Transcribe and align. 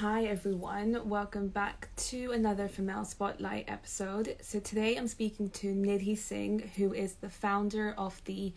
Hi 0.00 0.26
everyone, 0.26 1.08
welcome 1.08 1.48
back 1.48 1.88
to 1.96 2.30
another 2.30 2.68
Female 2.68 3.04
Spotlight 3.04 3.64
episode. 3.66 4.36
So 4.40 4.60
today 4.60 4.94
I'm 4.94 5.08
speaking 5.08 5.50
to 5.50 5.74
Nidhi 5.74 6.16
Singh, 6.16 6.70
who 6.76 6.94
is 6.94 7.14
the 7.14 7.28
founder 7.28 7.96
of 7.98 8.22
the 8.24 8.52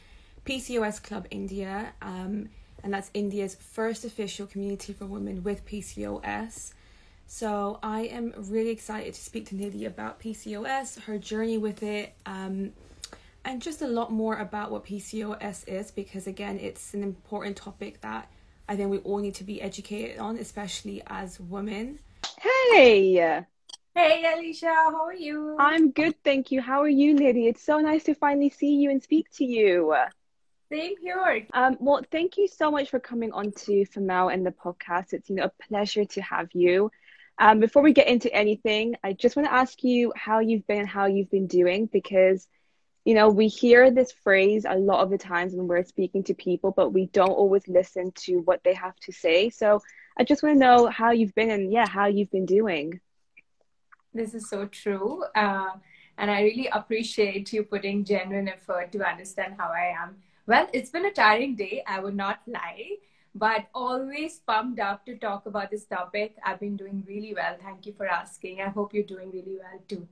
PCOS 0.46 1.02
Club 1.02 1.26
India, 1.32 1.94
um, 2.04 2.50
and 2.84 2.94
that's 2.94 3.10
India's 3.16 3.56
first 3.56 4.06
official 4.06 4.46
community 4.46 4.94
for 4.94 5.08
women 5.08 5.42
with 5.42 5.66
PCOS. 5.66 6.74
So 7.26 7.80
I 7.82 8.02
am 8.02 8.36
really 8.38 8.70
excited 8.70 9.16
to 9.16 9.20
speak 9.20 9.48
to 9.48 9.56
Nidhi 9.56 9.88
about 9.88 10.20
PCOS, 10.20 11.06
her 11.06 11.18
journey 11.18 11.58
with 11.58 11.82
it, 11.82 12.14
um, 12.28 12.72
and 13.44 13.64
just 13.64 13.82
a 13.82 13.88
lot 13.88 14.12
more 14.12 14.38
about 14.38 14.70
what 14.70 14.86
PCOS 14.86 15.68
is, 15.68 15.90
because 15.90 16.28
again, 16.28 16.60
it's 16.60 16.94
an 16.94 17.02
important 17.02 17.58
topic 17.58 18.00
that 18.02 18.30
I 18.72 18.76
think 18.78 18.90
we 18.90 19.00
all 19.00 19.18
need 19.18 19.36
to 19.36 19.44
be 19.44 19.62
educated 19.62 20.18
on, 20.18 20.38
especially 20.38 21.04
as 21.08 21.38
women. 21.42 22.00
Hey! 22.40 23.44
Hey, 23.94 24.24
Alisha, 24.26 24.74
how 24.74 25.08
are 25.08 25.14
you? 25.14 25.58
I'm 25.60 25.92
good, 25.92 26.16
thank 26.24 26.54
you. 26.54 26.62
How 26.62 26.80
are 26.80 26.88
you, 26.88 27.14
Nidhi? 27.14 27.50
It's 27.50 27.62
so 27.62 27.80
nice 27.80 28.06
to 28.06 28.16
finally 28.16 28.50
see 28.50 28.76
you 28.76 28.90
and 28.90 29.04
speak 29.04 29.30
to 29.32 29.44
you. 29.44 29.94
Same 30.72 30.94
here. 31.02 31.46
Um, 31.54 31.76
well, 31.82 32.00
thank 32.14 32.38
you 32.38 32.48
so 32.48 32.72
much 32.72 32.90
for 32.90 33.02
coming 33.02 33.34
on 33.34 33.52
to 33.66 33.84
Female 33.88 34.30
and 34.30 34.46
the 34.46 34.52
podcast. 34.52 35.12
It's 35.12 35.30
you 35.30 35.36
know 35.36 35.52
a 35.52 35.64
pleasure 35.68 36.06
to 36.06 36.22
have 36.22 36.48
you. 36.54 36.92
Um, 37.40 37.60
before 37.60 37.82
we 37.82 37.92
get 37.92 38.08
into 38.08 38.34
anything, 38.34 38.96
I 39.04 39.12
just 39.12 39.36
want 39.36 39.50
to 39.50 39.54
ask 39.54 39.84
you 39.84 40.14
how 40.16 40.40
you've 40.40 40.66
been 40.66 40.80
and 40.80 40.88
how 40.88 41.08
you've 41.08 41.30
been 41.30 41.48
doing 41.48 41.88
because 41.88 42.48
you 43.06 43.16
know, 43.16 43.30
we 43.30 43.48
hear 43.48 43.90
this 43.90 44.12
phrase 44.12 44.66
a 44.68 44.76
lot 44.76 45.02
of 45.02 45.10
the 45.10 45.18
times 45.18 45.54
when 45.54 45.68
we're 45.68 45.84
speaking 45.84 46.24
to 46.26 46.34
people, 46.34 46.72
but 46.72 46.92
we 46.92 47.08
don't 47.08 47.32
always 47.32 47.68
listen 47.68 48.12
to 48.26 48.38
what 48.40 48.64
they 48.64 48.74
have 48.74 48.96
to 48.98 49.12
say. 49.12 49.50
So 49.50 49.82
I 50.18 50.24
just 50.24 50.44
want 50.44 50.56
to 50.56 50.60
know 50.60 50.88
how 50.88 51.12
you've 51.12 51.34
been 51.34 51.50
and, 51.50 51.72
yeah, 51.72 51.88
how 51.88 52.06
you've 52.06 52.32
been 52.32 52.46
doing. 52.46 53.00
This 54.14 54.34
is 54.34 54.50
so 54.50 54.66
true. 54.66 55.24
Uh, 55.36 55.72
and 56.18 56.30
I 56.30 56.42
really 56.42 56.68
appreciate 56.68 57.52
you 57.54 57.64
putting 57.64 58.04
genuine 58.04 58.50
effort 58.50 58.92
to 58.92 59.04
understand 59.04 59.56
how 59.58 59.72
I 59.72 59.96
am. 60.00 60.18
Well, 60.46 60.68
it's 60.74 60.90
been 60.90 61.06
a 61.06 61.12
tiring 61.12 61.56
day, 61.56 61.84
I 61.88 62.00
would 62.00 62.16
not 62.16 62.42
lie, 62.46 62.98
but 63.34 63.68
always 63.74 64.40
pumped 64.40 64.80
up 64.80 65.06
to 65.06 65.18
talk 65.18 65.46
about 65.46 65.72
this 65.72 65.86
topic. 65.86 66.36
I've 66.44 66.60
been 66.60 66.76
doing 66.76 67.04
really 67.08 67.34
well. 67.34 67.56
Thank 67.64 67.86
you 67.86 67.94
for 67.94 68.06
asking. 68.06 68.62
I 68.62 68.68
hope 68.68 68.94
you're 68.94 69.04
doing 69.04 69.32
really 69.32 69.58
well 69.58 69.82
too. 69.88 70.08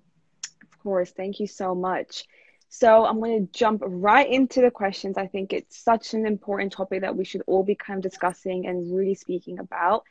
Of 0.64 0.80
course. 0.80 1.12
Thank 1.12 1.40
you 1.40 1.48
so 1.48 1.76
much. 1.76 2.24
So 2.70 3.06
I'm 3.06 3.20
going 3.20 3.48
to 3.48 3.52
jump 3.52 3.82
right 3.84 4.30
into 4.30 4.62
the 4.62 4.70
questions. 4.70 5.18
I 5.18 5.26
think 5.26 5.54
it's 5.54 5.78
such 5.78 6.14
an 6.14 6.28
important 6.28 6.72
topic 6.72 7.02
that 7.02 7.16
we 7.16 7.26
should 7.26 7.42
all 7.48 7.64
be 7.64 7.74
kind 7.74 7.98
of 7.98 8.12
discussing 8.12 8.68
and 8.68 8.96
really 8.96 9.16
speaking 9.16 9.58
about. 9.58 10.04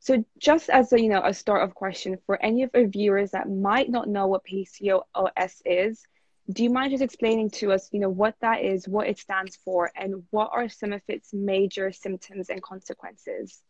So 0.00 0.24
just 0.38 0.70
as 0.70 0.92
a 0.92 1.00
you 1.00 1.08
know 1.08 1.22
a 1.22 1.34
start 1.34 1.62
of 1.62 1.74
question 1.74 2.18
for 2.26 2.42
any 2.42 2.62
of 2.62 2.70
our 2.74 2.86
viewers 2.86 3.32
that 3.32 3.50
might 3.50 3.90
not 3.90 4.08
know 4.08 4.26
what 4.28 4.44
PCOS 4.44 5.62
is, 5.64 6.02
do 6.50 6.62
you 6.62 6.70
mind 6.70 6.92
just 6.92 7.02
explaining 7.02 7.50
to 7.50 7.72
us 7.72 7.88
you 7.92 8.00
know 8.00 8.08
what 8.08 8.34
that 8.40 8.62
is, 8.62 8.88
what 8.88 9.08
it 9.08 9.18
stands 9.18 9.56
for, 9.56 9.90
and 9.94 10.22
what 10.30 10.50
are 10.52 10.68
some 10.68 10.92
of 10.92 11.02
its 11.08 11.34
major 11.34 11.92
symptoms 11.92 12.48
and 12.48 12.62
consequences? 12.62 13.62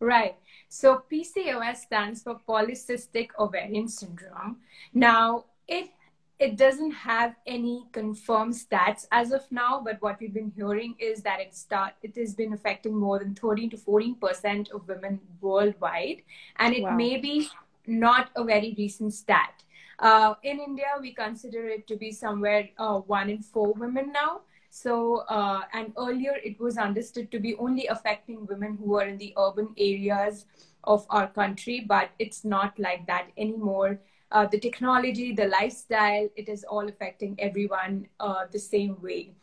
Right. 0.00 0.36
So 0.68 1.02
PCOS 1.12 1.76
stands 1.76 2.22
for 2.22 2.40
polycystic 2.48 3.28
ovarian 3.38 3.86
syndrome. 3.88 4.56
Now 4.94 5.44
it 5.68 5.90
it 6.38 6.56
doesn't 6.56 6.90
have 6.90 7.36
any 7.46 7.86
confirmed 7.92 8.54
stats 8.54 9.06
as 9.12 9.32
of 9.32 9.50
now, 9.50 9.80
but 9.84 10.00
what 10.02 10.18
we've 10.20 10.34
been 10.34 10.52
hearing 10.56 10.94
is 10.98 11.22
that 11.22 11.40
it 11.40 11.54
start 11.54 11.92
it 12.02 12.16
has 12.16 12.34
been 12.34 12.52
affecting 12.52 12.96
more 12.96 13.18
than 13.18 13.34
13 13.34 13.70
to 13.70 13.76
14 13.76 14.14
percent 14.16 14.70
of 14.70 14.86
women 14.88 15.20
worldwide, 15.40 16.22
and 16.56 16.74
it 16.74 16.82
wow. 16.82 16.96
may 16.96 17.16
be 17.16 17.48
not 17.86 18.30
a 18.36 18.44
very 18.44 18.74
recent 18.76 19.14
stat. 19.14 19.62
Uh, 19.98 20.34
in 20.42 20.58
India, 20.58 20.86
we 21.00 21.12
consider 21.12 21.68
it 21.68 21.86
to 21.86 21.96
be 21.96 22.10
somewhere 22.10 22.68
uh, 22.78 22.98
one 22.98 23.30
in 23.30 23.40
four 23.40 23.72
women 23.74 24.10
now. 24.12 24.40
So, 24.70 25.18
uh, 25.28 25.60
and 25.74 25.92
earlier 25.98 26.34
it 26.42 26.58
was 26.58 26.78
understood 26.78 27.30
to 27.30 27.38
be 27.38 27.54
only 27.56 27.86
affecting 27.88 28.46
women 28.46 28.78
who 28.82 28.96
are 28.98 29.06
in 29.06 29.18
the 29.18 29.34
urban 29.38 29.74
areas 29.76 30.46
of 30.84 31.06
our 31.10 31.28
country, 31.28 31.84
but 31.86 32.10
it's 32.18 32.44
not 32.44 32.78
like 32.78 33.06
that 33.06 33.28
anymore 33.36 34.00
uh, 34.32 34.46
the 34.46 34.58
technology, 34.58 35.32
the 35.32 35.46
lifestyle, 35.46 36.28
it 36.36 36.48
is 36.48 36.64
all 36.64 36.88
affecting 36.88 37.36
everyone 37.38 38.06
uh, 38.18 38.46
the 38.50 38.58
same 38.58 39.00
way. 39.00 39.34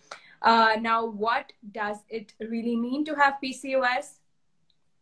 Uh, 0.41 0.77
now, 0.81 1.05
what 1.05 1.53
does 1.71 1.97
it 2.09 2.33
really 2.39 2.75
mean 2.75 3.05
to 3.05 3.15
have 3.15 3.35
PCOS? 3.43 4.17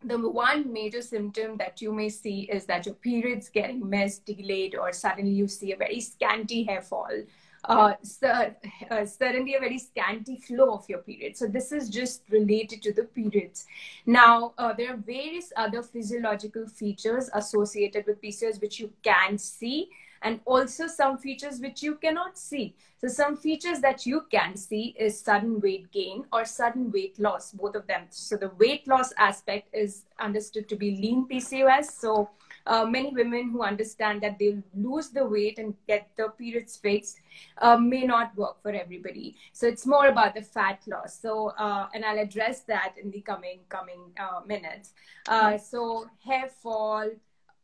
The 0.04 0.18
one 0.18 0.72
major 0.72 1.02
symptom 1.02 1.58
that 1.58 1.82
you 1.82 1.92
may 1.92 2.10
see 2.10 2.42
is 2.52 2.66
that 2.66 2.86
your 2.86 2.96
periods 2.96 3.50
getting 3.50 3.90
missed, 3.90 4.26
delayed, 4.26 4.76
or 4.76 4.92
suddenly 4.94 5.32
you 5.32 5.48
see 5.48 5.72
a 5.72 5.78
very 5.78 6.02
scanty 6.02 6.64
hair 6.64 6.82
fall 6.82 7.24
uh, 7.66 7.94
uh, 8.24 9.06
certainly 9.06 9.56
a 9.56 9.60
very 9.60 9.78
scanty 9.78 10.38
flow 10.38 10.74
of 10.74 10.86
your 10.88 11.00
period. 11.00 11.36
So 11.38 11.48
this 11.48 11.72
is 11.72 11.90
just 11.90 12.24
related 12.30 12.82
to 12.84 12.94
the 12.94 13.04
periods. 13.04 13.66
Now, 14.06 14.54
uh, 14.58 14.74
there 14.74 14.94
are 14.94 14.98
various 14.98 15.52
other 15.56 15.84
physiological 15.84 16.68
features 16.68 17.30
associated 17.34 18.06
with 18.06 18.22
PCOS 18.22 18.62
which 18.62 18.80
you 18.80 18.92
can 19.04 19.38
see 19.38 19.90
and 20.22 20.40
also 20.46 20.88
some 20.88 21.18
features 21.18 21.60
which 21.60 21.84
you 21.84 21.96
cannot 21.96 22.38
see. 22.38 22.76
So 23.00 23.08
some 23.08 23.38
features 23.38 23.80
that 23.82 24.06
you 24.06 24.26
can 24.32 24.56
see 24.56 24.96
is 24.98 25.20
sudden 25.20 25.60
weight 25.62 25.92
gain 25.92 26.26
or 26.34 26.46
sudden 26.46 26.92
weight 26.92 27.20
loss, 27.20 27.52
both 27.52 27.76
of 27.76 27.86
them. 27.88 28.06
So 28.10 28.38
the 28.38 28.50
weight 28.58 28.88
loss 28.88 29.14
aspect 29.18 29.70
is 29.74 30.06
understood 30.20 30.68
to 30.70 30.76
be 30.76 30.92
lean 30.92 31.28
PCOS. 31.28 31.92
So 31.92 32.30
uh, 32.68 32.86
many 32.86 33.12
women 33.12 33.50
who 33.50 33.64
understand 33.64 34.22
that 34.22 34.38
they'll 34.38 34.62
lose 34.76 35.10
the 35.10 35.26
weight 35.26 35.58
and 35.58 35.74
get 35.88 36.10
the 36.18 36.30
periods 36.38 36.76
fixed 36.78 37.22
uh, 37.60 37.78
may 37.78 38.04
not 38.04 38.36
work 38.36 38.62
for 38.62 38.72
everybody. 38.72 39.36
So 39.54 39.68
it's 39.68 39.86
more 39.86 40.08
about 40.08 40.36
the 40.36 40.42
fat 40.42 40.82
loss. 40.88 41.20
So 41.20 41.54
uh, 41.58 41.88
and 41.94 42.04
I'll 42.06 42.20
address 42.20 42.62
that 42.62 42.96
in 43.02 43.10
the 43.12 43.22
coming 43.22 43.60
coming 43.70 44.12
uh, 44.20 44.42
minutes. 44.46 44.94
Uh, 45.28 45.58
so 45.58 46.10
hair 46.24 46.50
fall, 46.50 47.10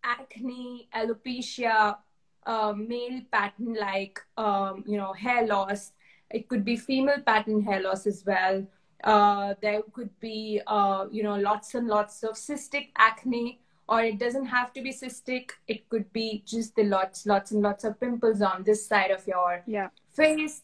acne, 0.04 0.88
alopecia, 0.96 1.98
uh, 2.46 2.74
male 2.76 3.22
pattern 3.32 3.76
like 3.80 4.20
um, 4.38 4.84
you 4.88 4.98
know 4.98 5.14
hair 5.14 5.46
loss. 5.46 5.92
It 6.30 6.48
could 6.48 6.66
be 6.66 6.78
female 6.78 7.22
pattern 7.26 7.62
hair 7.62 7.82
loss 7.82 8.08
as 8.08 8.24
well. 8.26 8.66
Uh, 9.04 9.54
there 9.62 9.82
could 9.92 10.18
be 10.22 10.62
uh, 10.66 11.08
you 11.12 11.24
know 11.24 11.36
lots 11.36 11.76
and 11.76 11.88
lots 11.88 12.24
of 12.24 12.36
cystic 12.36 12.90
acne 12.98 13.60
or 13.88 14.02
it 14.02 14.18
doesn't 14.18 14.46
have 14.46 14.72
to 14.74 14.82
be 14.82 14.92
cystic 14.92 15.52
it 15.68 15.88
could 15.90 16.12
be 16.14 16.44
just 16.46 16.76
the 16.76 16.84
lots 16.84 17.26
lots 17.26 17.52
and 17.52 17.62
lots 17.62 17.84
of 17.84 18.00
pimples 18.00 18.42
on 18.42 18.64
this 18.64 18.86
side 18.86 19.12
of 19.12 19.26
your 19.28 19.64
yeah. 19.68 19.90
face 20.10 20.62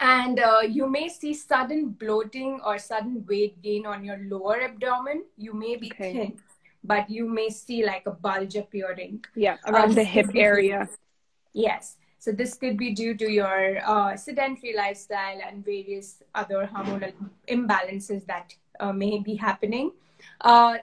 and 0.00 0.38
uh, 0.40 0.60
you 0.60 0.86
may 0.86 1.08
see 1.08 1.32
sudden 1.32 1.88
bloating 1.90 2.60
or 2.64 2.78
sudden 2.78 3.24
weight 3.28 3.62
gain 3.62 3.86
on 3.86 4.04
your 4.04 4.18
lower 4.28 4.60
abdomen 4.62 5.24
you 5.36 5.54
may 5.54 5.76
be 5.76 5.90
okay. 5.92 6.12
thin 6.12 6.38
but 6.84 7.10
you 7.10 7.28
may 7.28 7.50
see 7.50 7.84
like 7.84 8.06
a 8.06 8.10
bulge 8.10 8.56
appearing. 8.56 9.24
Yeah, 9.34 9.56
around 9.66 9.92
uh, 9.92 9.94
the 9.94 10.04
hip 10.04 10.30
area. 10.34 10.88
Yes. 11.52 11.96
So 12.18 12.32
this 12.32 12.54
could 12.54 12.76
be 12.76 12.92
due 12.94 13.14
to 13.16 13.30
your 13.30 13.78
uh, 13.86 14.16
sedentary 14.16 14.74
lifestyle 14.76 15.38
and 15.46 15.64
various 15.64 16.22
other 16.34 16.68
hormonal 16.72 17.12
imbalances 17.48 18.26
that 18.26 18.54
uh, 18.80 18.92
may 18.92 19.20
be 19.20 19.36
happening. 19.36 19.92
Uh, 20.40 20.78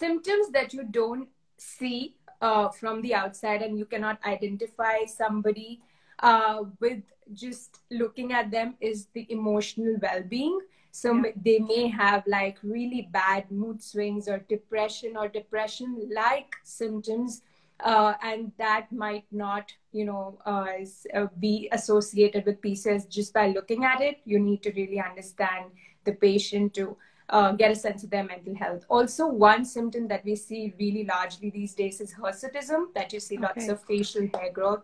symptoms 0.00 0.50
that 0.50 0.72
you 0.72 0.84
don't 0.84 1.28
see 1.58 2.16
uh, 2.40 2.68
from 2.70 3.02
the 3.02 3.14
outside 3.14 3.62
and 3.62 3.78
you 3.78 3.84
cannot 3.84 4.18
identify 4.24 5.04
somebody 5.04 5.80
uh, 6.20 6.64
with 6.80 7.02
just 7.32 7.80
looking 7.90 8.32
at 8.32 8.50
them 8.50 8.74
is 8.80 9.06
the 9.14 9.26
emotional 9.30 9.96
well-being 10.02 10.58
so 10.90 11.14
yeah. 11.14 11.30
they 11.44 11.58
may 11.58 11.86
have 11.86 12.24
like 12.26 12.58
really 12.62 13.08
bad 13.12 13.50
mood 13.50 13.82
swings 13.82 14.28
or 14.28 14.38
depression 14.48 15.16
or 15.16 15.28
depression 15.28 16.08
like 16.12 16.56
symptoms 16.64 17.42
uh, 17.84 18.14
and 18.22 18.52
that 18.58 18.90
might 18.92 19.24
not 19.30 19.72
you 19.92 20.04
know 20.04 20.38
uh, 20.44 20.66
uh 21.14 21.26
be 21.38 21.68
associated 21.72 22.44
with 22.44 22.60
pcos 22.60 23.08
just 23.08 23.32
by 23.32 23.46
looking 23.48 23.84
at 23.84 24.00
it 24.00 24.18
you 24.24 24.38
need 24.38 24.62
to 24.62 24.72
really 24.72 25.00
understand 25.00 25.66
the 26.04 26.12
patient 26.12 26.74
to 26.74 26.96
uh, 27.30 27.52
get 27.52 27.70
a 27.70 27.74
sense 27.74 28.04
of 28.04 28.10
their 28.10 28.24
mental 28.24 28.54
health. 28.54 28.84
Also, 28.88 29.26
one 29.26 29.64
symptom 29.64 30.08
that 30.08 30.24
we 30.24 30.36
see 30.36 30.74
really 30.78 31.04
largely 31.04 31.50
these 31.50 31.74
days 31.74 32.00
is 32.00 32.12
hirsutism, 32.12 32.92
that 32.94 33.12
you 33.12 33.20
see 33.20 33.36
okay. 33.36 33.46
lots 33.46 33.68
of 33.68 33.82
facial 33.84 34.28
hair 34.34 34.52
growth 34.52 34.82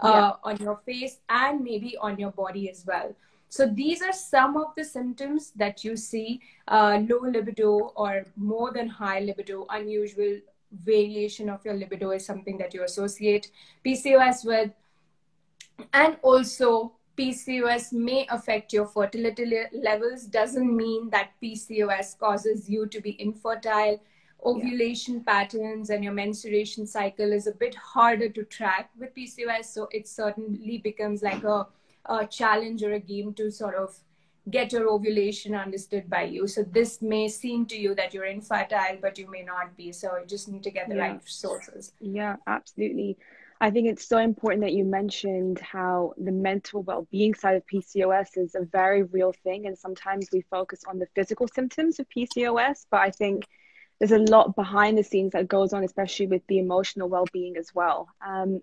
uh, 0.00 0.08
yeah. 0.08 0.32
on 0.42 0.56
your 0.56 0.80
face 0.86 1.18
and 1.28 1.62
maybe 1.62 1.96
on 1.98 2.18
your 2.18 2.32
body 2.32 2.70
as 2.70 2.84
well. 2.86 3.14
So 3.48 3.66
these 3.66 4.00
are 4.00 4.14
some 4.14 4.56
of 4.56 4.68
the 4.76 4.84
symptoms 4.84 5.52
that 5.56 5.84
you 5.84 5.94
see 5.94 6.40
uh, 6.68 7.00
low 7.06 7.20
libido 7.20 7.92
or 7.94 8.24
more 8.36 8.72
than 8.72 8.88
high 8.88 9.20
libido, 9.20 9.66
unusual 9.68 10.38
variation 10.84 11.50
of 11.50 11.62
your 11.62 11.74
libido 11.74 12.12
is 12.12 12.24
something 12.24 12.56
that 12.56 12.72
you 12.72 12.82
associate 12.84 13.50
PCOS 13.84 14.46
with. 14.46 14.70
And 15.92 16.16
also 16.22 16.92
PCOS 17.16 17.92
may 17.92 18.26
affect 18.30 18.72
your 18.72 18.86
fertility 18.86 19.44
levels 19.72 20.24
doesn't 20.24 20.74
mean 20.74 21.10
that 21.10 21.30
PCOS 21.42 22.18
causes 22.18 22.68
you 22.68 22.86
to 22.86 23.00
be 23.00 23.20
infertile 23.20 24.00
ovulation 24.44 25.16
yeah. 25.16 25.32
patterns 25.32 25.90
and 25.90 26.02
your 26.02 26.12
menstruation 26.12 26.86
cycle 26.86 27.32
is 27.32 27.46
a 27.46 27.52
bit 27.52 27.74
harder 27.74 28.28
to 28.28 28.44
track 28.44 28.90
with 28.98 29.14
PCOS. 29.14 29.66
So 29.66 29.88
it 29.92 30.08
certainly 30.08 30.78
becomes 30.78 31.22
like 31.22 31.44
a, 31.44 31.66
a 32.06 32.26
challenge 32.26 32.82
or 32.82 32.92
a 32.92 33.00
game 33.00 33.34
to 33.34 33.50
sort 33.50 33.74
of 33.74 33.96
get 34.50 34.72
your 34.72 34.88
ovulation 34.90 35.54
understood 35.54 36.10
by 36.10 36.24
you. 36.24 36.48
So 36.48 36.64
this 36.64 37.00
may 37.00 37.28
seem 37.28 37.66
to 37.66 37.76
you 37.76 37.94
that 37.94 38.12
you're 38.12 38.24
infertile, 38.24 38.98
but 39.00 39.16
you 39.16 39.30
may 39.30 39.42
not 39.42 39.76
be. 39.76 39.92
So 39.92 40.16
you 40.18 40.26
just 40.26 40.48
need 40.48 40.64
to 40.64 40.70
get 40.70 40.88
the 40.88 40.96
yeah. 40.96 41.02
right 41.02 41.20
sources. 41.24 41.92
Yeah, 42.00 42.36
absolutely. 42.46 43.18
I 43.62 43.70
think 43.70 43.86
it's 43.88 44.08
so 44.08 44.18
important 44.18 44.62
that 44.62 44.72
you 44.72 44.82
mentioned 44.82 45.60
how 45.60 46.14
the 46.18 46.32
mental 46.32 46.82
well 46.82 47.06
being 47.12 47.32
side 47.32 47.54
of 47.54 47.62
PCOS 47.72 48.36
is 48.36 48.56
a 48.56 48.64
very 48.64 49.04
real 49.04 49.32
thing. 49.44 49.66
And 49.66 49.78
sometimes 49.78 50.26
we 50.32 50.40
focus 50.50 50.80
on 50.88 50.98
the 50.98 51.06
physical 51.14 51.46
symptoms 51.46 52.00
of 52.00 52.08
PCOS, 52.08 52.86
but 52.90 53.02
I 53.02 53.12
think 53.12 53.46
there's 54.00 54.10
a 54.10 54.18
lot 54.18 54.56
behind 54.56 54.98
the 54.98 55.04
scenes 55.04 55.30
that 55.34 55.46
goes 55.46 55.72
on, 55.72 55.84
especially 55.84 56.26
with 56.26 56.44
the 56.48 56.58
emotional 56.58 57.08
well 57.08 57.26
being 57.32 57.56
as 57.56 57.72
well. 57.72 58.08
Um, 58.26 58.62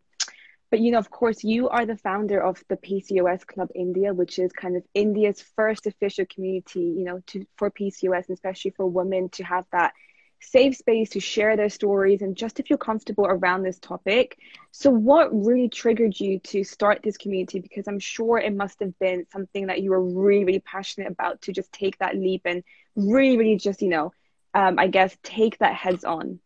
but 0.70 0.82
you 0.82 0.92
know, 0.92 1.00
of 1.00 1.10
course, 1.10 1.46
you 1.46 1.70
are 1.70 1.86
the 1.86 1.96
founder 1.96 2.44
of 2.44 2.62
the 2.68 2.76
PCOS 2.76 3.48
Club 3.48 3.70
India, 3.74 4.14
which 4.14 4.38
is 4.38 4.52
kind 4.52 4.76
of 4.76 4.84
India's 4.94 5.42
first 5.56 5.88
official 5.88 6.26
community, 6.26 6.82
you 6.82 7.06
know, 7.06 7.22
to 7.28 7.46
for 7.56 7.72
PCOS 7.72 8.28
and 8.28 8.36
especially 8.36 8.72
for 8.72 8.86
women 8.86 9.30
to 9.30 9.46
have 9.46 9.64
that 9.72 9.94
safe 10.42 10.76
space 10.78 11.10
to 11.12 11.20
share 11.20 11.56
their 11.56 11.70
stories 11.70 12.22
and 12.22 12.36
just 12.36 12.58
to 12.58 12.64
feel 12.64 12.78
comfortable 12.78 13.26
around 13.26 13.64
this 13.64 13.80
topic. 13.80 14.38
So, 14.72 14.90
what 14.90 15.30
really 15.34 15.70
triggered 15.70 16.20
you 16.20 16.40
to 16.40 16.64
start 16.64 17.02
this 17.04 17.18
community? 17.18 17.60
Because 17.60 17.88
I'm 17.88 18.00
sure 18.00 18.38
it 18.38 18.56
must 18.56 18.80
have 18.80 18.98
been 19.00 19.26
something 19.32 19.68
that 19.68 19.82
you 19.82 19.92
were 19.92 20.04
really, 20.04 20.46
really 20.46 20.60
passionate 20.60 21.12
about 21.12 21.42
to 21.44 21.54
just 21.54 21.72
take 21.72 21.98
that 22.00 22.16
leap 22.16 22.42
and 22.46 22.64
really, 22.96 23.38
really 23.38 23.58
just, 23.58 23.82
you 23.82 23.90
know, 23.90 24.14
um, 24.54 24.80
I 24.80 24.88
guess, 24.88 25.16
take 25.24 25.58
that 25.60 25.76
heads 25.76 26.04
on. 26.04 26.40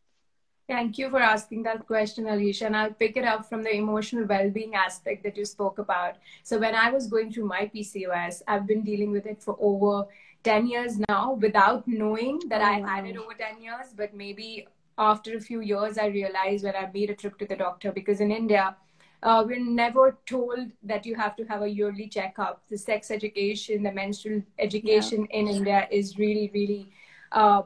Thank 0.68 0.98
you 0.98 1.10
for 1.10 1.20
asking 1.20 1.64
that 1.64 1.86
question, 1.86 2.26
Alisha. 2.26 2.68
And 2.68 2.78
I'll 2.78 2.94
pick 2.94 3.18
it 3.18 3.26
up 3.26 3.48
from 3.50 3.64
the 3.64 3.76
emotional 3.76 4.26
well 4.26 4.50
being 4.50 4.76
aspect 4.76 5.24
that 5.24 5.36
you 5.36 5.44
spoke 5.44 5.78
about. 5.78 6.16
So, 6.44 6.58
when 6.58 6.74
I 6.74 6.90
was 6.90 7.08
going 7.08 7.34
through 7.34 7.48
my 7.48 7.70
PCOS, 7.74 8.42
I've 8.48 8.66
been 8.66 8.82
dealing 8.82 9.12
with 9.12 9.26
it 9.26 9.44
for 9.44 9.58
over 9.60 10.08
10 10.44 10.68
years 10.68 11.00
now 11.10 11.34
without 11.34 11.86
knowing 11.88 12.40
that 12.48 12.62
oh, 12.62 12.66
I 12.66 12.80
had 12.80 13.06
it 13.06 13.18
over 13.18 13.34
10 13.34 13.62
years. 13.62 13.88
But 13.96 14.14
maybe 14.14 14.68
after 14.98 15.36
a 15.36 15.42
few 15.42 15.60
years, 15.60 15.98
I 15.98 16.08
realized 16.08 16.64
when 16.64 16.76
I 16.76 16.90
made 16.94 17.10
a 17.10 17.16
trip 17.16 17.38
to 17.40 17.46
the 17.46 17.58
doctor 17.58 17.92
because 17.92 18.22
in 18.22 18.32
India, 18.32 18.76
uh, 19.22 19.44
we're 19.46 19.60
never 19.60 20.18
told 20.26 20.72
that 20.84 21.06
you 21.06 21.16
have 21.16 21.36
to 21.38 21.44
have 21.46 21.62
a 21.62 21.68
yearly 21.68 22.08
checkup. 22.08 22.62
The 22.70 22.78
sex 22.78 23.12
education, 23.12 23.84
the 23.84 23.92
menstrual 23.92 24.44
education 24.60 25.28
yeah. 25.30 25.40
in 25.40 25.48
India 25.48 25.88
is 25.92 26.18
really, 26.18 26.52
really 26.54 26.90
uh, 27.32 27.64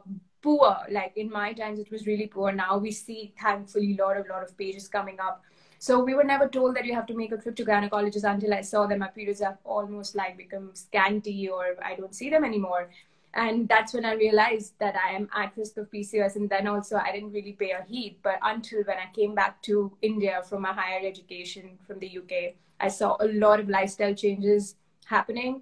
poor. 0.48 0.76
Like 0.98 1.18
in 1.26 1.32
my 1.42 1.54
times, 1.62 1.80
it 1.86 1.92
was 1.92 2.08
really 2.08 2.28
poor. 2.28 2.52
Now 2.64 2.78
we 2.88 2.92
see, 3.04 3.34
thankfully, 3.46 3.96
a 4.00 4.04
lot 4.04 4.18
of 4.24 4.34
lot 4.34 4.44
of 4.50 4.58
pages 4.64 4.88
coming 4.98 5.20
up 5.30 5.44
so 5.80 6.04
we 6.04 6.16
were 6.16 6.24
never 6.24 6.48
told 6.48 6.76
that 6.76 6.86
you 6.86 6.94
have 6.96 7.06
to 7.08 7.14
make 7.14 7.32
a 7.32 7.38
trip 7.38 7.56
to 7.58 7.66
gynecologist 7.66 8.24
until 8.24 8.54
I 8.54 8.62
saw 8.62 8.88
that 8.88 8.98
my 8.98 9.08
periods 9.08 9.42
have 9.42 9.58
almost 9.64 10.16
like 10.16 10.38
become 10.38 10.72
scanty 10.74 11.48
or 11.50 11.76
I 11.84 11.96
don't 11.96 12.16
see 12.16 12.30
them 12.30 12.44
anymore. 12.44 12.90
And 13.34 13.68
that's 13.68 13.94
when 13.94 14.04
I 14.04 14.14
realized 14.14 14.74
that 14.80 14.96
I 14.96 15.12
am 15.14 15.30
at 15.36 15.56
risk 15.56 15.78
of 15.78 15.92
PCOS. 15.92 16.36
And 16.36 16.50
then 16.50 16.68
also 16.68 16.98
I 16.98 17.12
didn't 17.12 17.32
really 17.32 17.52
pay 17.52 17.72
a 17.72 17.84
heed. 17.84 18.18
But 18.24 18.40
until 18.42 18.84
when 18.84 18.98
I 18.98 19.14
came 19.14 19.36
back 19.36 19.62
to 19.64 19.96
India 20.02 20.42
from 20.50 20.64
my 20.64 20.74
higher 20.74 21.06
education 21.06 21.78
from 21.86 22.00
the 22.00 22.18
UK, 22.18 22.56
I 22.80 22.88
saw 22.88 23.18
a 23.20 23.28
lot 23.28 23.60
of 23.60 23.70
lifestyle 23.70 24.16
changes 24.16 24.76
happening 25.06 25.62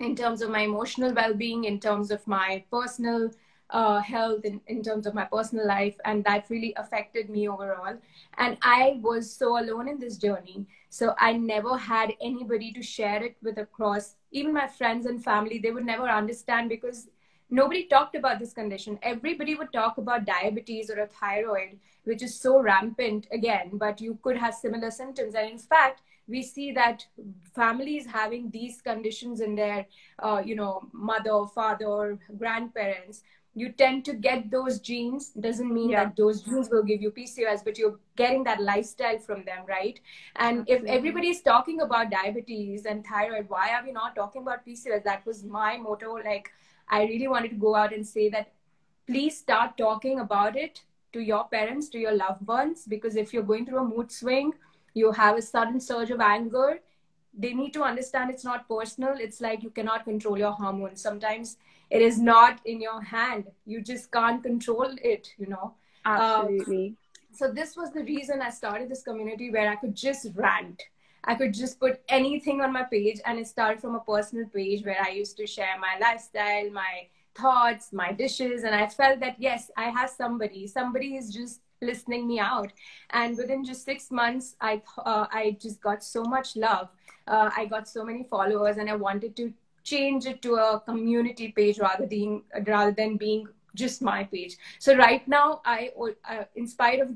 in 0.00 0.16
terms 0.16 0.40
of 0.40 0.50
my 0.50 0.60
emotional 0.60 1.12
well-being, 1.12 1.64
in 1.64 1.78
terms 1.78 2.10
of 2.10 2.26
my 2.26 2.64
personal 2.70 3.30
uh, 3.74 3.98
health 3.98 4.44
in, 4.44 4.60
in 4.68 4.82
terms 4.82 5.04
of 5.04 5.14
my 5.14 5.24
personal 5.24 5.66
life 5.66 5.96
and 6.04 6.24
that 6.24 6.48
really 6.48 6.72
affected 6.76 7.28
me 7.28 7.48
overall. 7.48 7.96
And 8.38 8.56
i 8.62 9.00
was 9.02 9.30
so 9.30 9.58
alone 9.58 9.88
in 9.88 9.98
this 9.98 10.16
journey 10.16 10.66
so 10.90 11.14
i 11.18 11.32
never 11.32 11.76
had 11.76 12.12
anybody 12.22 12.72
to 12.72 12.82
share 12.82 13.22
it 13.24 13.36
with 13.42 13.58
across. 13.58 14.14
Even 14.30 14.54
my 14.54 14.68
friends 14.68 15.06
and 15.06 15.22
family 15.24 15.58
they 15.58 15.72
would 15.72 15.84
never 15.84 16.08
understand 16.08 16.68
because 16.68 17.08
nobody 17.50 17.84
talked 17.86 18.16
about 18.16 18.38
this 18.38 18.52
condition. 18.52 18.98
Everybody 19.02 19.54
would 19.56 19.72
talk 19.72 19.98
about 19.98 20.24
diabetes 20.24 20.90
or 20.90 21.00
a 21.00 21.06
thyroid 21.06 21.78
which 22.04 22.22
is 22.22 22.40
so 22.40 22.60
rampant 22.60 23.26
again 23.32 23.70
but 23.74 24.00
you 24.00 24.18
could 24.22 24.36
have 24.36 24.54
similar 24.54 24.90
symptoms. 24.92 25.34
And 25.34 25.50
in 25.50 25.58
fact 25.58 26.02
we 26.26 26.42
see 26.42 26.72
that 26.72 27.06
families 27.54 28.06
having 28.06 28.50
these 28.50 28.80
conditions 28.80 29.40
in 29.40 29.54
their 29.54 29.86
uh, 30.20 30.42
you 30.44 30.54
know 30.54 30.88
mother 30.92 31.44
father 31.54 32.18
grandparents 32.38 33.22
you 33.54 33.70
tend 33.70 34.04
to 34.04 34.12
get 34.12 34.50
those 34.50 34.80
genes 34.80 35.28
doesn't 35.46 35.72
mean 35.72 35.90
yeah. 35.90 36.04
that 36.04 36.16
those 36.16 36.42
genes 36.42 36.68
will 36.70 36.82
give 36.82 37.00
you 37.00 37.10
pcos 37.10 37.64
but 37.64 37.78
you're 37.78 37.98
getting 38.16 38.42
that 38.44 38.60
lifestyle 38.60 39.18
from 39.18 39.44
them 39.44 39.64
right 39.68 40.00
and 40.36 40.60
Absolutely. 40.60 40.88
if 40.88 40.96
everybody's 40.96 41.42
talking 41.42 41.80
about 41.80 42.10
diabetes 42.10 42.84
and 42.84 43.06
thyroid 43.06 43.48
why 43.48 43.70
are 43.74 43.84
we 43.84 43.92
not 43.92 44.16
talking 44.16 44.42
about 44.42 44.66
pcos 44.66 45.04
that 45.04 45.24
was 45.26 45.44
my 45.44 45.76
motto 45.76 46.14
like 46.24 46.50
i 46.88 47.02
really 47.04 47.28
wanted 47.28 47.50
to 47.50 47.56
go 47.56 47.74
out 47.74 47.94
and 47.94 48.06
say 48.06 48.28
that 48.28 48.52
please 49.06 49.38
start 49.38 49.76
talking 49.76 50.20
about 50.20 50.56
it 50.56 50.82
to 51.12 51.20
your 51.20 51.46
parents 51.48 51.88
to 51.88 51.98
your 51.98 52.16
loved 52.16 52.44
ones 52.46 52.84
because 52.88 53.16
if 53.16 53.32
you're 53.32 53.50
going 53.50 53.64
through 53.64 53.78
a 53.78 53.84
mood 53.84 54.10
swing 54.10 54.52
you 54.94 55.12
have 55.12 55.36
a 55.36 55.42
sudden 55.42 55.80
surge 55.80 56.10
of 56.10 56.20
anger 56.20 56.80
they 57.36 57.52
need 57.52 57.72
to 57.72 57.82
understand 57.82 58.30
it's 58.30 58.44
not 58.44 58.68
personal. 58.68 59.14
It's 59.18 59.40
like 59.40 59.62
you 59.62 59.70
cannot 59.70 60.04
control 60.04 60.38
your 60.38 60.52
hormones. 60.52 61.00
Sometimes 61.00 61.56
it 61.90 62.02
is 62.02 62.18
not 62.18 62.60
in 62.64 62.80
your 62.80 63.02
hand. 63.02 63.46
You 63.66 63.82
just 63.82 64.10
can't 64.10 64.42
control 64.42 64.94
it 65.02 65.32
you 65.38 65.46
know. 65.46 65.74
Absolutely. 66.04 66.88
um, 66.88 66.96
so 67.32 67.50
this 67.50 67.76
was 67.76 67.90
the 67.92 68.02
reason 68.04 68.42
i 68.42 68.50
started 68.50 68.88
this 68.88 69.02
community 69.02 69.50
where 69.50 69.70
i 69.70 69.76
could 69.76 69.94
just 69.94 70.28
rant. 70.34 70.82
I 71.26 71.34
could 71.34 71.54
just 71.54 71.80
put 71.80 72.02
anything 72.08 72.60
on 72.60 72.72
my 72.72 72.82
page 72.82 73.20
and 73.24 73.38
it 73.38 73.48
started 73.48 73.80
from 73.80 73.94
a 73.94 74.00
personal 74.00 74.46
page 74.48 74.84
where 74.84 75.02
i 75.02 75.08
used 75.08 75.36
to 75.38 75.46
share 75.46 75.78
my 75.80 75.94
lifestyle 76.00 76.70
my 76.70 77.08
thoughts 77.34 77.92
my 77.92 78.12
dishes. 78.12 78.62
And 78.62 78.74
i 78.74 78.86
felt 78.86 79.20
that 79.20 79.36
yes 79.38 79.70
i 79.76 79.88
have 79.88 80.10
somebody. 80.10 80.66
Somebody 80.66 81.16
is 81.16 81.32
just 81.32 81.60
listening 81.84 82.26
me 82.26 82.38
out. 82.38 82.72
And 83.10 83.36
within 83.36 83.64
just 83.64 83.84
six 83.84 84.10
months 84.10 84.56
i 84.60 84.80
uh, 84.98 85.26
i 85.30 85.56
just 85.60 85.80
got 85.80 86.02
so 86.04 86.24
much 86.24 86.56
love. 86.56 86.88
Uh, 87.26 87.50
i 87.56 87.64
got 87.64 87.88
so 87.88 88.04
many 88.04 88.24
followers 88.24 88.76
and 88.76 88.90
i 88.90 88.96
wanted 88.96 89.36
to 89.36 89.52
change 89.82 90.26
it 90.26 90.40
to 90.42 90.54
a 90.54 90.80
community 90.80 91.52
page 91.52 91.78
rather 91.78 92.06
than 92.06 92.42
rather 92.66 92.92
than 92.92 93.16
being 93.16 93.46
just 93.74 94.02
my 94.02 94.24
page. 94.24 94.56
So 94.78 94.96
right 94.96 95.26
now 95.28 95.60
i 95.64 95.90
uh, 96.30 96.44
in 96.54 96.66
spite 96.66 97.00
of 97.00 97.14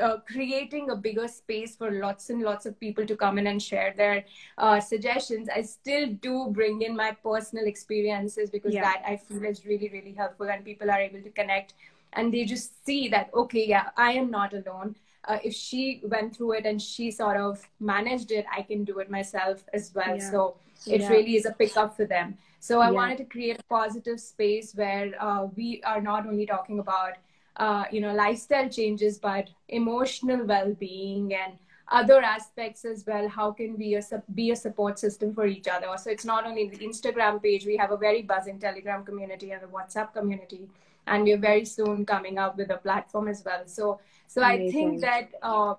uh, 0.00 0.18
creating 0.26 0.90
a 0.90 0.96
bigger 0.96 1.28
space 1.28 1.76
for 1.76 1.90
lots 1.90 2.30
and 2.30 2.42
lots 2.42 2.66
of 2.66 2.78
people 2.80 3.06
to 3.06 3.16
come 3.16 3.38
in 3.38 3.46
and 3.46 3.62
share 3.62 3.94
their 3.96 4.24
uh, 4.58 4.80
suggestions 4.80 5.48
i 5.54 5.62
still 5.62 6.06
do 6.20 6.48
bring 6.50 6.82
in 6.82 6.96
my 6.96 7.12
personal 7.22 7.66
experiences 7.66 8.50
because 8.50 8.74
yeah. 8.74 8.82
that 8.82 9.02
i 9.06 9.16
feel 9.16 9.44
is 9.44 9.64
really 9.64 9.88
really 9.92 10.12
helpful 10.12 10.50
and 10.50 10.64
people 10.64 10.90
are 10.90 11.00
able 11.00 11.22
to 11.22 11.30
connect 11.30 11.74
and 12.16 12.32
they 12.32 12.44
just 12.44 12.84
see 12.84 13.08
that 13.08 13.30
okay 13.34 13.66
yeah 13.66 13.88
i 13.96 14.12
am 14.12 14.30
not 14.30 14.52
alone 14.52 14.94
uh, 15.26 15.38
if 15.42 15.54
she 15.54 16.02
went 16.04 16.36
through 16.36 16.52
it 16.52 16.66
and 16.66 16.80
she 16.80 17.10
sort 17.10 17.36
of 17.36 17.62
managed 17.80 18.30
it 18.30 18.46
i 18.56 18.62
can 18.62 18.84
do 18.84 18.98
it 18.98 19.10
myself 19.10 19.64
as 19.72 19.92
well 19.94 20.16
yeah. 20.16 20.30
so 20.30 20.56
it 20.86 21.00
yeah. 21.00 21.08
really 21.08 21.36
is 21.36 21.46
a 21.46 21.52
pickup 21.52 21.96
for 21.96 22.04
them 22.04 22.36
so 22.60 22.80
i 22.80 22.86
yeah. 22.86 22.92
wanted 22.92 23.18
to 23.18 23.24
create 23.24 23.58
a 23.58 23.62
positive 23.64 24.20
space 24.20 24.74
where 24.74 25.12
uh, 25.20 25.46
we 25.56 25.82
are 25.84 26.00
not 26.00 26.26
only 26.26 26.46
talking 26.46 26.78
about 26.78 27.14
uh, 27.56 27.84
you 27.90 28.00
know 28.00 28.12
lifestyle 28.14 28.68
changes 28.68 29.18
but 29.18 29.48
emotional 29.68 30.44
well-being 30.44 31.32
and 31.34 31.54
other 31.88 32.20
aspects 32.22 32.84
as 32.84 33.04
well 33.06 33.28
how 33.28 33.52
can 33.52 33.76
we 33.76 33.98
be 34.34 34.50
a 34.50 34.56
support 34.56 34.98
system 34.98 35.34
for 35.34 35.46
each 35.46 35.68
other? 35.68 35.86
So 35.98 36.10
it's 36.10 36.24
not 36.24 36.46
only 36.46 36.68
the 36.68 36.78
instagram 36.78 37.42
page 37.42 37.66
we 37.66 37.76
have 37.76 37.92
a 37.92 37.96
very 37.96 38.22
buzzing 38.22 38.58
telegram 38.58 39.04
community 39.04 39.52
and 39.52 39.62
a 39.62 39.66
whatsapp 39.66 40.12
community 40.12 40.68
and 41.06 41.24
we're 41.24 41.38
very 41.38 41.64
soon 41.64 42.06
coming 42.06 42.38
up 42.38 42.56
with 42.56 42.70
a 42.70 42.78
platform 42.78 43.28
as 43.28 43.44
well. 43.44 43.62
So 43.66 44.00
so 44.26 44.42
Amazing. 44.42 44.68
i 44.68 44.72
think 44.72 45.00
that 45.02 45.28
uh, 45.42 45.74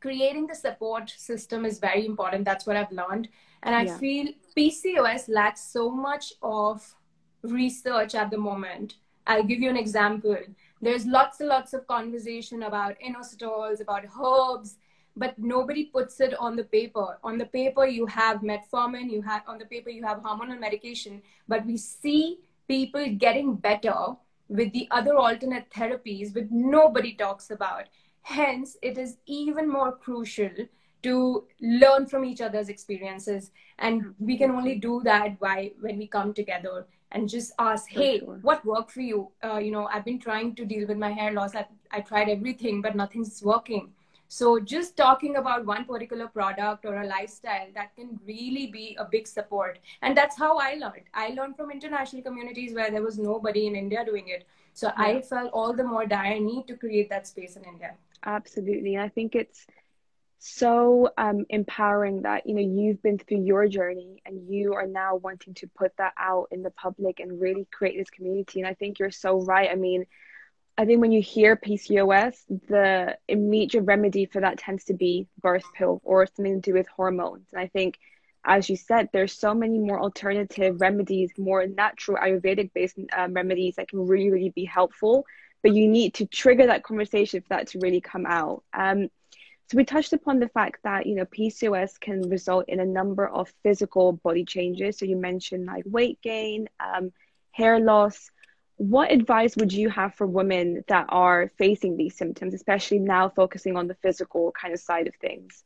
creating 0.00 0.46
the 0.46 0.54
support 0.54 1.10
system 1.10 1.66
is 1.66 1.78
very 1.78 2.06
important. 2.06 2.44
That's 2.44 2.66
what 2.66 2.76
i've 2.76 2.92
learned. 2.92 3.28
And 3.62 3.74
i 3.74 3.82
yeah. 3.82 3.98
feel 3.98 4.28
pcos 4.56 5.28
lacks 5.28 5.60
so 5.60 5.90
much 5.90 6.32
of 6.42 6.94
research 7.42 8.14
at 8.14 8.30
the 8.30 8.38
moment. 8.38 8.94
I'll 9.26 9.44
give 9.44 9.60
you 9.60 9.68
an 9.68 9.76
example. 9.76 10.36
There's 10.80 11.04
lots 11.06 11.40
and 11.40 11.48
lots 11.48 11.74
of 11.74 11.86
conversation 11.86 12.62
about 12.62 12.96
inositols 13.06 13.80
about 13.80 14.04
herbs 14.18 14.76
but 15.20 15.38
nobody 15.38 15.84
puts 15.84 16.18
it 16.26 16.34
on 16.40 16.56
the 16.56 16.64
paper. 16.64 17.18
On 17.22 17.36
the 17.36 17.44
paper, 17.44 17.86
you 17.86 18.06
have 18.06 18.40
metformin, 18.40 19.10
you 19.10 19.20
have 19.20 19.42
on 19.46 19.58
the 19.58 19.66
paper 19.66 19.90
you 19.90 20.02
have 20.02 20.22
hormonal 20.22 20.58
medication, 20.58 21.20
but 21.46 21.66
we 21.66 21.76
see 21.76 22.38
people 22.68 23.06
getting 23.26 23.54
better 23.54 23.98
with 24.48 24.72
the 24.72 24.88
other 24.90 25.14
alternate 25.16 25.68
therapies, 25.70 26.34
which 26.34 26.48
nobody 26.50 27.12
talks 27.14 27.50
about. 27.50 27.84
Hence, 28.22 28.78
it 28.80 28.96
is 28.96 29.18
even 29.26 29.68
more 29.68 29.92
crucial 29.92 30.50
to 31.02 31.44
learn 31.60 32.06
from 32.06 32.24
each 32.24 32.40
other's 32.40 32.70
experiences, 32.70 33.50
and 33.78 34.14
we 34.18 34.38
can 34.38 34.50
only 34.50 34.74
do 34.76 35.02
that 35.04 35.38
by 35.38 35.72
when 35.80 35.98
we 35.98 36.06
come 36.06 36.32
together 36.32 36.86
and 37.12 37.28
just 37.28 37.52
ask, 37.58 37.88
hey, 37.90 38.20
sure. 38.20 38.38
what 38.40 38.64
worked 38.64 38.92
for 38.92 39.00
you? 39.02 39.30
Uh, 39.44 39.58
you 39.58 39.70
know, 39.70 39.86
I've 39.92 40.04
been 40.04 40.18
trying 40.18 40.54
to 40.54 40.64
deal 40.64 40.86
with 40.88 40.96
my 40.96 41.10
hair 41.10 41.32
loss. 41.32 41.54
I, 41.54 41.66
I 41.90 42.00
tried 42.00 42.28
everything, 42.28 42.80
but 42.80 42.94
nothing's 42.96 43.42
working. 43.42 43.92
So 44.32 44.60
just 44.60 44.96
talking 44.96 45.34
about 45.36 45.66
one 45.66 45.84
particular 45.84 46.28
product 46.28 46.84
or 46.84 47.02
a 47.02 47.04
lifestyle 47.04 47.66
that 47.74 47.96
can 47.96 48.20
really 48.24 48.68
be 48.68 48.96
a 49.00 49.04
big 49.04 49.26
support. 49.26 49.80
And 50.02 50.16
that's 50.16 50.38
how 50.38 50.56
I 50.56 50.74
learned. 50.74 51.08
I 51.12 51.30
learned 51.30 51.56
from 51.56 51.72
international 51.72 52.22
communities 52.22 52.72
where 52.72 52.92
there 52.92 53.02
was 53.02 53.18
nobody 53.18 53.66
in 53.66 53.74
India 53.74 54.04
doing 54.04 54.28
it. 54.28 54.46
So 54.72 54.86
yeah. 54.86 54.92
I 54.96 55.20
felt 55.22 55.50
all 55.52 55.72
the 55.72 55.82
more 55.82 56.06
dire 56.06 56.38
need 56.38 56.68
to 56.68 56.76
create 56.76 57.10
that 57.10 57.26
space 57.26 57.56
in 57.56 57.64
India. 57.64 57.94
Absolutely. 58.24 58.96
I 58.96 59.08
think 59.08 59.34
it's 59.34 59.66
so 60.38 61.10
um, 61.18 61.44
empowering 61.50 62.22
that 62.22 62.46
you 62.46 62.54
know 62.54 62.60
you've 62.60 63.02
been 63.02 63.18
through 63.18 63.42
your 63.42 63.66
journey 63.66 64.22
and 64.24 64.48
you 64.48 64.74
are 64.74 64.86
now 64.86 65.16
wanting 65.16 65.54
to 65.54 65.66
put 65.76 65.94
that 65.98 66.14
out 66.16 66.46
in 66.52 66.62
the 66.62 66.70
public 66.70 67.18
and 67.18 67.40
really 67.40 67.66
create 67.70 67.98
this 67.98 68.08
community 68.08 68.58
and 68.58 68.66
i 68.66 68.72
think 68.72 68.98
you're 68.98 69.10
so 69.10 69.42
right 69.42 69.68
i 69.70 69.74
mean 69.74 70.06
i 70.78 70.84
think 70.84 71.00
when 71.00 71.12
you 71.12 71.20
hear 71.20 71.56
pcos 71.56 72.36
the 72.68 73.16
immediate 73.28 73.82
remedy 73.82 74.26
for 74.26 74.40
that 74.40 74.58
tends 74.58 74.84
to 74.84 74.94
be 74.94 75.26
birth 75.40 75.64
pill 75.74 76.00
or 76.04 76.26
something 76.26 76.60
to 76.60 76.70
do 76.70 76.74
with 76.76 76.88
hormones 76.88 77.46
and 77.52 77.60
i 77.60 77.66
think 77.66 77.98
as 78.44 78.70
you 78.70 78.76
said 78.76 79.08
there's 79.12 79.36
so 79.36 79.54
many 79.54 79.78
more 79.78 80.00
alternative 80.00 80.80
remedies 80.80 81.30
more 81.38 81.66
natural 81.66 82.16
ayurvedic 82.18 82.72
based 82.74 82.98
um, 83.16 83.32
remedies 83.34 83.76
that 83.76 83.88
can 83.88 84.06
really 84.06 84.30
really 84.30 84.50
be 84.50 84.64
helpful 84.64 85.24
but 85.62 85.74
you 85.74 85.88
need 85.88 86.14
to 86.14 86.24
trigger 86.26 86.66
that 86.66 86.82
conversation 86.82 87.40
for 87.42 87.48
that 87.50 87.68
to 87.68 87.78
really 87.80 88.00
come 88.00 88.24
out 88.26 88.62
um, 88.72 89.08
so 89.70 89.76
we 89.76 89.84
touched 89.84 90.12
upon 90.12 90.40
the 90.40 90.48
fact 90.48 90.82
that 90.82 91.06
you 91.06 91.14
know 91.14 91.24
PCOS 91.26 92.00
can 92.00 92.28
result 92.28 92.64
in 92.66 92.80
a 92.80 92.84
number 92.84 93.28
of 93.28 93.52
physical 93.62 94.10
body 94.12 94.44
changes. 94.44 94.98
So 94.98 95.04
you 95.04 95.14
mentioned 95.16 95.66
like 95.66 95.84
weight 95.86 96.20
gain, 96.22 96.68
um, 96.80 97.12
hair 97.52 97.78
loss. 97.78 98.32
What 98.80 99.12
advice 99.12 99.56
would 99.58 99.74
you 99.74 99.90
have 99.90 100.14
for 100.14 100.26
women 100.26 100.84
that 100.88 101.04
are 101.10 101.52
facing 101.58 101.98
these 101.98 102.16
symptoms, 102.16 102.54
especially 102.54 102.98
now 102.98 103.28
focusing 103.28 103.76
on 103.76 103.88
the 103.88 103.94
physical 103.96 104.52
kind 104.52 104.72
of 104.72 104.80
side 104.80 105.06
of 105.06 105.14
things? 105.16 105.64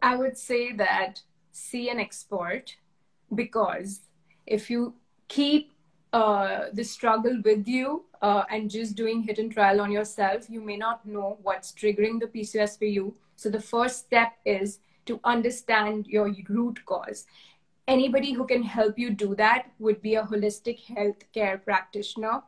I 0.00 0.14
would 0.14 0.38
say 0.38 0.72
that 0.74 1.20
see 1.50 1.90
an 1.90 1.98
expert 1.98 2.76
because 3.34 4.02
if 4.46 4.70
you 4.70 4.94
keep 5.26 5.72
uh, 6.12 6.66
the 6.72 6.84
struggle 6.84 7.42
with 7.44 7.66
you 7.66 8.04
uh, 8.22 8.44
and 8.48 8.70
just 8.70 8.94
doing 8.94 9.24
hit 9.24 9.40
and 9.40 9.50
trial 9.50 9.80
on 9.80 9.90
yourself, 9.90 10.48
you 10.48 10.60
may 10.60 10.76
not 10.76 11.04
know 11.04 11.38
what's 11.42 11.72
triggering 11.72 12.20
the 12.20 12.28
PCOS 12.28 12.78
for 12.78 12.84
you. 12.84 13.16
So 13.34 13.50
the 13.50 13.60
first 13.60 13.98
step 13.98 14.34
is 14.44 14.78
to 15.06 15.18
understand 15.24 16.06
your 16.06 16.32
root 16.48 16.86
cause. 16.86 17.26
Anybody 17.86 18.32
who 18.32 18.46
can 18.46 18.62
help 18.62 18.98
you 18.98 19.10
do 19.10 19.34
that 19.34 19.70
would 19.78 20.00
be 20.00 20.14
a 20.14 20.22
holistic 20.22 20.80
health 20.84 21.24
care 21.34 21.58
practitioner. 21.58 22.42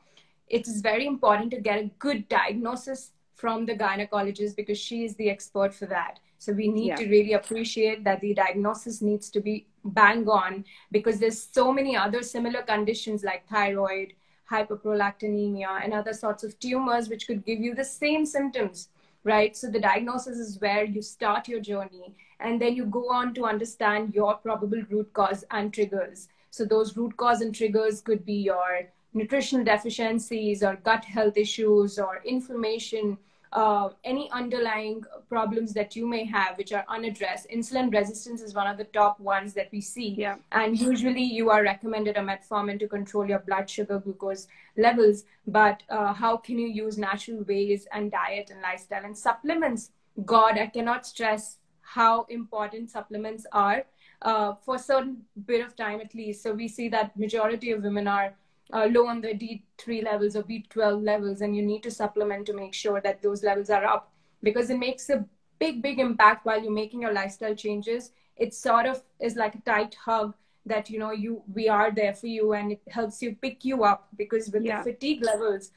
It 0.49 0.67
is 0.67 0.81
very 0.81 1.07
important 1.07 1.51
to 1.51 1.61
get 1.61 1.79
a 1.79 1.91
good 1.99 2.29
diagnosis 2.29 3.11
from 3.35 3.67
the 3.67 3.75
gynecologist 3.75 4.57
because 4.57 4.79
she 4.79 5.05
is 5.05 5.15
the 5.17 5.29
expert 5.29 5.75
for 5.75 5.87
that. 5.87 6.21
So 6.39 6.53
we 6.53 6.69
need 6.69 6.89
yeah. 6.89 6.97
to 6.97 7.09
really 7.09 7.35
appreciate 7.35 8.03
that 8.05 8.21
the 8.21 8.33
diagnosis 8.33 9.03
needs 9.03 9.29
to 9.31 9.41
be 9.41 9.67
bang 9.85 10.27
on 10.29 10.65
because 10.91 11.19
there's 11.19 11.43
so 11.43 11.73
many 11.73 11.97
other 11.97 12.23
similar 12.23 12.63
conditions 12.63 13.23
like 13.23 13.47
thyroid, 13.49 14.15
hyperprolactinemia, 14.51 15.85
and 15.85 15.93
other 15.93 16.13
sorts 16.15 16.45
of 16.45 16.59
tumors 16.61 17.09
which 17.09 17.27
could 17.27 17.45
give 17.45 17.61
you 17.61 17.75
the 17.75 17.85
same 17.85 18.25
symptoms, 18.25 18.89
right? 19.25 19.57
So 19.57 19.71
the 19.71 19.81
diagnosis 19.81 20.39
is 20.39 20.61
where 20.61 20.85
you 20.85 21.03
start 21.03 21.49
your 21.49 21.61
journey 21.61 22.15
and 22.41 22.61
then 22.61 22.75
you 22.77 22.85
go 22.87 23.09
on 23.11 23.35
to 23.35 23.45
understand 23.45 24.15
your 24.15 24.35
probable 24.37 24.83
root 24.91 25.13
cause 25.13 25.45
and 25.51 25.73
triggers. 25.73 26.29
So 26.51 26.65
those 26.65 26.97
root 26.97 27.17
cause 27.17 27.41
and 27.41 27.55
triggers 27.55 28.01
could 28.01 28.25
be 28.25 28.35
your 28.35 28.89
nutritional 29.15 29.65
deficiencies 29.65 30.63
or 30.63 30.77
gut 30.77 31.05
health 31.05 31.37
issues 31.37 31.99
or 31.99 32.23
inflammation 32.25 33.19
uh, 33.53 33.89
any 34.05 34.31
underlying 34.33 35.03
problems 35.29 35.73
that 35.73 35.97
you 35.97 36.07
may 36.07 36.25
have 36.25 36.59
which 36.59 36.73
are 36.73 36.85
unaddressed. 36.89 37.49
Insulin 37.49 37.93
resistance 37.93 38.43
is 38.43 38.55
one 38.55 38.67
of 38.67 38.77
the 38.77 38.85
top 38.85 39.19
ones 39.19 39.55
that 39.55 39.69
we 39.73 39.81
see. 39.81 40.11
Yeah. 40.11 40.37
And 40.53 40.79
usually 40.79 41.23
you 41.23 41.51
are 41.51 41.63
recommended 41.63 42.17
a 42.17 42.21
metformin 42.21 42.79
to 42.81 42.89
control 42.89 43.27
your 43.27 43.39
blood 43.39 43.71
sugar 43.71 43.99
glucose 43.99 44.47
levels. 44.77 45.25
But 45.47 45.83
uh, 45.89 46.13
how 46.13 46.37
can 46.37 46.59
you 46.59 46.69
use 46.69 46.99
natural 46.99 47.43
ways 47.45 47.87
and 47.93 48.11
diet 48.11 48.51
and 48.51 48.61
lifestyle 48.61 49.05
and 49.05 49.17
supplements? 49.17 49.91
God, 50.25 50.59
I 50.59 50.67
cannot 50.67 51.07
stress 51.07 51.59
how 51.87 52.27
important 52.29 52.91
supplements 52.91 53.47
are 53.53 53.85
uh, 54.23 54.55
for 54.65 54.75
a 54.75 54.79
certain 54.79 55.19
bit 55.47 55.65
of 55.65 55.77
time 55.77 56.01
at 56.01 56.15
least. 56.15 56.43
So 56.43 56.53
we 56.53 56.69
see 56.69 56.89
that 56.89 57.17
majority 57.17 57.71
of 57.71 57.83
women 57.83 58.09
are 58.09 58.35
uh, 58.73 58.89
low 58.91 59.07
on 59.07 59.21
the 59.21 59.29
D3 59.29 60.03
levels 60.03 60.35
or 60.35 60.43
B12 60.43 61.05
levels, 61.05 61.41
and 61.41 61.57
you 61.57 61.63
need 61.63 61.83
to 61.85 61.91
supplement 61.91 62.47
to 62.47 62.53
make 62.53 62.75
sure 62.75 63.01
that 63.01 63.23
those 63.23 63.45
levels 63.45 63.71
are 63.71 63.85
up 63.85 64.13
because 64.43 64.71
it 64.71 64.79
makes 64.79 65.09
a 65.11 65.25
big, 65.61 65.81
big 65.81 66.01
impact 66.01 66.45
while 66.45 66.61
you're 66.61 66.73
making 66.73 67.03
your 67.03 67.13
lifestyle 67.13 67.55
changes. 67.55 68.11
It 68.37 68.53
sort 68.53 68.87
of 68.87 69.03
is 69.21 69.37
like 69.37 69.55
a 69.55 69.61
tight 69.61 69.95
hug 69.95 70.35
that 70.67 70.91
you 70.91 70.99
know 70.99 71.13
you 71.13 71.43
we 71.55 71.69
are 71.69 71.93
there 71.93 72.13
for 72.13 72.27
you 72.27 72.53
and 72.53 72.73
it 72.73 72.83
helps 72.89 73.23
you 73.23 73.37
pick 73.41 73.65
you 73.65 73.85
up 73.85 74.09
because 74.17 74.51
with 74.51 74.65
yeah. 74.65 74.83
the 74.83 74.93
fatigue 74.93 75.25
levels 75.25 75.71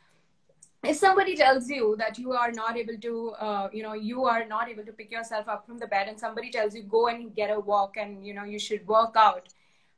if 0.84 0.96
somebody 0.96 1.36
tells 1.36 1.70
you 1.70 1.96
that 1.98 2.18
you 2.18 2.32
are 2.32 2.52
not 2.52 2.78
able 2.78 2.98
to 2.98 3.30
uh, 3.32 3.70
you 3.72 3.84
know 3.84 3.94
you 3.94 4.26
are 4.26 4.46
not 4.46 4.70
able 4.70 4.86
to 4.86 4.94
pick 4.94 5.12
yourself 5.12 5.48
up 5.48 5.66
from 5.66 5.78
the 5.78 5.88
bed 5.88 6.08
and 6.08 6.20
somebody 6.20 6.50
tells 6.50 6.76
you 6.76 6.84
go 6.84 7.08
and 7.08 7.36
get 7.36 7.50
a 7.50 7.60
walk 7.60 7.98
and 7.98 8.26
you 8.26 8.34
know 8.34 8.44
you 8.44 8.60
should 8.60 8.86
work 8.88 9.16
out 9.16 9.50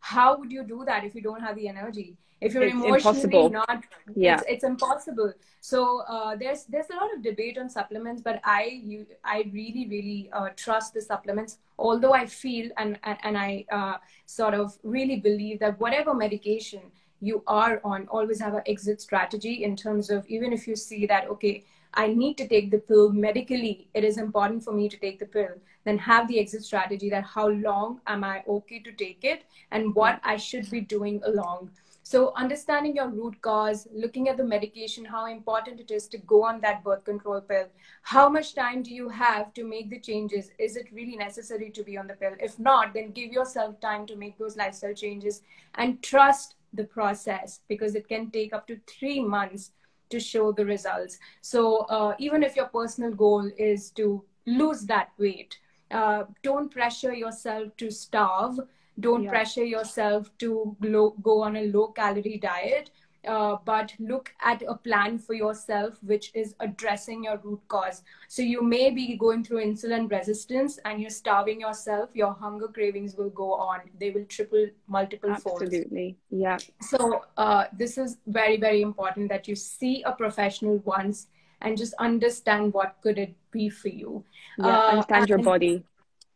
how 0.02 0.36
would 0.36 0.52
you 0.52 0.64
do 0.64 0.84
that 0.86 1.06
if 1.06 1.16
you 1.16 1.22
don't 1.22 1.42
have 1.42 1.56
the 1.56 1.68
energy? 1.68 2.18
If 2.42 2.56
you're 2.56 2.64
it's 2.64 2.74
emotionally 2.74 2.98
impossible. 2.98 3.50
not 3.52 3.84
yeah. 4.16 4.34
it's, 4.34 4.44
it's 4.50 4.64
impossible. 4.64 5.32
So 5.62 6.00
uh, 6.08 6.36
there's 6.36 6.64
there's 6.66 6.90
a 6.90 6.96
lot 6.96 7.14
of 7.16 7.22
debate 7.22 7.60
on 7.60 7.70
supplements 7.70 8.20
but 8.24 8.42
i 8.44 8.82
you, 8.84 9.06
i 9.24 9.48
really 9.54 9.88
really 9.88 10.30
uh, 10.34 10.50
trust 10.56 10.96
the 10.96 11.02
supplements. 11.02 11.60
Although 11.78 12.14
i 12.14 12.26
feel 12.26 12.72
and 12.78 12.98
and, 13.04 13.18
and 13.22 13.38
i 13.38 13.64
uh, 13.72 13.98
sort 14.26 14.56
of 14.56 14.76
really 14.82 15.18
believe 15.18 15.60
that 15.60 15.80
whatever 15.80 16.16
medication 16.16 16.82
you 17.22 17.44
are 17.48 17.80
on 17.84 18.08
always 18.10 18.42
have 18.42 18.54
an 18.54 18.64
exit 18.66 19.02
strategy 19.02 19.64
in 19.64 19.76
terms 19.76 20.10
of 20.10 20.26
even 20.28 20.52
if 20.52 20.68
you 20.68 20.76
see 20.76 21.06
that 21.06 21.30
okay 21.30 21.64
I 21.94 22.08
need 22.08 22.38
to 22.38 22.48
take 22.48 22.72
the 22.72 22.78
pill 22.78 23.12
medically. 23.12 23.90
It 23.94 24.06
is 24.06 24.18
important 24.18 24.64
for 24.64 24.72
me 24.72 24.88
to 24.88 24.98
take 24.98 25.20
the 25.20 25.26
pill. 25.26 25.56
Then 25.84 25.98
have 25.98 26.28
the 26.28 26.40
exit 26.40 26.64
strategy 26.64 27.10
that 27.10 27.26
how 27.26 27.50
long 27.50 28.00
am 28.08 28.24
I 28.24 28.44
okay 28.48 28.80
to 28.80 28.92
take 28.94 29.24
it 29.24 29.44
and 29.72 29.94
what 29.94 30.22
I 30.24 30.38
should 30.38 30.70
be 30.70 30.82
doing 30.82 31.22
along. 31.26 31.72
So, 32.04 32.34
understanding 32.36 32.96
your 32.96 33.10
root 33.10 33.42
cause, 33.42 33.88
looking 33.94 34.28
at 34.28 34.36
the 34.36 34.44
medication, 34.44 35.06
how 35.06 35.28
important 35.28 35.80
it 35.80 35.92
is 35.92 36.08
to 36.10 36.18
go 36.18 36.44
on 36.44 36.60
that 36.62 36.84
birth 36.84 37.06
control 37.06 37.40
pill. 37.42 37.68
How 38.02 38.28
much 38.28 38.56
time 38.56 38.84
do 38.84 38.94
you 38.94 39.08
have 39.08 39.54
to 39.54 39.64
make 39.64 39.90
the 39.90 40.00
changes? 40.00 40.52
Is 40.58 40.76
it 40.76 40.88
really 40.92 41.16
necessary 41.16 41.70
to 41.70 41.84
be 41.84 41.98
on 41.98 42.08
the 42.08 42.16
pill? 42.16 42.34
If 42.40 42.58
not, 42.60 42.94
then 42.94 43.12
give 43.12 43.32
yourself 43.32 43.80
time 43.80 44.06
to 44.08 44.16
make 44.16 44.38
those 44.38 44.58
lifestyle 44.58 44.94
changes 44.94 45.42
and 45.76 46.02
trust 46.02 46.56
the 46.74 46.84
process 46.84 47.60
because 47.68 47.96
it 47.96 48.08
can 48.08 48.30
take 48.32 48.54
up 48.54 48.68
to 48.68 48.80
three 48.88 49.24
months 49.24 49.72
to 50.10 50.20
show 50.20 50.52
the 50.52 50.66
results. 50.66 51.18
So, 51.42 51.80
uh, 51.90 52.16
even 52.20 52.44
if 52.44 52.56
your 52.56 52.68
personal 52.68 53.12
goal 53.12 53.50
is 53.58 53.92
to 53.92 54.24
lose 54.46 54.82
that 54.88 55.10
weight, 55.18 55.58
uh, 55.90 56.24
don't 56.44 56.72
pressure 56.72 57.14
yourself 57.14 57.76
to 57.78 57.92
starve 57.92 58.60
don't 59.00 59.24
yeah. 59.24 59.30
pressure 59.30 59.64
yourself 59.64 60.30
to 60.38 60.76
go 61.22 61.42
on 61.42 61.56
a 61.56 61.66
low 61.68 61.88
calorie 61.88 62.40
diet 62.42 62.92
uh, 63.28 63.58
but 63.66 63.94
look 64.00 64.34
at 64.42 64.64
a 64.68 64.76
plan 64.76 65.18
for 65.20 65.34
yourself 65.34 65.98
which 66.04 66.32
is 66.34 66.56
addressing 66.60 67.24
your 67.24 67.38
root 67.44 67.62
cause. 67.68 68.04
So 68.28 68.42
you 68.42 68.64
may 68.64 68.90
be 68.90 69.16
going 69.16 69.44
through 69.44 69.64
insulin 69.66 70.10
resistance 70.10 70.80
and 70.86 71.00
you're 71.02 71.10
starving 71.10 71.62
yourself 71.62 72.10
your 72.14 72.34
hunger 72.34 72.68
cravings 72.68 73.16
will 73.16 73.30
go 73.30 73.54
on. 73.54 73.82
They 74.00 74.12
will 74.12 74.26
triple 74.26 74.68
multiple 74.88 75.36
folds 75.36 75.64
absolutely. 75.64 76.18
Yeah. 76.30 76.58
So 76.82 77.26
uh, 77.38 77.66
this 77.74 77.98
is 77.98 78.18
very 78.28 78.58
very 78.58 78.82
important 78.82 79.30
that 79.30 79.48
you 79.48 79.56
see 79.56 80.04
a 80.04 80.12
professional 80.12 80.78
once 80.80 81.28
and 81.62 81.78
just 81.78 81.94
understand 82.00 82.74
what 82.74 82.96
could 83.02 83.20
it 83.20 83.36
be 83.52 83.70
for 83.70 83.90
you. 83.90 84.24
Yeah 84.58 84.66
uh, 84.68 84.88
understand 84.92 85.30
your 85.30 85.40
body. 85.40 85.84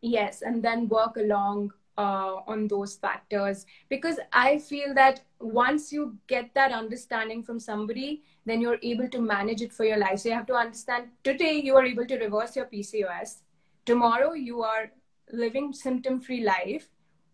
yes 0.01 0.43
and 0.43 0.61
then 0.63 0.87
work 0.87 1.17
along 1.17 1.71
uh, 1.97 2.41
on 2.47 2.67
those 2.67 2.95
factors. 2.95 3.65
Because 3.89 4.19
i 4.33 4.57
feel 4.57 4.93
that 4.93 5.21
once 5.39 5.91
you 5.91 6.17
get 6.27 6.53
that 6.53 6.71
understanding 6.71 7.43
from 7.43 7.59
somebody 7.59 8.23
then 8.45 8.61
you're 8.61 8.79
able 8.83 9.09
to 9.09 9.19
manage 9.19 9.61
it 9.61 9.73
for 9.73 9.85
your 9.85 9.97
life. 9.97 10.19
So 10.19 10.29
you 10.29 10.35
have 10.35 10.45
to 10.47 10.55
understand 10.55 11.07
today 11.23 11.53
you 11.63 11.75
are 11.75 11.85
able 11.85 12.05
to 12.05 12.17
reverse 12.17 12.55
your 12.55 12.65
pcos 12.65 13.37
tomorrow 13.85 14.33
you 14.33 14.63
are 14.63 14.91
living 15.31 15.73
symptom 15.73 16.19
free 16.19 16.43
life. 16.43 16.89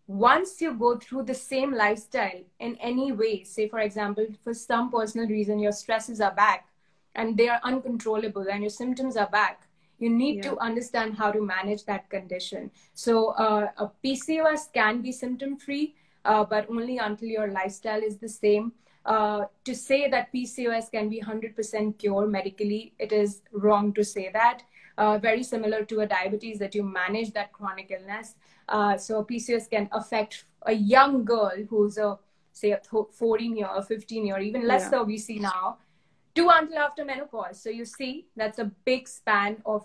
Once 0.06 0.60
you 0.60 0.74
go 0.74 0.96
through 0.98 1.22
the 1.22 1.34
same 1.34 1.72
lifestyle 1.72 2.40
in 2.60 2.76
any 2.76 3.12
way 3.12 3.44
say 3.44 3.68
for 3.68 3.80
example 3.80 4.26
for 4.44 4.52
some 4.52 4.90
personal 4.90 5.28
reason 5.28 5.58
your 5.58 5.72
stresses 5.72 6.20
are 6.20 6.34
back 6.34 6.68
and 7.14 7.36
they 7.36 7.48
are 7.48 7.60
uncontrollable 7.64 8.46
and 8.50 8.62
your 8.62 8.70
symptoms 8.70 9.16
are 9.16 9.28
back 9.28 9.68
you 10.02 10.10
need 10.10 10.36
yeah. 10.36 10.50
to 10.50 10.58
understand 10.58 11.16
how 11.16 11.30
to 11.30 11.40
manage 11.40 11.84
that 11.84 12.08
condition 12.10 12.70
so 12.94 13.28
uh, 13.46 13.68
a 13.78 13.90
pcos 14.04 14.72
can 14.72 15.00
be 15.00 15.12
symptom 15.12 15.56
free 15.56 15.94
uh, 16.24 16.44
but 16.44 16.68
only 16.70 16.98
until 16.98 17.28
your 17.28 17.48
lifestyle 17.48 18.02
is 18.02 18.18
the 18.18 18.28
same. 18.28 18.72
Uh, 19.04 19.46
to 19.64 19.74
say 19.74 20.08
that 20.08 20.32
PCOS 20.32 20.90
can 20.90 21.08
be 21.08 21.20
100% 21.20 21.98
cure 21.98 22.26
medically, 22.26 22.94
it 22.98 23.12
is 23.12 23.42
wrong 23.52 23.92
to 23.92 24.04
say 24.04 24.30
that. 24.32 24.62
Uh, 24.98 25.18
very 25.18 25.42
similar 25.42 25.84
to 25.84 26.00
a 26.00 26.06
diabetes 26.06 26.58
that 26.58 26.74
you 26.74 26.82
manage 26.84 27.32
that 27.32 27.52
chronic 27.52 27.90
illness. 27.90 28.34
Uh, 28.68 28.96
so 28.96 29.24
PCOS 29.24 29.68
can 29.68 29.88
affect 29.92 30.44
a 30.66 30.72
young 30.72 31.24
girl 31.24 31.52
who's 31.68 31.98
a 31.98 32.18
say 32.52 32.70
a 32.70 32.80
14 33.12 33.56
year 33.56 33.68
or 33.74 33.82
15 33.82 34.26
year, 34.26 34.38
even 34.38 34.68
less 34.68 34.82
yeah. 34.82 34.90
so 34.90 35.02
we 35.02 35.16
see 35.16 35.38
now, 35.38 35.78
to 36.34 36.48
until 36.48 36.78
after 36.78 37.04
menopause. 37.04 37.60
So 37.62 37.70
you 37.70 37.84
see 37.84 38.26
that's 38.36 38.58
a 38.58 38.70
big 38.84 39.08
span 39.08 39.58
of 39.66 39.84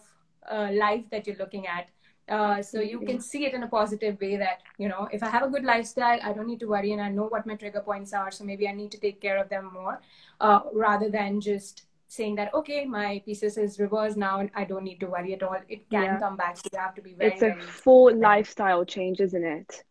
uh, 0.50 0.70
life 0.74 1.04
that 1.12 1.28
you're 1.28 1.38
looking 1.38 1.68
at. 1.68 1.88
Uh, 2.30 2.62
so 2.62 2.82
you 2.82 3.00
can 3.00 3.22
see 3.22 3.46
it 3.46 3.54
in 3.54 3.64
a 3.64 3.68
positive 3.68 4.20
way 4.20 4.36
that 4.36 4.62
you 4.78 4.90
know 4.90 5.08
if 5.14 5.24
i 5.24 5.30
have 5.30 5.44
a 5.44 5.48
good 5.48 5.64
lifestyle 5.64 6.20
i 6.22 6.34
don't 6.34 6.46
need 6.46 6.60
to 6.60 6.68
worry 6.68 6.92
and 6.92 7.02
i 7.02 7.08
know 7.08 7.24
what 7.24 7.48
my 7.48 7.56
trigger 7.56 7.80
points 7.80 8.12
are 8.12 8.32
so 8.32 8.44
maybe 8.44 8.68
i 8.68 8.74
need 8.74 8.92
to 8.92 8.98
take 8.98 9.22
care 9.22 9.38
of 9.38 9.48
them 9.48 9.72
more 9.74 10.02
uh, 10.42 10.60
rather 10.74 11.10
than 11.10 11.40
just 11.40 11.86
saying 12.10 12.36
that 12.36 12.54
okay 12.54 12.84
my 12.84 13.24
pcos 13.26 13.58
is 13.58 13.80
reversed 13.80 14.18
now 14.18 14.42
and 14.42 14.52
i 14.56 14.66
don't 14.66 14.84
need 14.84 15.00
to 15.00 15.08
worry 15.08 15.34
at 15.34 15.42
all 15.42 15.56
it 15.70 15.90
can 15.90 16.04
yeah. 16.04 16.20
come 16.20 16.36
back 16.36 16.58
so 16.58 16.64
you 16.70 16.78
have 16.78 16.94
to 16.94 17.02
be 17.02 17.14
very 17.14 17.32
it's 17.32 17.42
a 17.44 17.52
very 17.52 17.62
full 17.62 18.14
lifestyle 18.18 18.84
change 18.84 19.22
isn't 19.22 19.46
it 19.46 19.86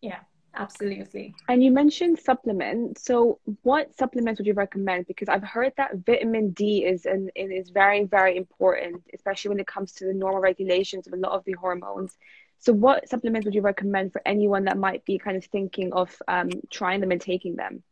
yeah 0.00 0.20
absolutely. 0.54 1.34
And 1.48 1.62
you 1.62 1.70
mentioned 1.70 2.18
supplements 2.18 3.04
so 3.04 3.38
what 3.62 3.96
supplements 3.96 4.38
would 4.38 4.46
you 4.46 4.54
recommend? 4.54 5.06
Because 5.06 5.28
i've 5.28 5.42
heard 5.42 5.72
that 5.76 5.96
vitamin 6.06 6.50
d 6.50 6.84
is 6.84 7.06
and 7.06 7.30
is 7.34 7.70
very 7.70 8.04
very 8.04 8.36
important 8.36 9.02
especially 9.14 9.50
when 9.50 9.60
it 9.60 9.66
comes 9.66 9.92
to 9.92 10.06
the 10.06 10.14
normal 10.14 10.40
regulations 10.40 11.06
of 11.06 11.12
a 11.12 11.16
lot 11.16 11.32
of 11.32 11.44
the 11.44 11.52
hormones. 11.52 12.16
So 12.58 12.74
what 12.74 13.08
supplements 13.08 13.46
would 13.46 13.54
you 13.54 13.62
recommend 13.62 14.12
for 14.12 14.20
anyone 14.26 14.64
that 14.64 14.76
might 14.76 15.04
be 15.06 15.18
kind 15.18 15.36
of 15.36 15.44
thinking 15.46 15.94
of 15.94 16.14
um, 16.28 16.50
trying 16.70 17.00
them 17.00 17.10
and 17.10 17.20
taking 17.20 17.56
them? 17.56 17.82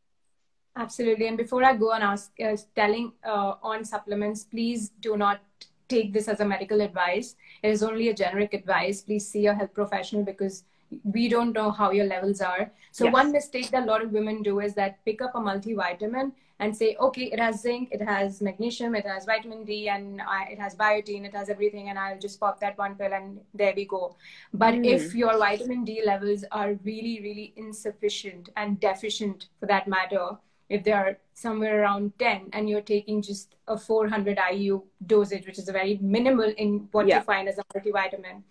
Absolutely. 0.76 1.26
And 1.26 1.36
before 1.36 1.64
i 1.64 1.74
go 1.74 1.92
and 1.92 2.04
ask 2.04 2.30
uh, 2.44 2.56
telling 2.76 3.12
uh, 3.24 3.54
on 3.62 3.84
supplements 3.84 4.44
please 4.44 4.90
do 5.00 5.16
not 5.16 5.40
take 5.88 6.12
this 6.12 6.28
as 6.28 6.40
a 6.40 6.44
medical 6.44 6.80
advice. 6.80 7.36
It 7.62 7.70
is 7.70 7.82
only 7.82 8.08
a 8.08 8.14
generic 8.14 8.54
advice. 8.54 9.00
Please 9.00 9.26
see 9.26 9.46
a 9.46 9.54
health 9.54 9.72
professional 9.72 10.22
because 10.22 10.64
we 11.04 11.28
don't 11.28 11.52
know 11.52 11.70
how 11.70 11.90
your 11.90 12.06
levels 12.06 12.40
are. 12.40 12.70
So 12.92 13.04
yes. 13.04 13.12
one 13.12 13.32
mistake 13.32 13.70
that 13.70 13.84
a 13.84 13.86
lot 13.86 14.02
of 14.02 14.12
women 14.12 14.42
do 14.42 14.60
is 14.60 14.74
that 14.74 15.04
pick 15.04 15.20
up 15.22 15.34
a 15.34 15.38
multivitamin 15.38 16.32
and 16.60 16.76
say, 16.76 16.96
okay, 17.00 17.24
it 17.24 17.38
has 17.38 17.60
zinc, 17.60 17.90
it 17.92 18.02
has 18.02 18.40
magnesium, 18.42 18.94
it 18.94 19.06
has 19.06 19.24
vitamin 19.24 19.64
D, 19.64 19.88
and 19.88 20.20
I, 20.20 20.48
it 20.50 20.58
has 20.58 20.74
biotin, 20.74 21.24
it 21.24 21.34
has 21.34 21.48
everything, 21.48 21.88
and 21.88 21.98
I'll 21.98 22.18
just 22.18 22.40
pop 22.40 22.58
that 22.60 22.76
one 22.76 22.96
pill 22.96 23.12
and 23.12 23.40
there 23.54 23.72
we 23.76 23.84
go. 23.84 24.16
But 24.52 24.74
mm. 24.74 24.86
if 24.86 25.14
your 25.14 25.38
vitamin 25.38 25.84
D 25.84 26.02
levels 26.04 26.44
are 26.50 26.74
really, 26.84 27.20
really 27.22 27.52
insufficient 27.56 28.48
and 28.56 28.80
deficient 28.80 29.46
for 29.60 29.66
that 29.66 29.86
matter, 29.86 30.30
if 30.68 30.84
they 30.84 30.92
are 30.92 31.18
somewhere 31.32 31.82
around 31.82 32.12
10 32.18 32.50
and 32.52 32.68
you're 32.68 32.82
taking 32.82 33.22
just 33.22 33.54
a 33.68 33.78
400 33.78 34.38
IU 34.52 34.82
dosage, 35.06 35.46
which 35.46 35.58
is 35.58 35.68
a 35.68 35.72
very 35.72 35.98
minimal 36.02 36.52
in 36.58 36.88
what 36.92 37.06
yeah. 37.06 37.18
you 37.18 37.22
find 37.22 37.48
as 37.48 37.58
a 37.58 37.64
multivitamin, 37.74 38.42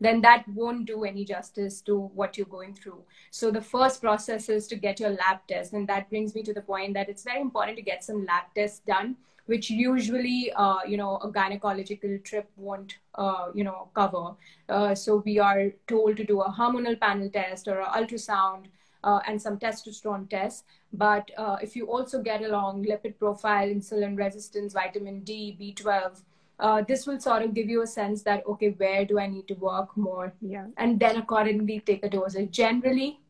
then 0.00 0.20
that 0.20 0.44
won't 0.48 0.86
do 0.86 1.04
any 1.04 1.24
justice 1.24 1.80
to 1.82 2.10
what 2.14 2.36
you're 2.36 2.46
going 2.46 2.74
through. 2.74 3.02
So 3.30 3.50
the 3.50 3.60
first 3.60 4.00
process 4.00 4.48
is 4.48 4.66
to 4.68 4.76
get 4.76 5.00
your 5.00 5.10
lab 5.10 5.38
test. 5.48 5.72
And 5.72 5.88
that 5.88 6.10
brings 6.10 6.34
me 6.34 6.42
to 6.42 6.52
the 6.52 6.62
point 6.62 6.94
that 6.94 7.08
it's 7.08 7.22
very 7.22 7.40
important 7.40 7.76
to 7.76 7.82
get 7.82 8.04
some 8.04 8.24
lab 8.24 8.44
tests 8.54 8.80
done, 8.86 9.16
which 9.46 9.70
usually, 9.70 10.52
uh, 10.56 10.78
you 10.86 10.96
know, 10.96 11.16
a 11.18 11.30
gynecological 11.30 12.22
trip 12.24 12.50
won't, 12.56 12.98
uh, 13.14 13.48
you 13.54 13.64
know, 13.64 13.88
cover. 13.94 14.32
Uh, 14.68 14.94
so 14.94 15.22
we 15.24 15.38
are 15.38 15.70
told 15.86 16.16
to 16.16 16.24
do 16.24 16.40
a 16.40 16.50
hormonal 16.50 16.98
panel 17.00 17.30
test 17.30 17.68
or 17.68 17.80
an 17.80 17.86
ultrasound. 17.86 18.66
Uh, 19.04 19.20
and 19.28 19.42
some 19.42 19.58
testosterone 19.58 20.26
tests. 20.30 20.64
But 20.94 21.30
uh, 21.36 21.58
if 21.60 21.76
you 21.76 21.88
also 21.88 22.22
get 22.22 22.40
along 22.40 22.86
lipid 22.86 23.18
profile, 23.18 23.68
insulin 23.68 24.16
resistance, 24.16 24.72
vitamin 24.72 25.20
D, 25.20 25.54
B12, 25.60 26.22
uh, 26.60 26.82
this 26.86 27.06
will 27.06 27.20
sort 27.20 27.42
of 27.42 27.52
give 27.52 27.68
you 27.68 27.82
a 27.82 27.86
sense 27.86 28.22
that 28.22 28.46
okay 28.46 28.70
where 28.70 29.04
do 29.04 29.18
i 29.18 29.26
need 29.26 29.48
to 29.48 29.54
work 29.54 29.96
more? 29.96 30.32
Yeah. 30.40 30.66
And 30.76 31.00
then 31.00 31.16
accordingly 31.16 31.80
take 31.80 32.04
a 32.04 32.08
dosage 32.08 32.50
generally 32.50 33.20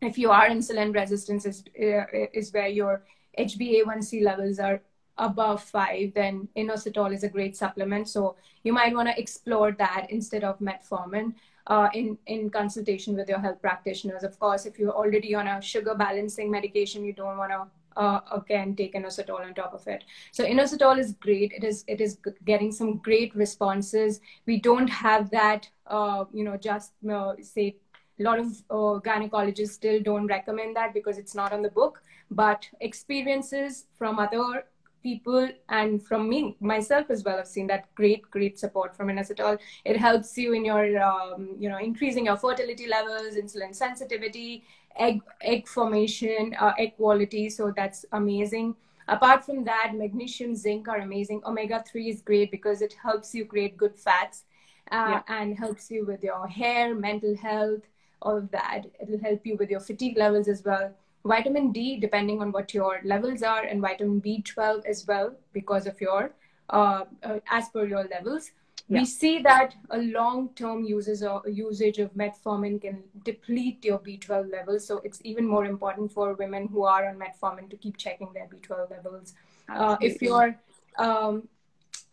if 0.00 0.18
you 0.18 0.30
are 0.30 0.48
insulin 0.48 0.94
resistance 0.94 1.46
is, 1.46 1.64
uh, 1.80 2.04
is 2.32 2.52
where 2.52 2.68
your 2.68 3.04
hba1c 3.38 4.22
levels 4.22 4.58
are 4.58 4.82
above 5.18 5.62
five 5.62 6.12
then 6.14 6.48
inositol 6.56 7.12
is 7.12 7.22
a 7.22 7.28
great 7.28 7.56
supplement. 7.56 8.08
So 8.08 8.36
you 8.64 8.72
might 8.72 8.94
want 8.94 9.08
to 9.08 9.18
explore 9.18 9.72
that 9.72 10.06
instead 10.10 10.44
of 10.44 10.58
metformin 10.58 11.34
uh, 11.66 11.88
in 11.94 12.18
in 12.26 12.50
consultation 12.50 13.14
with 13.14 13.28
your 13.28 13.38
health 13.38 13.60
practitioners. 13.62 14.24
Of 14.24 14.38
course 14.38 14.66
if 14.66 14.78
you're 14.78 14.98
already 15.02 15.34
on 15.34 15.46
a 15.46 15.60
sugar 15.62 15.94
balancing 15.94 16.50
medication 16.50 17.04
you 17.04 17.12
don't 17.12 17.38
want 17.38 17.52
to 17.52 17.66
uh, 17.96 18.20
again 18.32 18.74
take 18.74 18.94
inositol 18.94 19.40
on 19.40 19.54
top 19.54 19.74
of 19.74 19.86
it. 19.86 20.04
So 20.30 20.44
inositol 20.44 20.98
is 20.98 21.12
great. 21.12 21.52
It 21.52 21.64
is 21.64 21.84
it 21.86 22.00
is 22.00 22.18
getting 22.44 22.72
some 22.72 22.98
great 22.98 23.34
responses. 23.34 24.20
We 24.46 24.58
don't 24.60 24.88
have 24.88 25.30
that. 25.30 25.68
Uh, 25.86 26.24
you 26.32 26.44
know, 26.44 26.56
just 26.56 26.92
uh, 27.10 27.34
say 27.42 27.76
a 28.20 28.22
lot 28.22 28.38
of 28.38 28.46
uh, 28.70 29.00
gynecologists 29.08 29.70
still 29.70 30.00
don't 30.00 30.26
recommend 30.26 30.76
that 30.76 30.94
because 30.94 31.18
it's 31.18 31.34
not 31.34 31.52
on 31.52 31.62
the 31.62 31.70
book. 31.70 32.02
But 32.30 32.66
experiences 32.80 33.86
from 33.98 34.18
other 34.18 34.64
people 35.02 35.48
and 35.68 36.02
from 36.02 36.28
me 36.28 36.56
myself 36.60 37.10
as 37.10 37.24
well 37.24 37.38
i've 37.38 37.48
seen 37.48 37.66
that 37.66 37.92
great 37.94 38.22
great 38.30 38.58
support 38.58 38.96
from 38.96 39.08
inositol 39.08 39.58
it 39.84 39.96
helps 39.96 40.36
you 40.38 40.52
in 40.52 40.64
your 40.64 41.02
um, 41.02 41.56
you 41.58 41.68
know 41.68 41.78
increasing 41.78 42.26
your 42.26 42.36
fertility 42.36 42.86
levels 42.86 43.34
insulin 43.34 43.74
sensitivity 43.74 44.64
egg 44.96 45.20
egg 45.40 45.66
formation, 45.66 46.54
uh, 46.58 46.72
egg 46.78 46.96
quality. 46.96 47.50
So 47.50 47.72
that's 47.76 48.04
amazing. 48.12 48.74
Apart 49.08 49.44
from 49.44 49.64
that, 49.64 49.92
magnesium, 49.94 50.54
zinc 50.54 50.88
are 50.88 50.98
amazing. 50.98 51.42
Omega 51.44 51.84
three 51.86 52.08
is 52.08 52.22
great 52.22 52.50
because 52.50 52.82
it 52.82 52.94
helps 53.02 53.34
you 53.34 53.44
create 53.44 53.76
good 53.76 53.96
fats 53.96 54.44
uh, 54.90 55.20
yeah. 55.20 55.22
and 55.28 55.58
helps 55.58 55.90
you 55.90 56.06
with 56.06 56.22
your 56.22 56.46
hair, 56.46 56.94
mental 56.94 57.36
health, 57.36 57.82
all 58.20 58.36
of 58.36 58.50
that. 58.52 58.82
It'll 59.00 59.18
help 59.18 59.44
you 59.44 59.56
with 59.56 59.70
your 59.70 59.80
fatigue 59.80 60.16
levels 60.16 60.48
as 60.48 60.64
well. 60.64 60.92
Vitamin 61.24 61.72
D, 61.72 61.98
depending 61.98 62.40
on 62.40 62.52
what 62.52 62.74
your 62.74 63.00
levels 63.04 63.42
are, 63.42 63.62
and 63.62 63.80
vitamin 63.80 64.20
B12 64.20 64.84
as 64.86 65.06
well 65.06 65.34
because 65.52 65.86
of 65.86 66.00
your 66.00 66.32
uh, 66.70 67.04
uh 67.22 67.38
as 67.50 67.68
per 67.68 67.84
your 67.84 68.04
levels 68.04 68.52
yeah. 68.92 69.00
we 69.00 69.04
see 69.04 69.40
that 69.42 69.74
a 69.90 69.98
long-term 69.98 70.84
uses 70.84 71.22
or 71.22 71.42
usage 71.48 71.98
of 71.98 72.12
metformin 72.14 72.80
can 72.80 73.02
deplete 73.24 73.84
your 73.84 73.98
B12 73.98 74.50
levels. 74.50 74.86
So 74.86 75.00
it's 75.04 75.20
even 75.24 75.46
more 75.46 75.64
important 75.64 76.12
for 76.12 76.34
women 76.34 76.68
who 76.68 76.84
are 76.84 77.08
on 77.08 77.18
metformin 77.18 77.70
to 77.70 77.76
keep 77.76 77.96
checking 77.96 78.32
their 78.32 78.46
B12 78.46 78.90
levels. 78.90 79.34
Uh, 79.68 79.96
if 80.00 80.20
you're 80.20 80.54
um, 80.98 81.48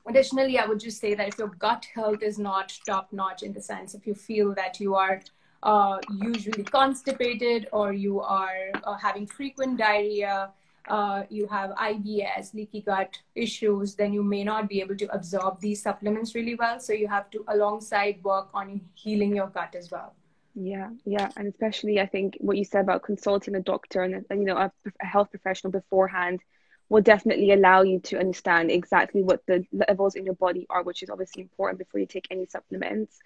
additionally, 0.07 0.57
I 0.57 0.65
would 0.65 0.79
just 0.79 0.99
say 0.99 1.13
that 1.13 1.27
if 1.27 1.37
your 1.37 1.49
gut 1.49 1.85
health 1.93 2.23
is 2.23 2.39
not 2.39 2.77
top-notch 2.85 3.43
in 3.43 3.53
the 3.53 3.61
sense 3.61 3.93
if 3.93 4.07
you 4.07 4.15
feel 4.15 4.53
that 4.55 4.79
you 4.79 4.95
are 4.95 5.21
uh, 5.63 5.99
usually 6.21 6.63
constipated 6.63 7.67
or 7.71 7.91
you 7.91 8.21
are 8.21 8.71
uh, 8.83 8.95
having 8.95 9.27
frequent 9.27 9.77
diarrhea 9.77 10.51
uh, 10.87 11.23
you 11.29 11.47
have 11.47 11.71
IBS, 11.71 12.53
leaky 12.53 12.81
gut 12.81 13.17
issues, 13.35 13.95
then 13.95 14.13
you 14.13 14.23
may 14.23 14.43
not 14.43 14.69
be 14.69 14.81
able 14.81 14.95
to 14.97 15.13
absorb 15.13 15.59
these 15.59 15.81
supplements 15.81 16.35
really 16.35 16.55
well. 16.55 16.79
So 16.79 16.93
you 16.93 17.07
have 17.07 17.29
to, 17.31 17.43
alongside, 17.47 18.23
work 18.23 18.49
on 18.53 18.81
healing 18.93 19.35
your 19.35 19.47
gut 19.47 19.75
as 19.75 19.91
well. 19.91 20.13
Yeah, 20.55 20.89
yeah, 21.05 21.29
and 21.37 21.47
especially 21.47 21.99
I 21.99 22.05
think 22.05 22.35
what 22.39 22.57
you 22.57 22.65
said 22.65 22.81
about 22.81 23.03
consulting 23.03 23.55
a 23.55 23.61
doctor 23.61 24.01
and 24.01 24.25
you 24.31 24.45
know 24.45 24.57
a, 24.57 24.71
a 25.01 25.05
health 25.05 25.29
professional 25.29 25.71
beforehand 25.71 26.41
will 26.89 27.01
definitely 27.01 27.51
allow 27.51 27.83
you 27.83 27.99
to 27.99 28.19
understand 28.19 28.71
exactly 28.71 29.21
what 29.21 29.45
the 29.45 29.63
levels 29.71 30.15
in 30.15 30.25
your 30.25 30.33
body 30.33 30.65
are, 30.69 30.83
which 30.83 31.03
is 31.03 31.09
obviously 31.09 31.43
important 31.43 31.77
before 31.77 31.99
you 31.99 32.07
take 32.07 32.27
any 32.31 32.47
supplements. 32.47 33.19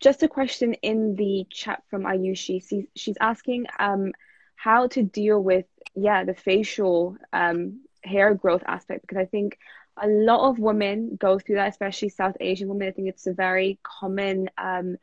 Just 0.00 0.24
a 0.24 0.28
question 0.28 0.74
in 0.74 1.14
the 1.14 1.46
chat 1.48 1.82
from 1.88 2.02
Ayushi. 2.02 2.68
She's, 2.68 2.86
she's 2.96 3.16
asking 3.20 3.66
um, 3.78 4.12
how 4.54 4.86
to 4.88 5.02
deal 5.02 5.42
with 5.42 5.66
yeah 5.94 6.24
the 6.24 6.34
facial 6.34 7.16
um, 7.32 7.80
hair 8.02 8.34
growth 8.34 8.62
aspect 8.66 9.02
because 9.02 9.18
I 9.18 9.26
think 9.26 9.58
a 9.96 10.08
lot 10.08 10.48
of 10.48 10.58
women 10.58 11.16
go 11.16 11.38
through 11.38 11.56
that, 11.56 11.68
especially 11.68 12.08
South 12.08 12.36
Asian 12.40 12.68
women. 12.68 12.88
I 12.88 12.90
think 12.90 13.08
it's 13.08 13.26
a 13.26 13.32
very 13.32 13.78
common 13.82 14.50
um, 14.58 14.96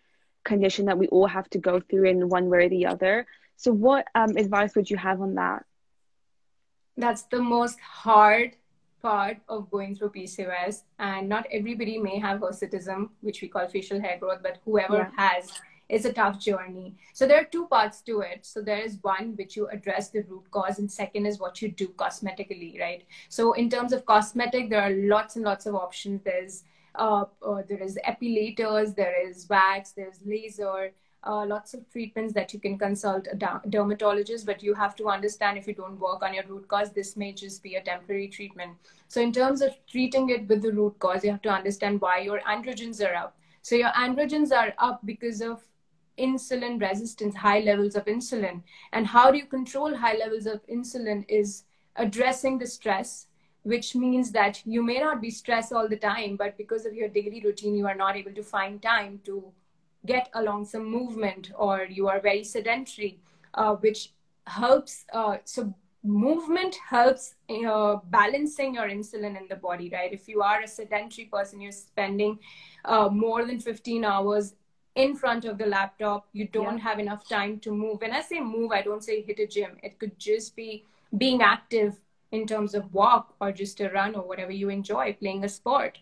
condition 0.43 0.85
that 0.85 0.97
we 0.97 1.07
all 1.07 1.27
have 1.27 1.49
to 1.51 1.59
go 1.59 1.79
through 1.79 2.05
in 2.05 2.29
one 2.29 2.49
way 2.49 2.65
or 2.65 2.69
the 2.69 2.87
other. 2.87 3.25
So, 3.55 3.71
what 3.71 4.07
um, 4.15 4.35
advice 4.37 4.75
would 4.75 4.89
you 4.89 4.97
have 4.97 5.21
on 5.21 5.35
that? 5.35 5.65
That's 6.97 7.23
the 7.23 7.41
most 7.41 7.79
hard 7.79 8.57
part 9.01 9.37
of 9.47 9.71
going 9.71 9.95
through 9.95 10.09
PCOS, 10.09 10.83
and 10.99 11.29
not 11.29 11.47
everybody 11.51 11.97
may 11.97 12.19
have 12.19 12.41
hirsutism, 12.41 13.09
which 13.21 13.41
we 13.41 13.47
call 13.47 13.67
facial 13.67 13.99
hair 13.99 14.17
growth, 14.19 14.39
but 14.43 14.59
whoever 14.65 14.97
yeah. 14.97 15.11
has 15.15 15.49
is 15.91 16.05
a 16.05 16.13
tough 16.13 16.39
journey. 16.39 16.95
So 17.13 17.27
there 17.27 17.41
are 17.41 17.49
two 17.55 17.67
parts 17.67 18.01
to 18.03 18.21
it. 18.21 18.45
So 18.45 18.61
there 18.61 18.79
is 18.79 18.97
one 19.01 19.35
which 19.35 19.55
you 19.57 19.67
address 19.67 20.09
the 20.09 20.23
root 20.23 20.49
cause, 20.51 20.79
and 20.79 20.91
second 20.91 21.25
is 21.25 21.39
what 21.39 21.61
you 21.61 21.69
do 21.69 21.89
cosmetically, 21.89 22.79
right? 22.79 23.03
So 23.29 23.53
in 23.53 23.69
terms 23.69 23.93
of 23.93 24.05
cosmetic, 24.05 24.69
there 24.69 24.81
are 24.81 24.91
lots 24.91 25.35
and 25.35 25.45
lots 25.45 25.65
of 25.65 25.75
options. 25.75 26.21
There's 26.23 26.63
uh, 26.95 27.25
uh, 27.45 27.61
there 27.69 27.81
is 27.81 27.97
epilators, 28.07 28.95
there 28.95 29.15
is 29.27 29.47
wax, 29.49 29.91
there's 29.91 30.19
laser. 30.25 30.93
uh, 31.23 31.45
lots 31.45 31.73
of 31.73 31.87
treatments 31.91 32.33
that 32.33 32.53
you 32.53 32.59
can 32.59 32.77
consult 32.77 33.27
a 33.31 33.35
dermatologist, 33.69 34.45
but 34.45 34.63
you 34.63 34.73
have 34.73 34.95
to 34.95 35.07
understand 35.07 35.57
if 35.57 35.67
you 35.67 35.73
don't 35.73 35.99
work 35.99 36.23
on 36.23 36.33
your 36.33 36.43
root 36.47 36.67
cause, 36.67 36.91
this 36.91 37.15
may 37.15 37.31
just 37.31 37.61
be 37.61 37.75
a 37.75 37.81
temporary 37.81 38.27
treatment. 38.27 38.75
So, 39.07 39.21
in 39.21 39.31
terms 39.31 39.61
of 39.61 39.75
treating 39.87 40.29
it 40.29 40.47
with 40.47 40.61
the 40.63 40.71
root 40.71 40.97
cause, 40.99 41.23
you 41.23 41.31
have 41.31 41.41
to 41.43 41.49
understand 41.49 42.01
why 42.01 42.19
your 42.19 42.39
androgens 42.41 43.05
are 43.07 43.13
up. 43.13 43.37
So, 43.61 43.75
your 43.75 43.89
androgens 43.89 44.51
are 44.51 44.73
up 44.79 45.01
because 45.05 45.41
of 45.41 45.61
insulin 46.17 46.79
resistance, 46.79 47.35
high 47.35 47.59
levels 47.59 47.95
of 47.95 48.05
insulin. 48.05 48.61
And 48.93 49.07
how 49.07 49.31
do 49.31 49.37
you 49.37 49.45
control 49.45 49.95
high 49.95 50.17
levels 50.17 50.45
of 50.45 50.65
insulin 50.67 51.25
is 51.27 51.63
addressing 51.95 52.57
the 52.57 52.67
stress, 52.67 53.27
which 53.63 53.95
means 53.95 54.31
that 54.31 54.61
you 54.65 54.83
may 54.83 54.99
not 54.99 55.21
be 55.21 55.29
stressed 55.29 55.73
all 55.73 55.87
the 55.87 55.97
time, 55.97 56.35
but 56.35 56.57
because 56.57 56.85
of 56.85 56.93
your 56.93 57.09
daily 57.09 57.41
routine, 57.43 57.75
you 57.75 57.87
are 57.87 57.95
not 57.95 58.15
able 58.15 58.33
to 58.33 58.43
find 58.43 58.81
time 58.81 59.19
to 59.25 59.51
get 60.05 60.29
along 60.33 60.65
some 60.65 60.85
movement 60.85 61.51
or 61.55 61.85
you 61.89 62.07
are 62.07 62.19
very 62.19 62.43
sedentary, 62.43 63.19
uh, 63.53 63.75
which 63.75 64.13
helps. 64.47 65.05
Uh, 65.13 65.37
so 65.43 65.73
movement 66.03 66.75
helps 66.89 67.35
uh, 67.67 67.97
balancing 68.05 68.73
your 68.75 68.89
insulin 68.89 69.39
in 69.39 69.47
the 69.47 69.55
body, 69.55 69.89
right? 69.93 70.11
If 70.11 70.27
you 70.27 70.41
are 70.41 70.61
a 70.61 70.67
sedentary 70.67 71.27
person, 71.27 71.61
you're 71.61 71.71
spending 71.71 72.39
uh, 72.85 73.09
more 73.09 73.45
than 73.45 73.59
15 73.59 74.03
hours 74.03 74.55
in 74.95 75.15
front 75.15 75.45
of 75.45 75.57
the 75.57 75.65
laptop, 75.65 76.27
you 76.33 76.47
don't 76.47 76.77
yeah. 76.77 76.83
have 76.83 76.99
enough 76.99 77.27
time 77.27 77.59
to 77.59 77.71
move. 77.71 78.01
When 78.01 78.11
I 78.11 78.21
say 78.21 78.39
move, 78.39 78.71
I 78.71 78.81
don't 78.81 79.03
say 79.03 79.21
hit 79.21 79.39
a 79.39 79.47
gym. 79.47 79.77
It 79.83 79.99
could 79.99 80.17
just 80.19 80.55
be 80.55 80.85
being 81.17 81.41
active 81.41 81.99
in 82.31 82.47
terms 82.47 82.73
of 82.73 82.93
walk 82.93 83.35
or 83.39 83.51
just 83.51 83.79
a 83.81 83.89
run 83.89 84.15
or 84.15 84.21
whatever 84.21 84.51
you 84.51 84.69
enjoy, 84.69 85.13
playing 85.13 85.43
a 85.43 85.49
sport. 85.49 85.97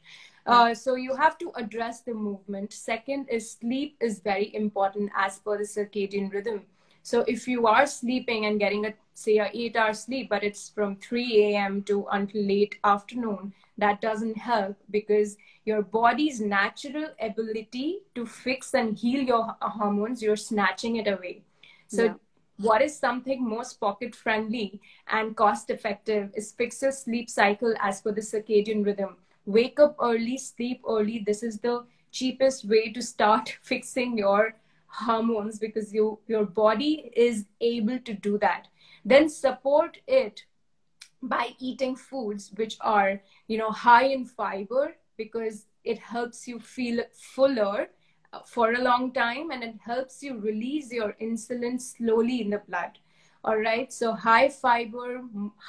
Uh, 0.45 0.73
so 0.73 0.95
you 0.95 1.15
have 1.15 1.37
to 1.37 1.51
address 1.55 2.01
the 2.01 2.13
movement. 2.13 2.73
Second 2.73 3.27
is 3.29 3.51
sleep 3.51 3.95
is 4.01 4.19
very 4.19 4.53
important 4.55 5.11
as 5.15 5.39
per 5.39 5.57
the 5.57 5.63
circadian 5.63 6.33
rhythm. 6.33 6.63
So 7.03 7.21
if 7.27 7.47
you 7.47 7.67
are 7.67 7.85
sleeping 7.85 8.45
and 8.45 8.59
getting 8.59 8.85
a 8.85 8.93
say 9.13 9.37
a 9.37 9.49
eight 9.53 9.75
hour 9.75 9.93
sleep, 9.93 10.29
but 10.29 10.43
it's 10.43 10.69
from 10.69 10.95
3 10.95 11.55
a.m. 11.55 11.83
to 11.83 12.07
until 12.11 12.41
late 12.41 12.79
afternoon, 12.83 13.53
that 13.77 14.01
doesn't 14.01 14.37
help 14.37 14.77
because 14.89 15.37
your 15.69 15.81
body's 15.95 16.41
natural 16.41 17.07
ability 17.29 17.87
to 18.15 18.25
fix 18.25 18.73
and 18.73 18.97
heal 18.97 19.21
your 19.31 19.55
hormones, 19.61 20.21
you're 20.21 20.43
snatching 20.43 20.97
it 20.97 21.07
away. 21.07 21.43
So 21.87 22.03
yeah. 22.03 22.13
what 22.57 22.81
is 22.81 22.97
something 23.05 23.47
most 23.55 23.79
pocket 23.79 24.15
friendly 24.15 24.81
and 25.07 25.35
cost 25.35 25.69
effective 25.69 26.29
is 26.33 26.51
fix 26.51 26.81
your 26.81 26.91
sleep 26.91 27.29
cycle 27.29 27.75
as 27.89 28.01
per 28.01 28.11
the 28.11 28.21
circadian 28.21 28.85
rhythm 28.85 29.17
wake 29.49 29.79
up 29.79 29.95
early, 29.99 30.37
sleep 30.37 30.81
early. 30.87 31.23
This 31.25 31.43
is 31.43 31.59
the 31.59 31.85
cheapest 32.11 32.65
way 32.65 32.91
to 32.93 33.01
start 33.01 33.57
fixing 33.63 34.17
your 34.17 34.55
hormones 34.87 35.59
because 35.59 35.93
you 35.93 36.19
your 36.27 36.45
body 36.45 37.11
is 37.15 37.45
able 37.61 37.99
to 37.99 38.13
do 38.13 38.37
that. 38.39 38.67
Then 39.05 39.29
support 39.29 39.99
it 40.07 40.45
by 41.21 41.49
eating 41.59 41.95
foods 41.95 42.51
which 42.55 42.77
are 42.81 43.21
you 43.47 43.57
know 43.57 43.71
high 43.71 44.05
in 44.05 44.25
fiber 44.25 44.95
because 45.19 45.65
it 45.83 45.99
helps 45.99 46.47
you 46.47 46.59
feel 46.59 47.03
fuller 47.35 47.87
uh, 48.33 48.39
for 48.53 48.73
a 48.73 48.83
long 48.87 49.11
time 49.19 49.51
and 49.51 49.63
it 49.69 49.75
helps 49.91 50.23
you 50.23 50.39
release 50.39 50.91
your 50.99 51.13
insulin 51.27 51.79
slowly 51.81 52.41
in 52.41 52.49
the 52.55 52.61
blood 52.69 52.97
all 53.43 53.57
right 53.57 53.93
so 53.99 54.13
high 54.27 54.49
fiber 54.49 55.21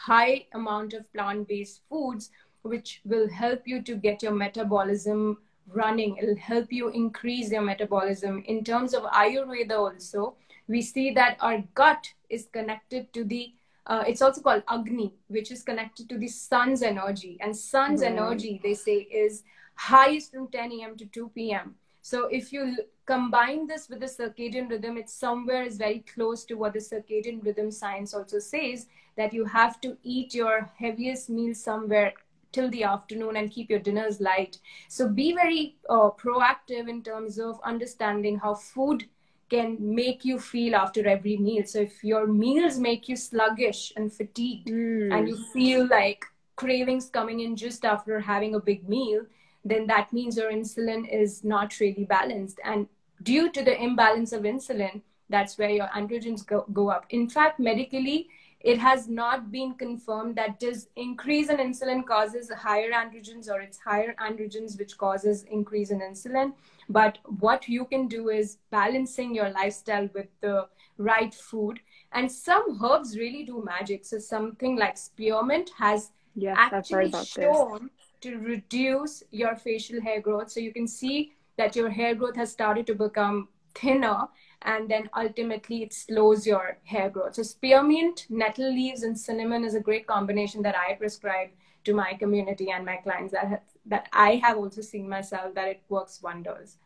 high 0.07 0.47
amount 0.55 0.99
of 1.01 1.13
plant 1.13 1.47
based 1.49 1.83
foods 1.89 2.31
which 2.63 3.01
will 3.05 3.29
help 3.29 3.67
you 3.67 3.83
to 3.83 3.95
get 3.95 4.23
your 4.23 4.33
metabolism 4.33 5.39
running. 5.73 6.17
It'll 6.17 6.37
help 6.37 6.73
you 6.73 6.89
increase 6.89 7.51
your 7.51 7.63
metabolism. 7.63 8.43
In 8.47 8.65
terms 8.65 8.95
of 8.95 9.05
Ayurveda, 9.05 9.79
also, 9.79 10.37
we 10.69 10.83
see 10.83 11.13
that 11.15 11.37
our 11.41 11.63
gut 11.75 12.13
is 12.29 12.49
connected 12.53 13.13
to 13.13 13.25
the 13.25 13.53
uh, 13.91 14.05
it's 14.07 14.23
also 14.23 14.41
called 14.41 14.63
Agni, 14.69 15.13
which 15.27 15.51
is 15.51 15.65
connected 15.65 16.09
to 16.09 16.17
the 16.17 16.29
sun's 16.29 16.81
energy. 16.81 17.37
And 17.41 17.55
sun's 17.55 18.03
right. 18.03 18.13
energy, 18.13 18.61
they 18.63 18.75
say, 18.75 18.99
is 18.99 19.43
highest 19.75 20.33
from 20.33 20.47
10 20.47 20.71
a.m. 20.73 20.97
to 20.97 21.07
2 21.07 21.33
p.m. 21.35 21.75
So 22.01 22.27
if 22.27 22.53
you 22.53 22.77
combine 23.05 23.67
this 23.67 23.89
with 23.89 23.99
the 23.99 24.07
circadian 24.07 24.71
rhythm, 24.71 24.97
it's 24.97 25.13
somewhere 25.13 25.65
is 25.65 25.77
very 25.77 26.05
close 26.15 26.45
to 26.45 26.55
what 26.55 26.75
the 26.75 26.79
circadian 26.79 27.45
rhythm 27.45 27.73
science 27.73 28.15
also 28.15 28.39
says 28.39 28.87
that 29.17 29.35
you 29.35 29.45
have 29.45 29.81
to 29.81 29.97
eat 30.05 30.35
your 30.35 30.71
heaviest 30.79 31.29
meal 31.29 31.53
somewhere 31.53 32.13
till 32.53 32.71
the 32.71 32.85
afternoon 32.85 33.37
and 33.37 33.51
keep 33.51 33.69
your 33.71 33.81
dinners 33.81 34.21
light. 34.21 34.59
So 34.89 35.09
be 35.09 35.35
very 35.35 35.77
uh, 35.89 36.11
proactive 36.11 36.89
in 36.89 37.03
terms 37.03 37.41
of 37.41 37.61
understanding 37.65 38.39
how 38.39 38.55
food 38.55 39.09
can 39.51 39.77
make 39.81 40.25
you 40.25 40.39
feel 40.39 40.75
after 40.75 41.07
every 41.07 41.37
meal. 41.37 41.65
So 41.67 41.81
if 41.81 42.03
your 42.05 42.27
meals 42.27 42.79
make 42.79 43.09
you 43.09 43.17
sluggish 43.17 43.93
and 43.97 44.13
fatigued 44.13 44.69
mm. 44.69 45.13
and 45.13 45.29
you 45.29 45.37
feel 45.53 45.87
like 45.89 46.25
cravings 46.57 47.11
coming 47.11 47.41
in 47.41 47.57
just 47.57 47.85
after 47.85 48.21
having 48.21 48.55
a 48.55 48.61
big 48.61 48.89
meal, 48.89 49.27
then 49.65 49.87
that 49.89 50.13
means 50.13 50.37
your 50.37 50.53
insulin 50.53 51.13
is 51.13 51.45
not 51.45 51.79
really 51.81 52.05
balanced. 52.05 52.61
And 52.65 52.87
due 53.23 53.51
to 53.51 53.63
the 53.63 53.83
imbalance 53.83 54.33
of 54.33 54.43
insulin, 54.43 55.03
that's 55.29 55.59
where 55.59 55.71
your 55.71 55.89
androgens 55.89 56.47
go, 56.47 56.65
go 56.73 56.91
up. 56.91 57.07
In 57.11 57.29
fact, 57.29 57.61
medically, 57.61 58.29
it 58.61 58.79
has 58.79 59.09
not 59.09 59.51
been 59.51 59.73
confirmed 59.75 60.37
that 60.37 60.61
does 60.61 60.89
increase 60.97 61.49
in 61.49 61.57
insulin 61.57 62.07
causes 62.07 62.51
higher 62.51 62.91
androgens 62.91 63.49
or 63.49 63.61
it's 63.61 63.79
higher 63.79 64.15
androgens 64.21 64.79
which 64.79 64.99
causes 64.99 65.45
increase 65.45 65.91
in 65.91 66.01
insulin. 66.01 66.53
But 66.89 67.19
what 67.39 67.69
you 67.69 67.87
can 67.87 68.07
do 68.07 68.29
is 68.29 68.59
balancing 68.71 69.35
your 69.35 69.51
lifestyle 69.51 70.11
with 70.15 70.27
the 70.43 70.69
right 70.99 71.33
food. 71.33 71.81
And 72.13 72.31
some 72.31 72.79
herbs 72.85 73.17
really 73.17 73.45
do 73.45 73.65
magic. 73.65 74.05
So 74.05 74.19
something 74.19 74.77
like 74.77 74.99
spearmint 74.99 75.71
has 75.79 76.11
yes, 76.35 76.57
actually 76.59 77.13
shown 77.25 77.85
this. 77.85 78.33
to 78.33 78.37
reduce 78.37 79.23
your 79.31 79.57
facial 79.57 80.03
hair 80.03 80.21
growth. 80.21 80.51
So 80.51 80.61
you 80.61 80.75
can 80.75 80.87
see 80.87 81.33
that 81.57 81.75
your 81.77 81.89
hair 81.89 82.15
growth 82.15 82.37
has 82.37 82.53
started 82.53 82.87
to 82.89 82.95
become 82.95 83.49
thinner 83.75 84.29
and 84.63 84.89
then 84.89 85.09
ultimately 85.17 85.83
it 85.83 85.93
slows 85.93 86.47
your 86.47 86.79
hair 86.85 87.11
growth. 87.11 87.35
So 87.35 87.43
spearmint, 87.43 88.27
nettle 88.29 88.73
leaves, 88.73 89.03
and 89.03 89.19
cinnamon 89.19 89.65
is 89.65 89.75
a 89.75 89.81
great 89.81 90.07
combination 90.07 90.63
that 90.63 90.77
I 90.77 90.95
prescribe 90.95 91.51
to 91.85 91.95
my 91.95 92.15
community 92.15 92.71
and 92.71 92.85
my 92.85 92.97
clients 92.97 93.33
that 93.33 93.49
have, 93.49 93.61
that 93.87 94.09
I 94.13 94.37
have 94.37 94.59
also 94.59 94.83
seen 94.83 95.09
myself 95.09 95.55
that 95.55 95.69
it 95.69 95.83
works 95.89 96.23
wonders. 96.23 96.77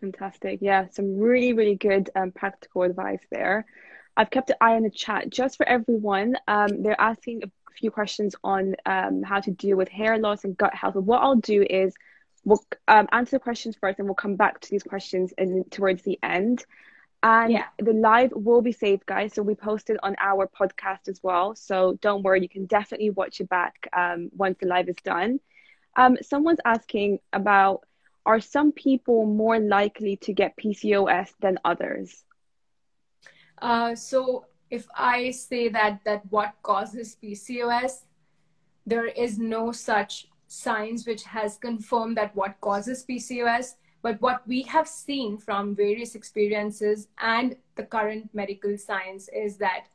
Fantastic. 0.00 0.60
Yeah, 0.62 0.86
some 0.90 1.18
really, 1.18 1.52
really 1.52 1.74
good 1.74 2.10
um, 2.14 2.30
practical 2.30 2.82
advice 2.82 3.22
there. 3.30 3.66
I've 4.16 4.30
kept 4.30 4.50
an 4.50 4.56
eye 4.60 4.74
on 4.74 4.82
the 4.82 4.90
chat 4.90 5.30
just 5.30 5.56
for 5.56 5.68
everyone. 5.68 6.36
Um, 6.46 6.82
they're 6.82 7.00
asking 7.00 7.42
a 7.44 7.50
few 7.78 7.90
questions 7.90 8.34
on 8.44 8.76
um, 8.86 9.22
how 9.22 9.40
to 9.40 9.50
deal 9.50 9.76
with 9.76 9.88
hair 9.88 10.18
loss 10.18 10.44
and 10.44 10.56
gut 10.56 10.74
health. 10.74 10.94
But 10.94 11.04
what 11.04 11.22
I'll 11.22 11.36
do 11.36 11.66
is 11.68 11.94
we'll 12.44 12.64
um, 12.88 13.08
answer 13.12 13.36
the 13.36 13.40
questions 13.40 13.76
first 13.78 13.98
and 13.98 14.06
we'll 14.06 14.14
come 14.14 14.36
back 14.36 14.60
to 14.60 14.70
these 14.70 14.82
questions 14.82 15.32
in, 15.36 15.64
towards 15.70 16.02
the 16.02 16.18
end. 16.22 16.64
And 17.26 17.50
yeah. 17.50 17.64
the 17.80 17.92
live 17.92 18.30
will 18.36 18.62
be 18.62 18.70
saved, 18.70 19.04
guys. 19.04 19.34
So 19.34 19.42
we 19.42 19.56
posted 19.56 19.96
on 20.00 20.14
our 20.20 20.46
podcast 20.46 21.08
as 21.08 21.20
well. 21.24 21.56
So 21.56 21.98
don't 22.00 22.22
worry, 22.22 22.40
you 22.40 22.48
can 22.48 22.66
definitely 22.66 23.10
watch 23.10 23.40
it 23.40 23.48
back 23.48 23.88
um, 23.92 24.30
once 24.36 24.58
the 24.60 24.68
live 24.68 24.88
is 24.88 25.02
done. 25.02 25.40
Um, 25.96 26.18
someone's 26.22 26.60
asking 26.64 27.18
about 27.32 27.84
are 28.26 28.38
some 28.38 28.70
people 28.70 29.26
more 29.26 29.58
likely 29.58 30.16
to 30.18 30.32
get 30.32 30.56
PCOS 30.56 31.30
than 31.40 31.58
others? 31.64 32.22
Uh, 33.60 33.96
so 33.96 34.44
if 34.70 34.86
I 34.94 35.32
say 35.32 35.68
that 35.68 36.02
that 36.04 36.22
what 36.30 36.54
causes 36.62 37.16
PCOS, 37.20 38.04
there 38.86 39.06
is 39.06 39.36
no 39.36 39.72
such 39.72 40.28
science 40.46 41.04
which 41.04 41.24
has 41.24 41.56
confirmed 41.56 42.16
that 42.18 42.36
what 42.36 42.60
causes 42.60 43.04
PCOS 43.04 43.74
but 44.06 44.20
what 44.20 44.46
we 44.46 44.62
have 44.62 44.86
seen 44.86 45.36
from 45.36 45.74
various 45.74 46.14
experiences 46.14 47.08
and 47.18 47.56
the 47.74 47.82
current 47.82 48.28
medical 48.32 48.78
science 48.78 49.28
is 49.44 49.56
that 49.56 49.86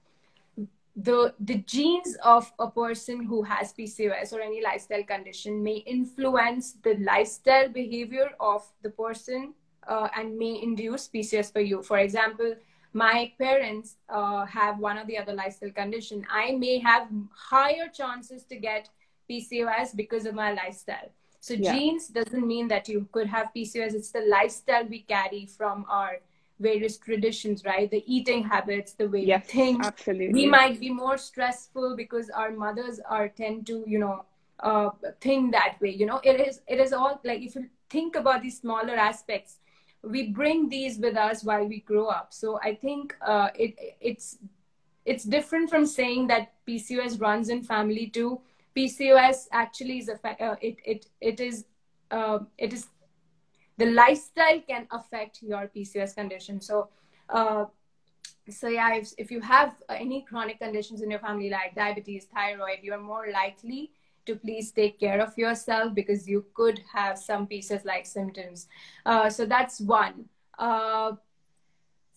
the 1.07 1.33
the 1.51 1.59
genes 1.59 2.17
of 2.21 2.51
a 2.59 2.69
person 2.69 3.23
who 3.23 3.41
has 3.51 3.71
PCOS 3.71 4.33
or 4.33 4.41
any 4.41 4.61
lifestyle 4.61 5.05
condition 5.11 5.63
may 5.63 5.77
influence 5.95 6.73
the 6.87 6.95
lifestyle 7.11 7.69
behavior 7.69 8.27
of 8.41 8.67
the 8.81 8.89
person 8.89 9.53
uh, 9.87 10.09
and 10.17 10.37
may 10.37 10.59
induce 10.61 11.07
PCOS 11.07 11.53
for 11.53 11.61
you. 11.61 11.81
For 11.81 11.99
example, 11.99 12.53
my 12.91 13.31
parents 13.39 13.95
uh, 14.09 14.45
have 14.45 14.79
one 14.79 14.97
or 14.97 15.05
the 15.05 15.17
other 15.19 15.33
lifestyle 15.33 15.71
condition. 15.71 16.27
I 16.29 16.51
may 16.51 16.79
have 16.79 17.07
higher 17.33 17.87
chances 17.87 18.43
to 18.51 18.57
get 18.57 18.89
PCOS 19.29 19.95
because 19.95 20.25
of 20.25 20.35
my 20.35 20.51
lifestyle. 20.51 21.11
So 21.41 21.55
yeah. 21.55 21.73
genes 21.73 22.07
doesn't 22.07 22.47
mean 22.47 22.67
that 22.69 22.87
you 22.87 23.07
could 23.11 23.27
have 23.27 23.49
PCOS. 23.55 23.93
It's 23.93 24.11
the 24.11 24.21
lifestyle 24.21 24.85
we 24.85 25.01
carry 25.01 25.45
from 25.45 25.85
our 25.89 26.19
various 26.59 26.97
traditions, 26.97 27.65
right? 27.65 27.89
The 27.89 28.03
eating 28.05 28.43
habits, 28.43 28.93
the 28.93 29.09
way 29.09 29.25
yes, 29.25 29.43
we 29.47 29.51
think. 29.51 29.85
Absolutely. 29.85 30.33
We 30.33 30.45
might 30.45 30.79
be 30.79 30.91
more 30.91 31.17
stressful 31.17 31.95
because 31.97 32.29
our 32.29 32.51
mothers 32.51 33.01
are 33.09 33.27
tend 33.27 33.67
to, 33.67 33.83
you 33.85 33.99
know, 33.99 34.25
uh, 34.59 34.91
think 35.19 35.51
that 35.51 35.77
way. 35.81 35.89
You 35.89 36.05
know, 36.05 36.21
it 36.23 36.39
is 36.39 36.61
it 36.67 36.79
is 36.79 36.93
all 36.93 37.19
like 37.23 37.41
if 37.41 37.55
you 37.55 37.67
think 37.89 38.15
about 38.15 38.43
these 38.43 38.59
smaller 38.59 38.95
aspects, 38.95 39.57
we 40.03 40.27
bring 40.27 40.69
these 40.69 40.97
with 40.97 41.15
us 41.15 41.43
while 41.43 41.65
we 41.65 41.79
grow 41.81 42.07
up 42.07 42.33
so 42.33 42.59
i 42.63 42.73
think 42.73 43.15
uh, 43.21 43.49
it 43.55 43.75
it's 43.99 44.37
it's 45.05 45.23
different 45.23 45.69
from 45.69 45.85
saying 45.85 46.27
that 46.27 46.53
pcos 46.67 47.19
runs 47.19 47.49
in 47.49 47.61
family 47.61 48.07
too 48.07 48.39
pcos 48.75 49.47
actually 49.51 49.99
is 49.99 50.09
a 50.09 50.43
uh, 50.43 50.55
it 50.61 50.77
it 50.85 51.05
it 51.19 51.39
is 51.39 51.65
uh, 52.11 52.39
it 52.57 52.73
is 52.73 52.87
the 53.77 53.85
lifestyle 53.85 54.59
can 54.67 54.87
affect 54.91 55.41
your 55.41 55.69
pcos 55.75 56.15
condition 56.15 56.61
so 56.61 56.89
uh, 57.29 57.65
so 58.49 58.67
yeah 58.67 58.95
if, 58.95 59.13
if 59.17 59.31
you 59.31 59.39
have 59.39 59.75
any 59.89 60.21
chronic 60.27 60.59
conditions 60.59 61.01
in 61.01 61.09
your 61.09 61.19
family 61.19 61.49
like 61.49 61.75
diabetes 61.75 62.25
thyroid 62.25 62.79
you're 62.81 62.99
more 62.99 63.27
likely 63.31 63.91
to 64.25 64.35
please 64.35 64.71
take 64.71 64.99
care 64.99 65.19
of 65.21 65.37
yourself 65.37 65.93
because 65.93 66.27
you 66.27 66.45
could 66.53 66.79
have 66.93 67.17
some 67.17 67.47
pcos 67.47 67.85
like 67.85 68.05
symptoms. 68.05 68.67
Uh, 69.05 69.29
so 69.29 69.45
that's 69.45 69.81
one. 69.81 70.25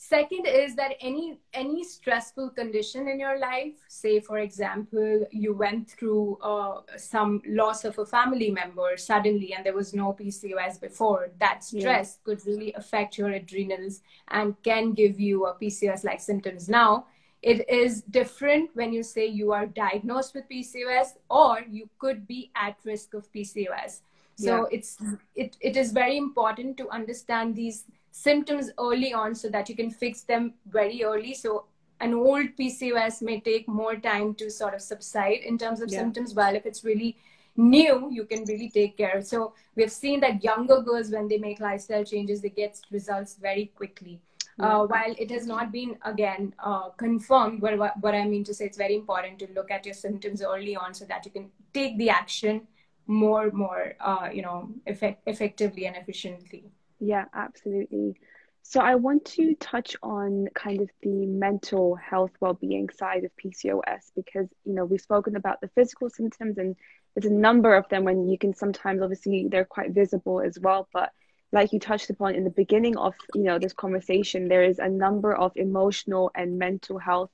Second 0.07 0.47
is 0.47 0.77
that 0.77 0.97
any 1.01 1.39
any 1.55 1.83
stressful 1.83 2.51
condition 2.51 3.09
in 3.09 3.19
your 3.19 3.39
life 3.39 3.73
say 3.89 4.21
for 4.21 4.39
example 4.39 5.25
you 5.31 5.55
went 5.55 5.89
through 5.89 6.37
uh, 6.43 6.83
some 6.97 7.41
loss 7.47 7.87
of 7.87 7.99
a 7.99 8.05
family 8.05 8.51
member 8.51 8.99
suddenly 8.99 9.55
and 9.55 9.65
there 9.65 9.73
was 9.73 9.95
no 9.95 10.13
pcos 10.13 10.79
before 10.79 11.31
that 11.41 11.65
stress 11.65 12.19
yeah. 12.19 12.25
could 12.25 12.47
really 12.47 12.71
affect 12.75 13.17
your 13.17 13.31
adrenals 13.31 14.03
and 14.29 14.55
can 14.63 14.93
give 14.93 15.19
you 15.19 15.47
a 15.47 15.55
pcos 15.55 16.05
like 16.05 16.21
symptoms 16.21 16.69
now 16.69 17.07
it 17.41 17.67
is 17.69 18.03
different 18.03 18.71
when 18.75 18.93
you 18.93 19.03
say 19.03 19.27
you 19.27 19.53
are 19.53 19.67
diagnosed 19.67 20.35
with 20.35 20.49
PCOS 20.49 21.09
or 21.29 21.61
you 21.71 21.91
could 21.99 22.27
be 22.27 22.51
at 22.57 22.77
risk 22.85 23.13
of 23.13 23.31
PCOS. 23.33 24.01
So 24.37 24.55
yeah. 24.63 24.77
it's 24.77 24.97
it, 25.35 25.57
it 25.61 25.77
is 25.77 25.93
very 25.93 26.17
important 26.17 26.79
to 26.79 26.89
understand 26.89 27.55
these 27.55 27.85
symptoms 28.15 28.71
early 28.79 29.13
on 29.13 29.35
so 29.35 29.49
that 29.49 29.69
you 29.69 29.75
can 29.75 29.91
fix 29.91 30.23
them 30.23 30.55
very 30.69 31.03
early. 31.03 31.35
So 31.35 31.65
an 32.01 32.15
old 32.15 32.47
PCOS 32.57 33.23
may 33.23 33.41
take 33.41 33.67
more 33.67 33.97
time 33.97 34.35
to 34.35 34.49
sort 34.51 34.73
of 34.73 34.81
subside 34.81 35.41
in 35.45 35.59
terms 35.59 35.81
of 35.81 35.91
yeah. 35.91 35.99
symptoms, 35.99 36.33
while 36.33 36.55
if 36.55 36.65
it's 36.65 36.85
really 36.85 37.17
new, 37.57 38.09
you 38.13 38.25
can 38.25 38.45
really 38.45 38.71
take 38.71 38.97
care. 38.97 39.21
So 39.21 39.55
we've 39.75 39.91
seen 39.91 40.21
that 40.21 40.45
younger 40.45 40.81
girls, 40.81 41.11
when 41.11 41.27
they 41.27 41.39
make 41.39 41.59
lifestyle 41.59 42.05
changes, 42.05 42.41
they 42.41 42.51
get 42.51 42.81
results 42.93 43.35
very 43.35 43.73
quickly. 43.75 44.21
Uh, 44.61 44.87
while 44.87 45.13
it 45.19 45.29
has 45.33 45.49
not 45.49 45.73
been 45.73 45.97
again 46.03 46.55
uh, 46.61 46.91
confirmed, 46.91 47.61
but 47.61 47.77
what, 47.77 47.95
what 48.01 48.15
I 48.15 48.25
mean 48.25 48.45
to 48.45 48.55
say, 48.55 48.67
it's 48.67 48.79
very 48.79 48.95
important 48.95 49.41
to 49.41 49.49
look 49.53 49.73
at 49.73 49.85
your 49.85 49.95
symptoms 49.95 50.41
early 50.41 50.77
on 50.77 50.95
so 50.95 51.05
that 51.07 51.25
you 51.25 51.33
can 51.33 51.51
take 51.73 51.99
the 51.99 52.11
action 52.11 52.69
more, 53.09 53.51
more, 53.51 53.95
uh, 53.99 54.29
you 54.33 54.43
know, 54.43 54.71
effect- 54.87 55.23
effectively 55.27 55.87
and 55.87 55.97
efficiently. 55.97 56.71
Yeah, 56.99 57.25
absolutely. 57.35 58.17
So 58.63 58.81
I 58.81 58.95
want 58.95 59.27
to 59.27 59.55
touch 59.57 59.95
on 60.03 60.49
kind 60.55 60.81
of 60.81 60.89
the 61.03 61.27
mental 61.27 61.97
health 61.97 62.31
well-being 62.41 62.89
side 62.89 63.25
of 63.25 63.31
PCOS 63.37 64.11
because 64.17 64.49
you 64.65 64.75
know 64.75 64.87
we've 64.87 65.01
spoken 65.01 65.37
about 65.37 65.61
the 65.61 65.69
physical 65.69 66.09
symptoms 66.09 66.57
and 66.57 66.75
there's 67.15 67.31
a 67.31 67.35
number 67.35 67.75
of 67.75 67.89
them 67.91 68.05
when 68.05 68.27
you 68.27 68.39
can 68.39 68.55
sometimes 68.55 69.03
obviously 69.03 69.49
they're 69.49 69.67
quite 69.67 69.91
visible 69.91 70.41
as 70.41 70.59
well, 70.59 70.89
but 70.93 71.13
like 71.53 71.73
you 71.73 71.79
touched 71.79 72.09
upon 72.11 72.35
in 72.35 72.43
the 72.43 72.51
beginning 72.51 72.97
of 72.97 73.15
you 73.35 73.43
know 73.43 73.59
this 73.59 73.75
conversation 73.75 74.49
there 74.49 74.65
is 74.65 74.79
a 74.79 74.89
number 74.89 75.35
of 75.35 75.53
emotional 75.57 76.31
and 76.35 76.59
mental 76.59 76.99
health 76.99 77.31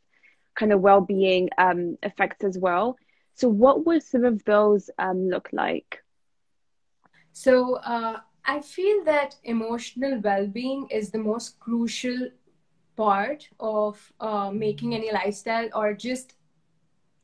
kind 0.54 0.72
of 0.72 0.80
well-being 0.80 1.48
um, 1.58 1.96
effects 2.02 2.44
as 2.44 2.58
well. 2.58 2.96
So 3.34 3.48
what 3.48 3.86
would 3.86 4.02
some 4.02 4.24
of 4.24 4.44
those 4.44 4.90
um, 4.98 5.28
look 5.28 5.48
like? 5.52 6.02
So 7.32 7.76
uh, 7.76 8.18
i 8.44 8.60
feel 8.60 9.04
that 9.04 9.36
emotional 9.44 10.20
well-being 10.20 10.86
is 10.90 11.10
the 11.10 11.18
most 11.18 11.58
crucial 11.60 12.28
part 12.96 13.48
of 13.58 14.12
uh, 14.20 14.50
making 14.50 14.94
any 14.94 15.10
lifestyle 15.12 15.68
or 15.74 15.94
just 15.94 16.34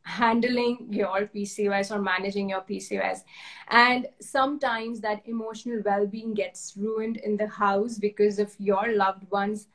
handling 0.07 0.87
your 0.89 1.27
PCOS 1.35 1.91
or 1.91 2.01
managing 2.01 2.49
your 2.49 2.61
PCOS. 2.61 3.25
And 3.69 4.07
sometimes 4.21 5.01
that 5.01 5.21
emotional 5.27 5.83
well 5.85 6.07
being 6.07 6.33
gets 6.33 6.75
ruined 6.77 7.17
in 7.17 7.37
the 7.37 7.49
house 7.49 7.99
because 7.99 8.39
of 8.39 8.55
your 8.59 8.93
loved 8.93 9.29
ones 9.31 9.67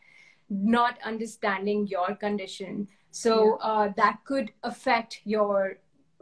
not 0.50 0.98
understanding 1.04 1.88
your 1.88 2.16
condition. 2.16 2.88
So 3.12 3.58
yeah. 3.62 3.68
uh, 3.68 3.94
that 3.98 4.20
could 4.24 4.52
affect 4.64 5.20
your 5.26 5.78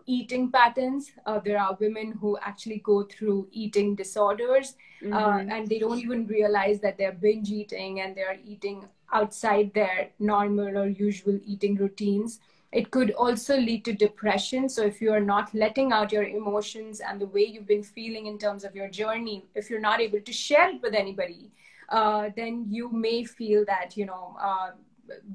eating 0.09 0.51
patterns. 0.51 1.11
Uh, 1.25 1.39
there 1.39 1.59
are 1.61 1.77
women 1.79 2.11
who 2.19 2.37
actually 2.41 2.81
go 2.83 3.03
through 3.03 3.47
eating 3.51 3.95
disorders 3.95 4.75
uh, 5.01 5.05
mm-hmm. 5.05 5.13
uh, 5.13 5.55
and 5.55 5.67
they 5.67 5.79
don't 5.79 5.99
even 5.99 6.25
realize 6.27 6.79
that 6.79 6.97
they're 6.97 7.19
binge 7.25 7.51
eating 7.51 8.01
and 8.01 8.15
they're 8.15 8.39
eating 8.43 8.85
outside 9.13 9.71
their 9.73 10.09
normal 10.19 10.77
or 10.77 10.87
usual 10.87 11.39
eating 11.45 11.75
routines. 11.75 12.39
It 12.71 12.91
could 12.91 13.11
also 13.11 13.57
lead 13.57 13.85
to 13.85 13.93
depression. 13.93 14.69
So, 14.69 14.83
if 14.83 15.01
you 15.01 15.11
are 15.11 15.25
not 15.29 15.53
letting 15.55 15.91
out 15.91 16.11
your 16.11 16.23
emotions 16.23 16.99
and 16.99 17.19
the 17.19 17.25
way 17.25 17.45
you've 17.45 17.67
been 17.67 17.83
feeling 17.83 18.27
in 18.27 18.37
terms 18.37 18.63
of 18.63 18.75
your 18.75 18.89
journey, 18.89 19.45
if 19.55 19.69
you're 19.69 19.79
not 19.79 20.01
able 20.01 20.21
to 20.21 20.33
share 20.33 20.69
it 20.69 20.81
with 20.81 20.93
anybody, 20.93 21.51
uh, 21.89 22.29
then 22.35 22.65
you 22.69 22.91
may 22.91 23.23
feel 23.23 23.65
that, 23.65 23.97
you 23.97 24.05
know, 24.05 24.35
uh, 24.39 24.69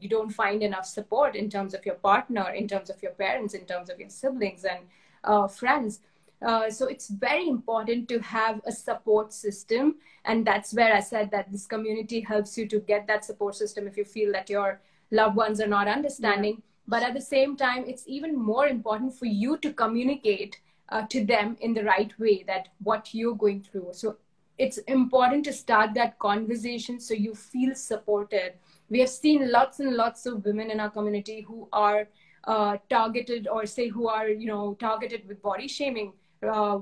you 0.00 0.08
don't 0.08 0.30
find 0.30 0.62
enough 0.62 0.86
support 0.86 1.36
in 1.36 1.50
terms 1.50 1.74
of 1.74 1.84
your 1.84 1.96
partner, 1.96 2.50
in 2.50 2.68
terms 2.68 2.90
of 2.90 3.02
your 3.02 3.12
parents, 3.12 3.54
in 3.54 3.64
terms 3.64 3.90
of 3.90 3.98
your 3.98 4.08
siblings 4.08 4.64
and 4.64 4.80
uh, 5.24 5.46
friends. 5.48 6.00
Uh, 6.42 6.68
so 6.70 6.86
it's 6.86 7.08
very 7.08 7.48
important 7.48 8.08
to 8.08 8.18
have 8.18 8.60
a 8.66 8.72
support 8.72 9.32
system. 9.32 9.96
And 10.24 10.46
that's 10.46 10.74
where 10.74 10.94
I 10.94 11.00
said 11.00 11.30
that 11.30 11.50
this 11.50 11.66
community 11.66 12.20
helps 12.20 12.58
you 12.58 12.66
to 12.68 12.80
get 12.80 13.06
that 13.06 13.24
support 13.24 13.54
system 13.54 13.86
if 13.86 13.96
you 13.96 14.04
feel 14.04 14.32
that 14.32 14.50
your 14.50 14.80
loved 15.10 15.36
ones 15.36 15.60
are 15.60 15.66
not 15.66 15.88
understanding. 15.88 16.54
Yeah 16.54 16.70
but 16.86 17.02
at 17.02 17.14
the 17.14 17.20
same 17.20 17.56
time 17.56 17.84
it's 17.86 18.04
even 18.06 18.36
more 18.36 18.66
important 18.66 19.14
for 19.14 19.26
you 19.26 19.56
to 19.58 19.72
communicate 19.72 20.60
uh, 20.90 21.06
to 21.08 21.24
them 21.24 21.56
in 21.60 21.72
the 21.74 21.84
right 21.84 22.12
way 22.18 22.44
that 22.46 22.68
what 22.82 23.14
you're 23.14 23.36
going 23.36 23.62
through 23.62 23.88
so 23.92 24.16
it's 24.58 24.78
important 24.78 25.44
to 25.44 25.52
start 25.52 25.94
that 25.94 26.18
conversation 26.18 27.00
so 27.00 27.14
you 27.14 27.34
feel 27.34 27.74
supported 27.74 28.52
we 28.94 29.00
have 29.00 29.10
seen 29.10 29.50
lots 29.50 29.80
and 29.80 29.96
lots 29.96 30.26
of 30.26 30.44
women 30.44 30.70
in 30.70 30.80
our 30.80 30.90
community 30.90 31.40
who 31.40 31.68
are 31.72 32.06
uh, 32.44 32.76
targeted 32.88 33.48
or 33.48 33.66
say 33.66 33.88
who 33.88 34.08
are 34.08 34.28
you 34.28 34.46
know 34.46 34.74
targeted 34.74 35.26
with 35.28 35.42
body 35.42 35.66
shaming 35.66 36.12
uh, 36.56 36.78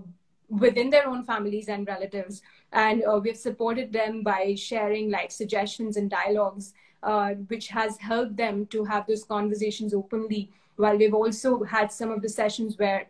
within 0.64 0.90
their 0.90 1.08
own 1.08 1.24
families 1.24 1.68
and 1.68 1.86
relatives 1.86 2.42
and 2.72 3.02
uh, 3.04 3.18
we've 3.22 3.36
supported 3.36 3.92
them 3.92 4.22
by 4.22 4.54
sharing 4.54 5.10
like 5.10 5.30
suggestions 5.30 5.96
and 5.96 6.10
dialogues 6.10 6.74
uh, 7.02 7.30
which 7.48 7.68
has 7.68 7.96
helped 7.98 8.36
them 8.36 8.66
to 8.66 8.84
have 8.84 9.06
those 9.06 9.24
conversations 9.24 9.92
openly. 9.92 10.50
While 10.76 10.96
we've 10.96 11.14
also 11.14 11.62
had 11.64 11.90
some 11.92 12.10
of 12.10 12.22
the 12.22 12.28
sessions 12.28 12.78
where 12.78 13.06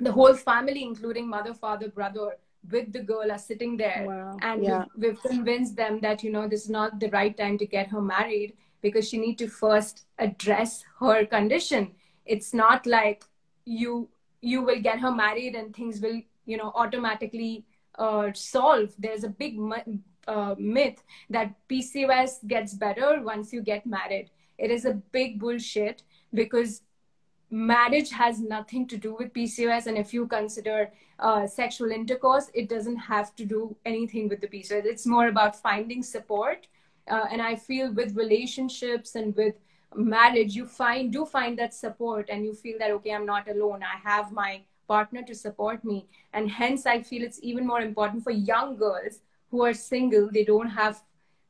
the 0.00 0.12
whole 0.12 0.34
family, 0.34 0.82
including 0.82 1.28
mother, 1.28 1.54
father, 1.54 1.88
brother, 1.88 2.36
with 2.70 2.92
the 2.92 3.00
girl 3.00 3.30
are 3.30 3.38
sitting 3.38 3.76
there 3.76 4.04
wow. 4.06 4.36
and 4.42 4.64
yeah. 4.64 4.84
we've, 4.96 5.10
we've 5.10 5.22
convinced 5.22 5.76
them 5.76 6.00
that 6.00 6.22
you 6.22 6.30
know 6.30 6.48
this 6.48 6.64
is 6.64 6.70
not 6.70 6.98
the 7.00 7.10
right 7.10 7.36
time 7.36 7.58
to 7.58 7.66
get 7.66 7.88
her 7.88 8.00
married 8.00 8.54
because 8.80 9.08
she 9.08 9.18
need 9.18 9.36
to 9.38 9.48
first 9.48 10.06
address 10.18 10.84
her 11.00 11.26
condition 11.26 11.92
it's 12.24 12.54
not 12.54 12.86
like 12.86 13.24
you 13.64 14.08
you 14.40 14.62
will 14.62 14.80
get 14.80 14.98
her 14.98 15.10
married 15.10 15.54
and 15.54 15.74
things 15.74 16.00
will 16.00 16.20
you 16.46 16.56
know 16.56 16.72
automatically 16.74 17.64
uh, 17.98 18.30
solve 18.34 18.92
there's 18.98 19.24
a 19.24 19.28
big 19.28 19.58
uh, 20.26 20.54
myth 20.58 21.02
that 21.30 21.54
PCOS 21.68 22.46
gets 22.46 22.74
better 22.74 23.20
once 23.22 23.52
you 23.52 23.62
get 23.62 23.86
married. 23.86 24.30
It 24.58 24.70
is 24.70 24.84
a 24.84 24.94
big 24.94 25.40
bullshit 25.40 26.02
because 26.32 26.82
marriage 27.54 28.10
has 28.10 28.40
nothing 28.40 28.86
to 28.88 28.96
do 28.96 29.14
with 29.14 29.32
PCOS. 29.32 29.86
And 29.86 29.96
if 29.96 30.12
you 30.12 30.26
consider 30.26 30.90
uh, 31.20 31.46
sexual 31.46 31.92
intercourse, 31.92 32.50
it 32.52 32.68
doesn't 32.68 32.96
have 32.96 33.36
to 33.36 33.44
do 33.44 33.76
anything 33.84 34.28
with 34.28 34.40
the 34.40 34.48
PCOS. 34.48 34.84
It's 34.84 35.06
more 35.06 35.28
about 35.28 35.54
finding 35.54 36.02
support. 36.02 36.66
Uh, 37.06 37.26
and 37.30 37.40
I 37.40 37.54
feel 37.54 37.92
with 37.92 38.16
relationships 38.16 39.14
and 39.14 39.36
with 39.36 39.54
marriage, 39.94 40.56
you 40.56 40.66
find 40.66 41.12
do 41.12 41.24
find 41.24 41.56
that 41.58 41.74
support, 41.74 42.28
and 42.28 42.44
you 42.44 42.54
feel 42.54 42.78
that 42.78 42.90
okay, 42.90 43.12
I'm 43.12 43.26
not 43.26 43.48
alone. 43.48 43.82
I 43.82 44.08
have 44.08 44.32
my 44.32 44.62
partner 44.88 45.22
to 45.22 45.34
support 45.34 45.84
me, 45.84 46.06
and 46.32 46.50
hence 46.50 46.86
I 46.86 47.02
feel 47.02 47.22
it's 47.22 47.38
even 47.42 47.66
more 47.66 47.82
important 47.82 48.24
for 48.24 48.30
young 48.30 48.76
girls 48.76 49.20
who 49.50 49.62
are 49.64 49.74
single 49.74 50.28
they 50.32 50.44
don't 50.44 50.70
have 50.70 51.02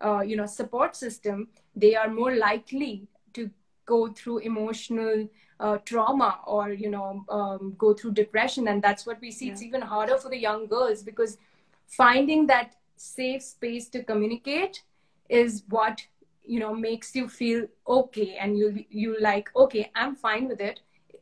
uh, 0.04 0.20
you 0.20 0.36
know 0.36 0.46
support 0.46 0.96
system 0.96 1.48
they 1.74 1.94
are 1.94 2.10
more 2.10 2.34
likely 2.36 3.06
to 3.32 3.48
go 3.86 4.12
through 4.12 4.38
emotional 4.38 5.28
uh, 5.60 5.78
trauma 5.84 6.38
or 6.46 6.70
you 6.70 6.90
know 6.90 7.24
um, 7.28 7.74
go 7.78 7.94
through 7.94 8.12
depression. 8.12 8.68
And 8.68 8.82
that's 8.82 9.06
what 9.06 9.20
we 9.20 9.30
see. 9.30 9.46
Yeah. 9.46 9.52
it's 9.52 9.62
even 9.62 9.80
harder 9.82 10.18
for 10.18 10.28
the 10.28 10.38
young 10.38 10.66
girls 10.66 11.02
because 11.02 11.38
finding 11.86 12.46
that 12.46 12.74
safe 12.96 13.42
space 13.42 13.88
to 13.88 14.02
communicate 14.02 14.82
is 15.28 15.64
what 15.68 16.06
you 16.44 16.60
know 16.60 16.74
makes 16.74 17.14
you 17.16 17.28
feel 17.28 17.66
okay. 17.88 18.36
And 18.40 18.58
you 18.58 18.84
you 18.90 19.16
like 19.20 19.50
okay 19.56 19.90
i'm 19.94 20.14
fine 20.14 20.48
with 20.48 20.60
it. 20.60 20.80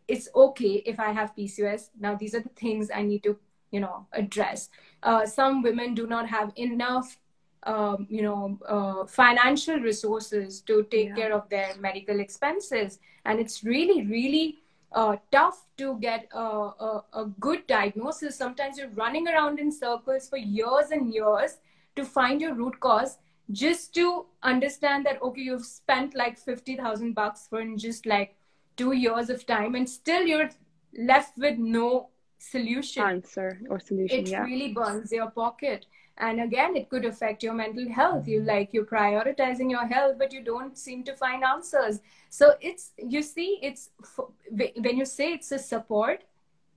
It's 0.08 0.28
okay 0.34 0.82
if 0.84 0.98
i 1.00 1.10
have 1.12 1.34
pcos 1.36 1.90
now 1.98 2.14
these 2.16 2.34
are 2.34 2.40
the 2.40 2.48
things 2.50 2.90
i 2.94 3.02
need 3.02 3.22
to 3.22 3.36
you 3.70 3.80
know 3.80 4.06
address. 4.12 4.68
Uh, 5.02 5.24
some 5.26 5.62
women 5.62 5.94
do 5.94 6.06
not 6.06 6.28
have 6.28 6.52
enough 6.56 7.18
um, 7.64 8.06
you 8.10 8.22
know 8.22 8.58
uh, 8.68 9.06
financial 9.06 9.78
resources 9.78 10.60
to 10.62 10.82
take 10.90 11.08
Yeah. 11.08 11.14
care 11.14 11.32
of 11.32 11.48
their 11.48 11.74
medical 11.78 12.20
expenses 12.20 12.98
and 13.24 13.40
it's 13.40 13.64
really 13.64 14.06
really 14.06 14.58
uh, 14.92 15.16
tough 15.30 15.64
to 15.78 15.98
get 16.00 16.28
a, 16.32 16.38
a, 16.38 17.04
a 17.14 17.24
good 17.40 17.66
diagnosis 17.66 18.36
sometimes 18.36 18.78
you're 18.78 18.90
running 18.90 19.26
around 19.28 19.58
in 19.58 19.72
circles 19.72 20.28
for 20.28 20.36
years 20.36 20.90
and 20.90 21.12
years 21.12 21.58
to 21.96 22.04
find 22.04 22.40
your 22.40 22.54
root 22.54 22.78
cause 22.80 23.18
just 23.50 23.94
to 23.94 24.26
understand 24.42 25.04
that 25.06 25.20
okay 25.22 25.42
you've 25.42 25.64
spent 25.64 26.14
like 26.14 26.38
50000 26.38 27.14
bucks 27.14 27.46
for 27.48 27.60
in 27.60 27.78
just 27.78 28.06
like 28.06 28.36
two 28.76 28.92
years 28.92 29.30
of 29.30 29.46
time 29.46 29.74
and 29.74 29.88
still 29.88 30.22
you're 30.26 30.50
left 30.98 31.36
with 31.38 31.58
no 31.58 32.08
solution 32.38 33.02
Answer 33.02 33.60
or 33.68 33.78
solution. 33.78 34.20
it 34.20 34.28
yeah. 34.28 34.42
really 34.44 34.72
burns 34.72 35.12
your 35.12 35.30
pocket 35.30 35.86
and 36.18 36.40
again 36.40 36.76
it 36.76 36.88
could 36.88 37.04
affect 37.04 37.42
your 37.42 37.54
mental 37.54 37.88
health. 37.88 38.28
You 38.28 38.42
like 38.42 38.72
you're 38.72 38.84
prioritizing 38.84 39.70
your 39.70 39.86
health 39.86 40.16
but 40.18 40.32
you 40.32 40.42
don't 40.42 40.76
seem 40.76 41.04
to 41.04 41.16
find 41.16 41.44
answers. 41.44 42.00
So 42.28 42.54
it's 42.60 42.92
you 42.98 43.22
see 43.22 43.58
it's 43.62 43.90
when 44.50 44.96
you 44.96 45.04
say 45.04 45.32
it's 45.32 45.52
a 45.52 45.58
support 45.58 46.24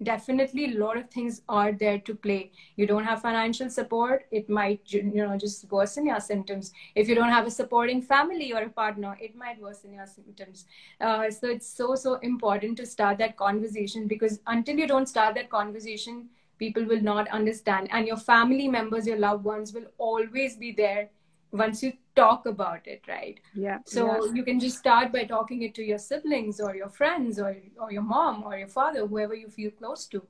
definitely 0.04 0.66
a 0.66 0.78
lot 0.78 0.98
of 0.98 1.10
things 1.10 1.42
are 1.48 1.72
there 1.72 1.98
to 2.00 2.14
play. 2.14 2.52
You 2.76 2.86
don't 2.86 3.06
have 3.06 3.22
financial 3.22 3.70
support 3.70 4.26
it 4.32 4.50
might 4.50 4.82
you 4.88 5.04
know 5.04 5.38
just 5.38 5.70
worsen 5.72 6.06
your 6.06 6.20
symptoms. 6.20 6.72
If 6.96 7.08
you 7.08 7.16
don't 7.16 7.30
have 7.30 7.48
a 7.48 7.52
supporting 7.52 8.02
family 8.02 8.54
or 8.54 8.64
a 8.64 8.70
partner 8.70 9.18
it 9.22 9.36
might 9.36 9.62
worsen 9.62 9.94
your 9.94 10.08
symptoms. 10.08 10.66
Uh, 11.00 11.30
so 11.30 11.48
it's 11.48 11.68
so 11.68 11.96
so 11.96 12.16
important 12.16 12.78
to 12.78 12.86
start 12.86 13.18
that 13.20 13.38
conversation 13.38 14.08
because 14.08 14.40
until 14.48 14.78
you 14.78 14.88
don't 14.88 15.08
start 15.08 15.36
that 15.36 15.50
conversation 15.50 16.30
people 16.60 16.86
will 16.86 17.02
not 17.02 17.28
understand 17.30 17.90
and 17.92 18.08
your 18.08 18.18
family 18.18 18.68
members 18.68 19.08
your 19.08 19.18
loved 19.18 19.44
ones 19.44 19.74
will 19.74 19.88
always 19.98 20.56
be 20.58 20.72
there 20.72 21.10
once 21.52 21.82
you 21.84 21.92
talk 22.16 22.46
about 22.46 22.86
it 22.88 23.02
right 23.08 23.40
Yeah. 23.54 23.80
so 23.86 24.06
yeah. 24.06 24.34
you 24.34 24.44
can 24.44 24.60
just 24.60 24.78
start 24.78 25.12
by 25.12 25.24
talking 25.26 25.62
it 25.64 25.74
to 25.76 25.84
your 25.84 25.98
siblings 25.98 26.60
or 26.60 26.76
your 26.76 26.90
friends 26.90 27.40
or, 27.40 27.56
or 27.80 27.92
your 27.92 28.02
mom 28.04 28.44
or 28.44 28.58
your 28.58 28.68
father 28.68 29.06
whoever 29.08 29.36
you 29.36 29.50
feel 29.50 29.72
close 29.72 30.08
to 30.08 30.22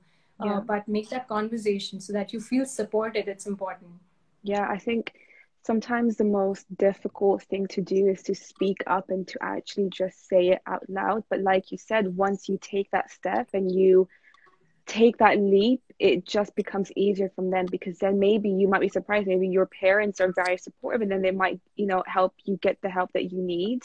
Yeah. 0.44 0.58
uh, 0.58 0.62
but 0.62 0.88
make 0.88 1.10
that 1.10 1.28
conversation 1.28 2.00
so 2.08 2.14
that 2.14 2.34
you 2.34 2.40
feel 2.40 2.66
supported 2.66 3.28
it's 3.28 3.48
important 3.54 3.94
Yeah, 4.44 4.66
I 4.78 4.78
think 4.88 5.14
sometimes 5.70 6.18
the 6.18 6.30
most 6.42 6.66
difficult 6.78 7.42
thing 7.52 7.66
to 7.76 7.82
do 7.82 8.00
is 8.14 8.22
to 8.24 8.36
speak 8.36 8.80
up 8.96 9.10
and 9.10 9.28
to 9.32 9.38
actually 9.42 9.90
just 10.02 10.28
say 10.32 10.42
it 10.56 10.62
out 10.74 10.84
loud. 10.88 11.24
But 11.32 11.40
like 11.52 11.72
you 11.72 11.80
said, 11.80 12.04
once 12.26 12.48
you 12.50 12.58
take 12.62 12.90
that 12.92 13.10
step 13.10 13.48
and 13.58 13.66
you 13.80 14.08
take 14.86 15.18
that 15.18 15.40
leap, 15.40 15.82
it 16.00 16.26
just 16.26 16.56
becomes 16.56 16.92
easier 16.96 17.30
from 17.36 17.50
them 17.50 17.68
because 17.70 17.98
then 18.00 18.20
maybe 18.20 18.50
you 18.50 18.68
might 18.68 18.82
be 18.82 18.90
surprised. 18.90 19.28
Maybe 19.28 19.48
your 19.48 19.66
parents 19.66 20.20
are 20.20 20.34
very 20.34 20.58
supportive 20.58 21.02
and 21.02 21.12
then 21.12 21.22
they 21.22 21.32
might, 21.32 21.60
you 21.76 21.88
know, 21.88 22.04
help 22.06 22.34
you 22.44 22.58
get 22.58 22.82
the 22.82 22.90
help 22.90 23.14
that 23.14 23.32
you 23.32 23.42
need. 23.42 23.84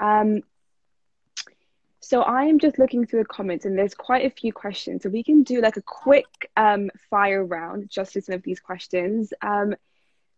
Um, 0.00 0.42
so 2.00 2.22
I 2.22 2.44
am 2.44 2.58
just 2.58 2.78
looking 2.78 3.06
through 3.06 3.20
the 3.20 3.28
comments 3.28 3.64
and 3.64 3.78
there's 3.78 3.94
quite 3.94 4.26
a 4.26 4.30
few 4.30 4.52
questions. 4.52 5.02
So 5.02 5.08
we 5.08 5.22
can 5.22 5.42
do 5.42 5.60
like 5.60 5.76
a 5.76 5.82
quick 5.82 6.26
um, 6.56 6.90
fire 7.10 7.44
round 7.44 7.90
just 7.90 8.12
to 8.14 8.22
some 8.22 8.34
of 8.34 8.42
these 8.42 8.60
questions. 8.60 9.32
Um, 9.40 9.74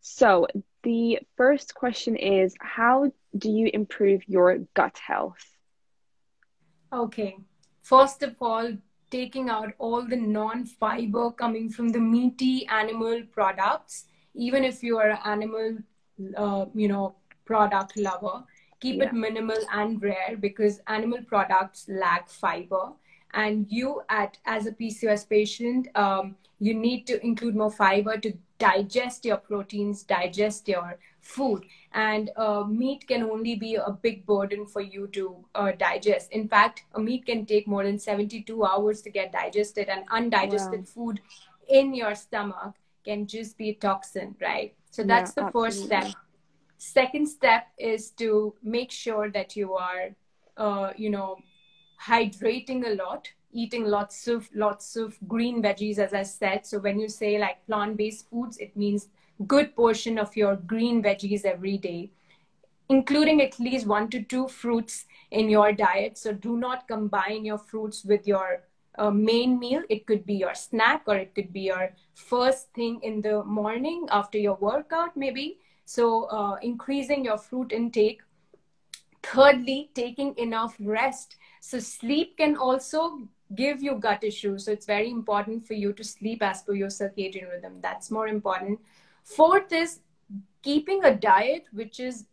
so 0.01 0.47
the 0.83 1.21
first 1.37 1.75
question 1.75 2.17
is 2.17 2.55
How 2.61 3.11
do 3.37 3.51
you 3.51 3.71
improve 3.73 4.29
your 4.29 4.59
gut 4.75 4.99
health? 4.99 5.45
okay 6.93 7.37
first 7.83 8.23
of 8.23 8.37
all 8.41 8.73
taking 9.15 9.49
out 9.57 9.73
all 9.79 10.03
the 10.15 10.17
non-fiber 10.17 11.31
coming 11.43 11.69
from 11.71 11.89
the 11.97 12.01
meaty 12.01 12.67
animal 12.69 13.23
products. 13.39 14.05
Even 14.35 14.65
if 14.65 14.83
you 14.83 14.99
are 14.99 15.11
an 15.11 15.23
animal 15.35 15.77
uh, 16.37 16.65
you 16.75 16.89
know 16.89 17.15
product 17.45 17.97
lover 18.09 18.37
keep 18.81 18.97
Yeah. 19.01 19.07
it 19.09 19.13
minimal 19.25 19.63
and 19.73 20.03
rare 20.03 20.37
because 20.41 20.81
animal 20.87 21.23
products 21.33 21.87
lack 21.89 22.29
fiber. 22.29 22.85
And 23.43 23.67
you 23.77 24.03
at 24.09 24.39
as 24.47 24.67
a 24.67 24.73
pcos 24.73 25.29
patient 25.29 25.89
um, 26.05 26.37
you 26.61 26.75
need 26.75 27.07
to 27.09 27.15
include 27.29 27.57
more 27.63 27.71
fiber 27.71 28.17
to 28.27 28.33
digest 28.59 29.25
your 29.31 29.39
proteins 29.39 30.03
digest 30.05 30.69
your 30.69 30.99
food 31.21 31.65
and 31.95 32.31
uh, 32.37 32.65
meat 32.65 33.07
can 33.07 33.23
only 33.23 33.55
be 33.55 33.77
a 33.77 33.91
big 33.91 34.27
burden 34.27 34.67
for 34.67 34.81
you 34.81 35.07
to 35.09 35.37
uh, 35.55 35.73
digest. 35.79 36.31
In 36.33 36.49
fact 36.49 36.83
a 36.95 37.01
meat 37.01 37.25
can 37.27 37.47
take 37.47 37.67
more 37.69 37.85
than 37.85 37.99
72 37.99 38.65
hours 38.65 39.03
to 39.03 39.11
get 39.11 39.33
digested 39.33 39.89
and 39.89 40.05
undigested 40.11 40.89
food 40.89 41.21
in 41.69 41.95
your 41.95 42.15
stomach 42.15 42.75
can 43.05 43.27
just 43.27 43.57
be 43.57 43.71
a 43.71 43.75
toxin 43.75 44.35
right? 44.41 44.75
So 44.91 45.03
Yeah, 45.03 45.09
that's 45.09 45.33
the 45.33 45.47
first 45.53 45.85
step. 45.85 46.07
Second 46.79 47.27
step 47.29 47.69
is 47.79 48.11
to 48.13 48.55
make 48.63 48.91
sure 48.91 49.31
that 49.31 49.57
you 49.57 49.75
are 49.75 50.11
uh, 50.57 50.93
you 50.97 51.11
know 51.11 51.39
hydrating 52.01 52.87
a 52.87 52.95
lot 52.95 53.29
eating 53.53 53.85
lots 53.85 54.27
of 54.27 54.49
lots 54.55 54.97
of 54.97 55.17
green 55.29 55.63
veggies 55.63 55.99
as 55.99 56.13
i 56.13 56.23
said. 56.25 56.67
So 56.67 56.81
when 56.81 56.99
you 56.99 57.09
say 57.09 57.39
like 57.39 57.65
plant 57.67 57.97
based 57.97 58.29
foods 58.31 58.59
it 58.59 58.77
means 58.77 59.09
good 59.47 59.75
portion 59.75 60.19
of 60.19 60.37
your 60.37 60.57
green 60.57 61.03
veggies 61.03 61.45
every 61.45 61.77
day 61.79 62.11
including 62.89 63.41
at 63.41 63.59
least 63.59 63.87
one 63.87 64.09
to 64.11 64.23
two 64.23 64.49
fruits 64.49 65.07
in 65.31 65.49
your 65.49 65.73
diet. 65.73 66.19
So 66.19 66.33
do 66.33 66.57
not 66.57 66.87
combine 66.87 67.45
your 67.45 67.59
fruits 67.59 68.05
with 68.05 68.27
your 68.27 68.63
uh, 68.99 69.11
main 69.11 69.59
meal. 69.59 69.83
It 69.89 70.07
could 70.07 70.27
be 70.27 70.35
your 70.35 70.55
snack 70.55 71.03
or 71.07 71.17
it 71.17 71.35
could 71.35 71.53
be 71.53 71.63
your 71.63 71.93
first 72.15 72.73
thing 72.75 73.01
in 73.03 73.23
the 73.23 73.43
morning 73.45 74.07
after 74.11 74.39
your 74.39 74.57
workout 74.57 75.17
maybe. 75.17 75.59
So 75.87 76.25
uh, 76.25 76.57
increasing 76.63 77.25
your 77.25 77.39
fruit 77.39 77.73
intake. 77.73 78.21
Thirdly 79.23 79.91
taking 79.95 80.37
enough 80.37 80.77
rest. 80.79 81.37
So 81.61 81.79
sleep 81.79 82.37
can 82.37 82.57
also 82.57 83.27
give 83.55 83.83
you 83.83 83.95
gut 83.95 84.23
issues. 84.23 84.67
So 84.67 84.73
it's 84.73 84.85
very 84.85 85.11
important 85.11 85.67
for 85.67 85.73
you 85.73 85.95
to 85.95 86.05
sleep 86.05 86.43
as 86.43 86.61
per 86.61 86.75
your 86.75 86.89
circadian 86.89 87.51
rhythm. 87.51 87.79
That's 87.81 88.11
more 88.11 88.29
important 88.29 88.81
fourth 89.25 89.73
is 89.73 90.01
keeping 90.63 91.05
a 91.05 91.15
diet 91.15 91.65
which 91.73 91.99
is 92.01 92.27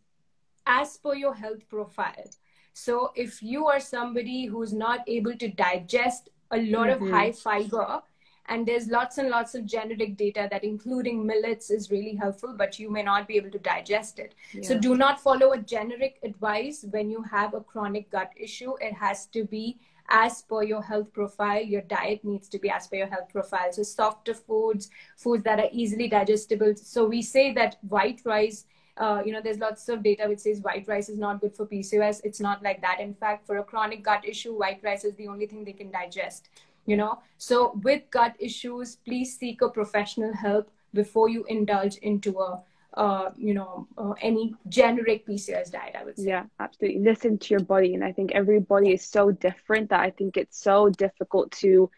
as 0.66 0.96
per 0.98 1.14
your 1.14 1.34
health 1.34 1.68
profile 1.68 2.30
so 2.72 3.10
if 3.16 3.42
you 3.42 3.66
are 3.66 3.80
somebody 3.80 4.44
who's 4.46 4.72
not 4.72 5.00
able 5.06 5.36
to 5.36 5.48
digest 5.48 6.28
a 6.50 6.58
lot 6.58 6.88
Mhm. 6.88 6.94
of 6.94 7.10
high 7.10 7.32
fiber 7.32 8.02
and 8.46 8.66
there's 8.66 8.86
lots 8.88 9.18
and 9.18 9.28
lots 9.30 9.54
of 9.54 9.64
genetic 9.72 10.16
data 10.16 10.46
that 10.50 10.64
including 10.68 11.24
millets 11.26 11.70
is 11.70 11.90
really 11.90 12.14
helpful 12.22 12.54
but 12.62 12.78
you 12.78 12.90
may 12.90 13.02
not 13.02 13.28
be 13.28 13.36
able 13.36 13.50
to 13.56 13.58
digest 13.68 14.18
it 14.24 14.34
so 14.68 14.78
do 14.86 14.96
not 15.02 15.20
follow 15.20 15.52
a 15.52 15.58
generic 15.74 16.18
advice 16.30 16.84
when 16.96 17.10
you 17.10 17.22
have 17.22 17.54
a 17.54 17.60
chronic 17.60 18.10
gut 18.10 18.32
issue. 18.36 18.74
It 18.80 18.94
has 18.94 19.26
to 19.38 19.44
be 19.44 19.78
as 20.12 20.42
per 20.42 20.62
your 20.62 20.82
health 20.82 21.12
profile. 21.12 21.62
Your 21.62 21.80
diet 21.80 22.22
needs 22.22 22.48
to 22.50 22.58
be 22.58 22.70
as 22.70 22.86
per 22.86 22.96
your 22.96 23.08
health 23.08 23.30
profile. 23.32 23.72
So 23.72 23.82
softer 23.82 24.34
foods, 24.34 24.90
foods 25.16 25.42
that 25.44 25.58
are 25.58 25.70
easily 25.72 26.06
digestible. 26.08 26.74
So 26.76 27.06
we 27.06 27.22
say 27.22 27.52
that 27.54 27.78
white 27.88 28.20
rice. 28.24 28.66
Uh, 28.98 29.22
you 29.24 29.32
know, 29.32 29.40
there's 29.42 29.58
lots 29.58 29.88
of 29.88 30.02
data 30.02 30.24
which 30.28 30.40
says 30.40 30.60
white 30.60 30.86
rice 30.86 31.08
is 31.08 31.18
not 31.18 31.40
good 31.40 31.56
for 31.56 31.66
PCOS. 31.66 32.20
It's 32.24 32.40
not 32.40 32.62
like 32.62 32.82
that. 32.82 33.00
In 33.00 33.14
fact, 33.14 33.46
for 33.46 33.56
a 33.56 33.64
chronic 33.64 34.04
gut 34.04 34.28
issue, 34.28 34.52
white 34.52 34.80
rice 34.84 35.04
is 35.04 35.16
the 35.16 35.28
only 35.28 35.46
thing 35.46 35.64
they 35.64 35.72
can 35.72 35.90
digest. 35.90 36.50
You 36.84 36.96
know, 36.96 37.20
so 37.38 37.80
with 37.82 38.02
gut 38.10 38.34
issues, 38.38 38.96
please 38.96 39.38
seek 39.38 39.62
a 39.62 39.68
professional 39.68 40.34
help 40.34 40.68
before 40.92 41.28
you 41.28 41.44
indulge 41.48 41.96
into 41.98 42.38
a 42.40 42.62
uh, 42.94 43.30
you 43.36 43.54
know, 43.54 43.88
uh, 43.96 44.12
any 44.20 44.54
generic 44.68 45.26
PCOS 45.26 45.70
diet, 45.70 45.96
I 45.98 46.04
would 46.04 46.18
say. 46.18 46.28
Yeah, 46.28 46.44
absolutely. 46.60 47.00
Listen 47.00 47.38
to 47.38 47.54
your 47.54 47.60
body. 47.60 47.94
And 47.94 48.04
I 48.04 48.12
think 48.12 48.32
every 48.32 48.60
body 48.60 48.92
is 48.92 49.04
so 49.04 49.30
different 49.30 49.90
that 49.90 50.00
I 50.00 50.10
think 50.10 50.36
it's 50.36 50.58
so 50.58 50.90
difficult 50.90 51.52
to 51.52 51.90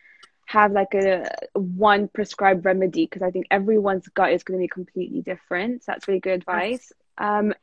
have 0.47 0.73
like 0.73 0.95
a 0.95 1.29
one 1.55 2.09
prescribed 2.09 2.65
remedy 2.65 3.07
because 3.07 3.23
I 3.23 3.31
think 3.31 3.47
everyone's 3.51 4.07
gut 4.09 4.33
is 4.33 4.45
going 4.45 4.61
to 4.61 4.63
be 4.63 4.69
completely 4.69 5.23
different. 5.23 5.83
So 5.83 5.93
that's 5.93 6.07
really 6.07 6.21
good 6.21 6.35
advice. 6.35 6.93
Um, 7.19 7.55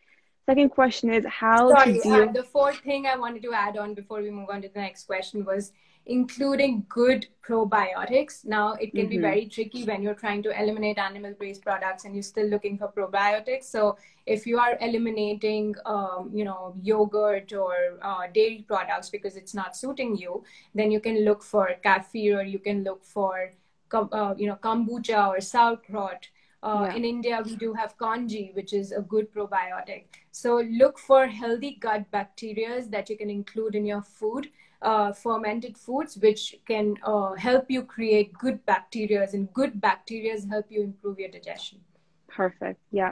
second 0.45 0.69
question 0.69 1.13
is 1.13 1.25
how 1.25 1.69
Sorry, 1.69 2.01
uh, 2.01 2.31
the 2.31 2.43
fourth 2.43 2.79
thing 2.79 3.05
I 3.05 3.15
wanted 3.15 3.43
to 3.43 3.53
add 3.53 3.77
on 3.77 3.93
before 3.93 4.21
we 4.21 4.32
move 4.32 4.49
on 4.49 4.61
to 4.63 4.69
the 4.69 4.79
next 4.79 5.05
question 5.05 5.45
was 5.45 5.71
including 6.06 6.86
good 6.89 7.28
probiotics. 7.47 8.43
Now, 8.45 8.74
it 8.74 8.93
can 8.93 9.08
be 9.08 9.18
Mhm. 9.18 9.22
very 9.22 9.45
tricky 9.45 9.84
when 9.86 10.02
you're 10.02 10.20
trying 10.22 10.41
to 10.43 10.52
eliminate 10.62 10.97
animal 10.97 11.34
based 11.39 11.62
products 11.62 12.06
and 12.06 12.16
you're 12.16 12.24
still 12.24 12.47
looking 12.47 12.78
for 12.78 12.88
probiotics. 12.88 13.64
So, 13.66 13.97
if 14.26 14.47
you 14.47 14.58
are 14.60 14.78
eliminating, 14.82 15.76
um, 15.86 16.32
you 16.34 16.43
know, 16.43 16.76
yogurt 16.82 17.54
or 17.54 17.76
uh, 18.02 18.28
dairy 18.34 18.66
products 18.68 19.10
because 19.10 19.36
it's 19.38 19.54
not 19.54 19.76
suiting 19.76 20.16
you, 20.16 20.43
then 20.74 20.91
you 20.91 20.99
can 20.99 21.20
look 21.26 21.43
for 21.43 21.70
kefir 21.84 22.38
or 22.39 22.43
you 22.43 22.60
can 22.60 22.84
look 22.84 23.04
for, 23.04 23.52
uh, 23.93 24.34
you 24.38 24.47
know, 24.47 24.56
kombucha 24.56 25.28
or 25.28 25.41
sauerkraut. 25.41 26.30
Uh, 26.64 26.86
Yeah. 26.88 26.95
In 26.97 27.06
India, 27.06 27.41
we 27.43 27.56
do 27.56 27.74
have 27.74 27.97
kanji, 27.97 28.54
which 28.56 28.72
is 28.72 28.91
a 28.91 29.02
good 29.02 29.32
probiotic. 29.34 30.04
So 30.32 30.58
look 30.82 30.99
for 30.99 31.26
healthy 31.26 31.72
gut 31.86 32.10
bacteria 32.12 32.82
that 32.89 33.10
you 33.10 33.18
can 33.18 33.32
include 33.32 33.74
in 33.76 33.86
your 33.86 34.02
food, 34.04 34.52
uh, 34.82 35.11
fermented 35.13 35.77
foods, 35.77 36.17
which 36.17 36.55
can 36.67 36.95
uh, 37.03 37.34
help 37.34 37.65
you 37.69 37.84
create 37.84 38.34
good 38.34 38.65
bacteria, 38.65 39.27
and 39.34 39.51
good 39.53 39.79
bacteria 39.79 40.36
help 40.49 40.65
you 40.69 40.84
improve 40.84 41.19
your 41.19 41.29
digestion. 41.29 41.79
Perfect. 42.27 42.79
Yeah. 42.91 43.11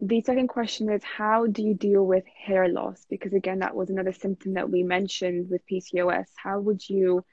the 0.00 0.20
second 0.20 0.48
question 0.48 0.90
is 0.90 1.02
how 1.02 1.46
do 1.46 1.62
you 1.62 1.74
deal 1.74 2.04
with 2.04 2.24
hair 2.26 2.68
loss? 2.68 3.04
Because 3.08 3.32
again, 3.32 3.60
that 3.60 3.74
was 3.74 3.90
another 3.90 4.12
symptom 4.12 4.54
that 4.54 4.70
we 4.70 4.82
mentioned 4.82 5.50
with 5.50 5.66
PCOS. 5.66 6.26
How 6.36 6.60
would 6.60 6.88
you 6.88 7.24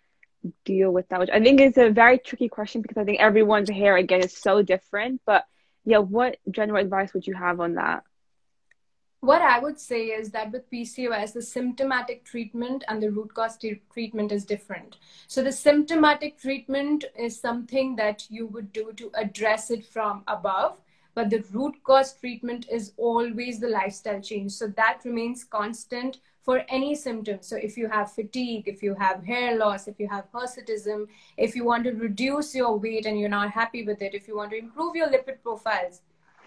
deal 0.66 0.92
with 0.92 1.08
that? 1.10 1.20
Which 1.20 1.30
I 1.30 1.42
think 1.42 1.60
is 1.60 1.78
a 1.78 1.90
very 1.90 2.18
tricky 2.18 2.50
question 2.50 2.82
because 2.82 2.98
I 2.98 3.04
think 3.04 3.20
everyone's 3.20 3.70
hair 3.70 3.98
again 3.98 4.22
is 4.22 4.36
so 4.38 4.62
different. 4.62 5.22
But 5.26 5.46
yeah, 5.86 6.00
what 6.00 6.38
general 6.50 6.82
advice 6.82 7.14
would 7.14 7.28
you 7.28 7.34
have 7.34 7.60
on 7.60 7.76
that? 7.76 8.04
What 9.22 9.42
I 9.42 9.60
would 9.60 9.80
say 9.80 10.08
is 10.08 10.32
that 10.32 10.52
with 10.52 10.70
PCOS, 10.72 11.34
the 11.34 11.42
symptomatic 11.42 12.26
treatment 12.26 12.84
and 12.88 13.02
the 13.02 13.12
root 13.12 13.34
cause 13.34 13.56
t- 13.56 13.80
treatment 13.94 14.32
is 14.32 14.46
different. 14.46 14.98
So, 15.28 15.44
the 15.44 15.52
symptomatic 15.52 16.40
treatment 16.40 17.06
is 17.16 17.40
something 17.40 17.96
that 17.98 18.26
you 18.30 18.48
would 18.48 18.74
do 18.74 18.92
to 18.94 19.12
address 19.14 19.70
it 19.70 19.86
from 19.86 20.24
above 20.28 20.78
but 21.14 21.30
the 21.30 21.44
root 21.52 21.76
cause 21.84 22.14
treatment 22.14 22.66
is 22.72 22.94
always 22.98 23.60
the 23.60 23.68
lifestyle 23.68 24.22
change 24.22 24.52
so 24.52 24.68
that 24.68 25.02
remains 25.04 25.44
constant 25.44 26.20
for 26.42 26.64
any 26.70 26.96
symptoms 26.96 27.48
so 27.48 27.56
if 27.56 27.78
you 27.78 27.88
have 27.88 28.12
fatigue 28.12 28.68
if 28.68 28.82
you 28.82 28.96
have 28.96 29.24
hair 29.24 29.58
loss 29.58 29.88
if 29.88 30.00
you 30.00 30.08
have 30.08 30.32
hirsutism 30.32 31.06
if 31.38 31.56
you 31.56 31.64
want 31.64 31.84
to 31.84 31.92
reduce 31.92 32.56
your 32.56 32.78
weight 32.78 33.06
and 33.06 33.20
you're 33.20 33.30
not 33.30 33.52
happy 33.52 33.84
with 33.84 34.02
it 34.02 34.14
if 34.14 34.28
you 34.28 34.36
want 34.36 34.52
to 34.52 34.58
improve 34.58 34.96
your 34.96 35.10
lipid 35.10 35.42
profiles 35.44 36.02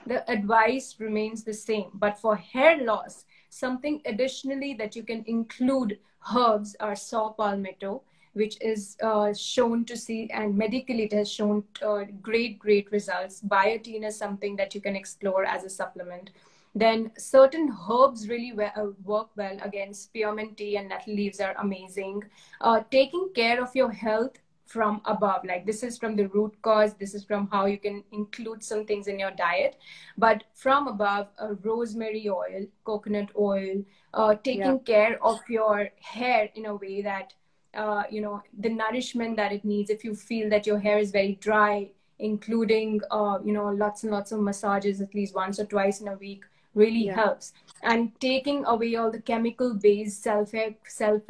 the 0.07 0.29
advice 0.31 0.97
remains 0.99 1.45
the 1.45 1.55
same. 1.55 1.91
But 1.95 2.19
for 2.19 2.37
hair 2.37 2.83
loss 2.83 3.25
something 3.51 4.03
additionally 4.05 4.75
that 4.75 4.97
you 4.97 5.03
can 5.05 5.25
include 5.27 5.99
herbs 6.35 6.75
are 6.81 6.97
saw 6.97 7.31
palmetto 7.31 8.03
which 8.33 8.61
is 8.61 8.97
uh, 9.01 9.33
shown 9.33 9.85
to 9.85 9.97
see 9.97 10.29
and 10.31 10.57
medically 10.57 11.05
it 11.05 11.13
has 11.13 11.31
shown 11.31 11.63
uh, 11.83 12.03
great 12.21 12.59
great 12.59 12.91
results. 12.91 13.41
Biotin 13.41 14.05
is 14.05 14.17
something 14.17 14.57
that 14.57 14.75
you 14.75 14.81
can 14.81 14.97
explore 14.97 15.45
as 15.45 15.65
a 15.65 15.71
supplement. 15.71 16.31
Then 16.75 17.13
certain 17.17 17.73
herbs 17.89 18.29
really 18.29 18.53
uh, 18.61 18.87
work 19.05 19.29
well 19.37 19.57
again 19.63 19.95
spearmint 19.95 20.57
tea 20.57 20.77
and 20.77 20.89
nettle 20.89 21.15
leaves 21.15 21.41
are 21.41 21.55
amazing. 21.59 22.25
Uh, 22.61 22.81
taking 22.91 23.29
care 23.35 23.63
of 23.63 23.75
your 23.77 23.93
health 23.93 24.39
from 24.75 25.01
above 25.15 25.45
like 25.51 25.65
this 25.67 25.83
is 25.89 25.97
from 26.03 26.17
the 26.21 26.27
root 26.37 26.55
cause 26.69 26.95
this 27.03 27.15
is 27.19 27.25
from 27.25 27.49
how 27.53 27.65
you 27.73 27.79
can 27.87 28.03
include 28.13 28.63
some 28.69 28.85
things 28.91 29.07
in 29.13 29.19
your 29.25 29.31
diet 29.41 29.77
but 30.19 30.45
from 30.55 30.89
above 30.89 31.29
uh, 31.39 31.55
rosemary 31.63 32.29
oil 32.29 32.67
coconut 32.85 33.31
oil 33.39 33.83
uh, 34.15 34.35
taking 34.43 34.79
yeah. 34.81 34.93
care 34.93 35.25
of 35.33 35.41
your 35.49 35.89
hair 36.01 36.49
in 36.55 36.67
a 36.67 36.75
way 36.75 37.03
that 37.03 37.33
uh, 37.75 38.03
you 38.11 38.21
know 38.21 38.43
the 38.59 38.69
nourishment 38.69 39.37
that 39.37 39.53
it 39.53 39.65
needs 39.65 39.91
if 39.91 40.05
you 40.05 40.15
feel 40.15 40.51
that 40.51 40.67
your 40.67 40.79
hair 40.79 40.99
is 40.99 41.11
very 41.11 41.37
dry 41.41 41.89
including 42.19 43.01
uh, 43.11 43.39
you 43.45 43.53
know 43.53 43.69
lots 43.85 44.03
and 44.03 44.13
lots 44.13 44.33
of 44.33 44.41
massages 44.41 45.01
at 45.01 45.15
least 45.15 45.35
once 45.35 45.61
or 45.61 45.67
twice 45.67 46.01
in 46.01 46.09
a 46.09 46.17
week 46.17 46.45
really 46.75 47.07
yeah. 47.07 47.15
helps 47.15 47.53
and 47.83 48.13
taking 48.21 48.65
away 48.65 48.95
all 48.97 49.11
the 49.11 49.21
chemical 49.21 49.75
based 49.75 50.23
self 50.23 50.53
self 50.89 51.27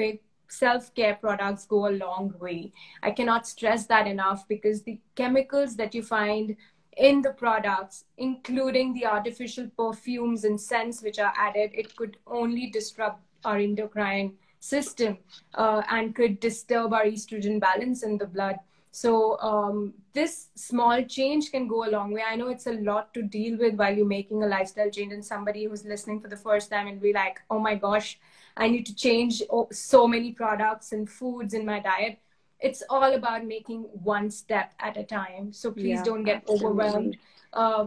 self 0.48 0.94
care 0.94 1.14
products 1.14 1.66
go 1.66 1.88
a 1.88 1.98
long 2.04 2.32
way 2.40 2.72
i 3.02 3.10
cannot 3.10 3.46
stress 3.46 3.86
that 3.86 4.06
enough 4.06 4.46
because 4.48 4.82
the 4.82 4.98
chemicals 5.14 5.76
that 5.76 5.94
you 5.94 6.02
find 6.02 6.56
in 6.96 7.22
the 7.22 7.32
products 7.32 8.04
including 8.18 8.92
the 8.94 9.04
artificial 9.04 9.68
perfumes 9.76 10.44
and 10.44 10.60
scents 10.60 11.02
which 11.02 11.18
are 11.18 11.32
added 11.36 11.70
it 11.74 11.94
could 11.96 12.16
only 12.26 12.68
disrupt 12.68 13.20
our 13.44 13.58
endocrine 13.58 14.32
system 14.64 15.18
uh, 15.54 15.82
and 15.90 16.14
could 16.14 16.40
disturb 16.40 16.92
our 16.92 17.04
estrogen 17.04 17.60
balance 17.60 18.02
in 18.02 18.16
the 18.16 18.26
blood. 18.26 18.56
So 18.94 19.40
um, 19.40 19.92
this 20.12 20.50
small 20.54 21.02
change 21.02 21.50
can 21.50 21.66
go 21.66 21.84
a 21.84 21.90
long 21.90 22.12
way. 22.12 22.22
I 22.22 22.36
know 22.36 22.46
it's 22.46 22.68
a 22.68 22.74
lot 22.74 23.12
to 23.14 23.22
deal 23.22 23.58
with 23.58 23.74
while 23.74 23.92
you're 23.92 24.06
making 24.06 24.44
a 24.44 24.46
lifestyle 24.46 24.88
change, 24.88 25.12
and 25.12 25.24
somebody 25.24 25.64
who's 25.64 25.84
listening 25.84 26.20
for 26.20 26.28
the 26.28 26.36
first 26.36 26.70
time 26.70 26.86
and 26.86 27.00
be 27.00 27.12
like, 27.12 27.40
"Oh 27.50 27.58
my 27.58 27.74
gosh, 27.74 28.20
I 28.56 28.68
need 28.68 28.86
to 28.86 28.94
change 28.94 29.42
so 29.72 30.06
many 30.06 30.30
products 30.30 30.92
and 30.92 31.10
foods 31.10 31.54
in 31.54 31.66
my 31.66 31.80
diet." 31.80 32.20
It's 32.60 32.84
all 32.88 33.14
about 33.14 33.44
making 33.44 33.82
one 34.12 34.30
step 34.30 34.72
at 34.78 34.96
a 34.96 35.02
time. 35.02 35.52
So 35.52 35.72
please 35.72 35.98
yeah, 35.98 36.04
don't 36.04 36.22
get 36.22 36.42
absolutely. 36.42 36.66
overwhelmed. 36.68 37.16
Uh, 37.52 37.86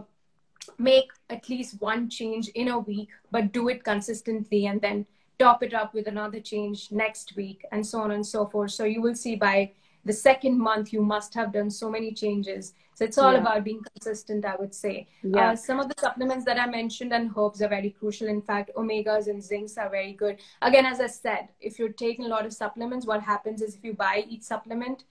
make 0.78 1.10
at 1.30 1.48
least 1.48 1.80
one 1.80 2.10
change 2.10 2.48
in 2.48 2.68
a 2.68 2.78
week, 2.78 3.08
but 3.30 3.50
do 3.50 3.68
it 3.70 3.82
consistently, 3.82 4.66
and 4.66 4.82
then 4.82 5.06
top 5.38 5.62
it 5.62 5.72
up 5.72 5.94
with 5.94 6.06
another 6.06 6.40
change 6.40 6.92
next 6.92 7.34
week 7.34 7.64
and 7.72 7.86
so 7.86 8.00
on 8.00 8.10
and 8.10 8.26
so 8.26 8.44
forth 8.44 8.72
so 8.72 8.84
you 8.84 9.00
will 9.00 9.14
see 9.14 9.36
by 9.36 9.70
the 10.08 10.12
second 10.12 10.58
month 10.58 10.92
you 10.92 11.02
must 11.02 11.34
have 11.34 11.52
done 11.52 11.70
so 11.70 11.90
many 11.90 12.12
changes. 12.12 12.74
So 12.94 13.04
it's 13.04 13.18
all 13.24 13.32
yeah. 13.32 13.42
about 13.42 13.62
being 13.64 13.82
consistent 13.90 14.44
i 14.52 14.56
would 14.60 14.74
say. 14.74 14.94
Yeah. 15.22 15.50
Uh, 15.50 15.56
some 15.56 15.78
of 15.82 15.88
the 15.90 15.98
supplements 16.06 16.44
that 16.46 16.58
i 16.64 16.66
mentioned 16.78 17.12
and 17.18 17.30
herbs 17.36 17.62
are 17.62 17.68
very 17.76 17.90
crucial. 17.98 18.28
In 18.36 18.42
fact 18.50 18.70
omegas 18.76 19.28
and 19.28 19.46
zincs 19.50 19.78
are 19.78 19.90
very 19.98 20.14
good. 20.24 20.42
Again 20.70 20.86
as 20.94 21.00
i 21.00 21.06
said 21.06 21.48
if 21.60 21.78
you're 21.78 21.96
taking 22.06 22.24
a 22.24 22.34
lot 22.36 22.50
of 22.50 22.52
supplements 22.52 23.06
what 23.12 23.22
happens 23.22 23.62
is 23.68 23.76
if 23.76 23.84
you 23.90 23.94
buy 24.06 24.24
each 24.28 24.42
supplement 24.42 25.04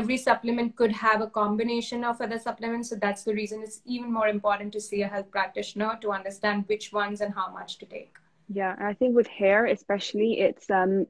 every 0.00 0.16
supplement 0.16 0.74
could 0.74 0.92
have 0.92 1.20
a 1.20 1.26
combination 1.26 2.02
of 2.02 2.20
other 2.20 2.38
supplements. 2.38 2.88
So 2.88 2.96
that's 2.96 3.24
the 3.24 3.34
reason 3.34 3.62
it's 3.62 3.80
even 3.84 4.12
more 4.12 4.28
important 4.28 4.72
to 4.72 4.80
see 4.80 5.02
a 5.02 5.08
health 5.08 5.30
practitioner 5.30 5.98
to 6.00 6.12
understand 6.12 6.64
which 6.66 6.92
ones 6.92 7.20
and 7.20 7.34
how 7.34 7.52
much 7.52 7.78
to 7.78 7.86
take. 7.86 8.16
Yeah, 8.48 8.74
I 8.78 8.94
think 8.94 9.14
with 9.14 9.26
hair 9.26 9.66
especially, 9.66 10.40
it's 10.40 10.70
um 10.70 11.06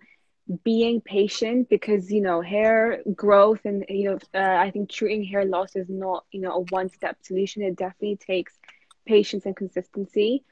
being 0.64 1.00
patient 1.00 1.68
because 1.68 2.10
you 2.10 2.20
know 2.20 2.40
hair 2.40 3.00
growth 3.14 3.60
and 3.64 3.84
you 3.88 4.10
know 4.10 4.18
uh, 4.34 4.56
I 4.56 4.70
think 4.70 4.90
treating 4.90 5.24
hair 5.24 5.44
loss 5.44 5.76
is 5.76 5.88
not 5.88 6.24
you 6.32 6.40
know 6.40 6.52
a 6.52 6.60
one 6.60 6.88
step 6.90 7.16
solution. 7.22 7.62
It 7.62 7.76
definitely 7.76 8.16
takes 8.16 8.58
patience 9.06 9.46
and 9.46 9.56
consistency. 9.56 10.44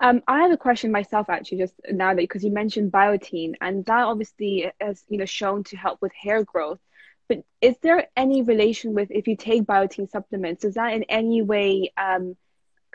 Um, 0.00 0.22
I 0.28 0.42
have 0.42 0.52
a 0.52 0.56
question 0.58 0.92
myself 0.92 1.28
actually 1.30 1.58
just 1.58 1.74
now 1.90 2.08
that 2.10 2.16
because 2.16 2.44
you 2.44 2.52
mentioned 2.52 2.92
biotin 2.92 3.52
and 3.60 3.84
that 3.86 4.04
obviously 4.04 4.70
has 4.80 5.04
you 5.08 5.18
know 5.18 5.24
shown 5.26 5.64
to 5.64 5.76
help 5.76 6.00
with 6.02 6.12
hair 6.12 6.42
growth. 6.44 6.80
But 7.28 7.38
is 7.60 7.76
there 7.82 8.06
any 8.16 8.42
relation 8.42 8.94
with 8.94 9.10
if 9.10 9.26
you 9.26 9.36
take 9.36 9.64
biotin 9.64 10.08
supplements? 10.10 10.62
Does 10.62 10.74
that 10.74 10.94
in 10.94 11.04
any 11.04 11.42
way 11.42 11.92
um, 11.96 12.36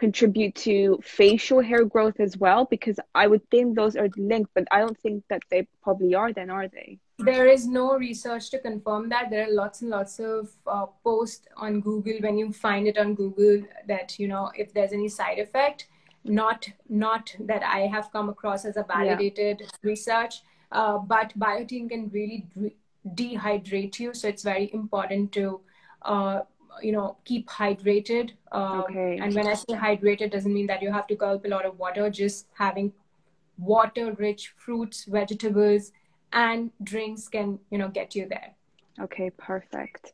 contribute 0.05 0.55
to 0.67 0.99
facial 1.19 1.61
hair 1.69 1.83
growth 1.93 2.19
as 2.27 2.33
well? 2.43 2.61
Because 2.75 2.97
I 3.23 3.25
would 3.31 3.45
think 3.51 3.75
those 3.75 3.95
are 4.01 4.09
linked, 4.31 4.51
but 4.57 4.65
I 4.75 4.79
don't 4.83 4.99
think 5.05 5.23
that 5.29 5.43
they 5.51 5.61
probably 5.85 6.15
are, 6.21 6.31
then, 6.33 6.49
are 6.49 6.67
they? 6.67 6.89
There 7.31 7.47
is 7.55 7.67
no 7.67 7.85
research 8.07 8.49
to 8.51 8.59
confirm 8.59 9.03
that. 9.13 9.29
There 9.29 9.43
are 9.47 9.53
lots 9.61 9.81
and 9.81 9.91
lots 9.97 10.19
of 10.19 10.49
uh, 10.65 10.87
posts 11.03 11.45
on 11.55 11.81
Google 11.87 12.17
when 12.25 12.37
you 12.41 12.51
find 12.51 12.87
it 12.91 12.97
on 13.03 13.15
Google 13.21 13.57
that, 13.87 14.17
you 14.19 14.27
know, 14.27 14.51
if 14.63 14.73
there's 14.73 14.93
any 14.99 15.09
side 15.19 15.39
effect, 15.45 15.87
not 16.23 16.67
not 17.03 17.35
that 17.51 17.63
I 17.63 17.81
have 17.95 18.11
come 18.15 18.29
across 18.35 18.65
as 18.65 18.77
a 18.77 18.85
validated 18.95 19.61
yeah. 19.61 19.67
research, 19.91 20.35
uh, 20.71 20.97
but 20.97 21.37
biotin 21.45 21.89
can 21.89 22.09
really 22.09 22.39
de- 22.55 22.75
dehydrate 23.19 23.99
you. 23.99 24.13
So 24.13 24.27
it's 24.27 24.43
very 24.43 24.67
important 24.73 25.31
to 25.37 25.45
uh, 26.01 26.41
you 26.81 26.91
know 26.91 27.17
keep 27.25 27.47
hydrated 27.47 28.31
um, 28.51 28.81
okay. 28.81 29.17
and 29.21 29.33
when 29.35 29.47
i 29.47 29.53
say 29.53 29.73
hydrated 29.73 30.31
doesn't 30.31 30.53
mean 30.53 30.67
that 30.67 30.81
you 30.81 30.91
have 30.91 31.07
to 31.07 31.15
gulp 31.15 31.45
a 31.45 31.47
lot 31.47 31.65
of 31.65 31.77
water 31.77 32.09
just 32.09 32.47
having 32.53 32.91
water 33.57 34.13
rich 34.13 34.53
fruits 34.57 35.05
vegetables 35.05 35.91
and 36.33 36.71
drinks 36.83 37.27
can 37.27 37.59
you 37.69 37.77
know 37.77 37.89
get 37.89 38.15
you 38.15 38.27
there. 38.27 38.53
Okay 38.99 39.29
perfect. 39.31 40.13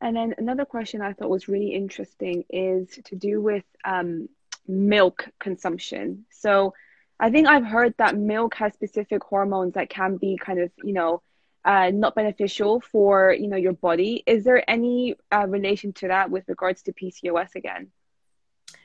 And 0.00 0.16
then 0.16 0.34
another 0.38 0.64
question 0.64 1.00
i 1.02 1.12
thought 1.12 1.30
was 1.30 1.48
really 1.48 1.74
interesting 1.74 2.44
is 2.50 2.98
to 3.04 3.16
do 3.16 3.40
with 3.40 3.64
um, 3.84 4.28
milk 4.66 5.28
consumption. 5.38 6.24
So 6.30 6.74
i 7.20 7.30
think 7.30 7.48
i've 7.48 7.64
heard 7.64 7.94
that 7.98 8.16
milk 8.16 8.54
has 8.54 8.72
specific 8.74 9.22
hormones 9.24 9.74
that 9.74 9.90
can 9.90 10.16
be 10.16 10.38
kind 10.40 10.60
of 10.60 10.70
you 10.84 10.92
know 10.92 11.20
uh, 11.64 11.90
not 11.90 12.14
beneficial 12.14 12.80
for 12.80 13.32
you 13.32 13.48
know 13.48 13.56
your 13.56 13.74
body. 13.74 14.22
Is 14.26 14.44
there 14.44 14.68
any 14.70 15.16
uh, 15.32 15.46
relation 15.48 15.92
to 15.94 16.08
that 16.08 16.30
with 16.30 16.44
regards 16.48 16.82
to 16.82 16.92
PCOS 16.92 17.54
again? 17.54 17.88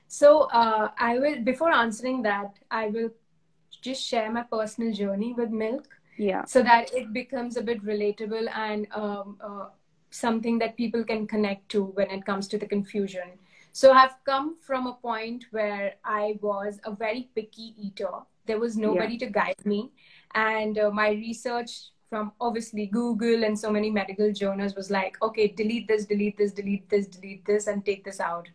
So 0.07 0.41
uh, 0.53 0.91
I 0.97 1.19
will 1.19 1.41
before 1.43 1.71
answering 1.71 2.21
that, 2.23 2.59
I 2.69 2.87
will 2.87 3.09
just 3.81 4.05
share 4.05 4.31
my 4.31 4.43
personal 4.43 4.93
journey 4.93 5.33
with 5.33 5.49
milk. 5.49 5.87
Yeah. 6.17 6.45
So 6.45 6.61
that 6.61 6.93
it 6.93 7.11
becomes 7.11 7.57
a 7.57 7.63
bit 7.63 7.83
relatable 7.83 8.47
and 8.53 8.87
um, 8.93 9.37
uh, 9.43 9.65
something 10.11 10.59
that 10.59 10.77
people 10.77 11.03
can 11.03 11.25
connect 11.25 11.69
to 11.69 11.85
when 11.85 12.11
it 12.11 12.25
comes 12.25 12.47
to 12.49 12.57
the 12.57 12.67
confusion. 12.67 13.39
So 13.71 13.91
I've 13.91 14.15
come 14.23 14.57
from 14.61 14.85
a 14.85 14.93
point 14.93 15.45
where 15.49 15.95
I 16.05 16.37
was 16.41 16.79
a 16.85 16.91
very 16.93 17.29
picky 17.33 17.73
eater. 17.75 18.11
There 18.45 18.59
was 18.59 18.77
nobody 18.77 19.13
yeah. 19.13 19.25
to 19.25 19.31
guide 19.31 19.65
me, 19.65 19.91
and 20.35 20.77
uh, 20.77 20.91
my 20.91 21.09
research 21.09 21.89
from 22.13 22.31
obviously 22.39 22.85
Google 22.85 23.43
and 23.43 23.57
so 23.59 23.71
many 23.71 23.89
medical 23.89 24.31
journals 24.31 24.75
was 24.75 24.91
like, 24.91 25.17
okay, 25.23 25.47
delete 25.47 25.87
this, 25.87 26.05
delete 26.05 26.37
this, 26.37 26.51
delete 26.51 26.87
this, 26.87 27.07
delete 27.07 27.43
this, 27.43 27.65
and 27.65 27.83
take 27.83 28.03
this 28.03 28.19
out. 28.19 28.47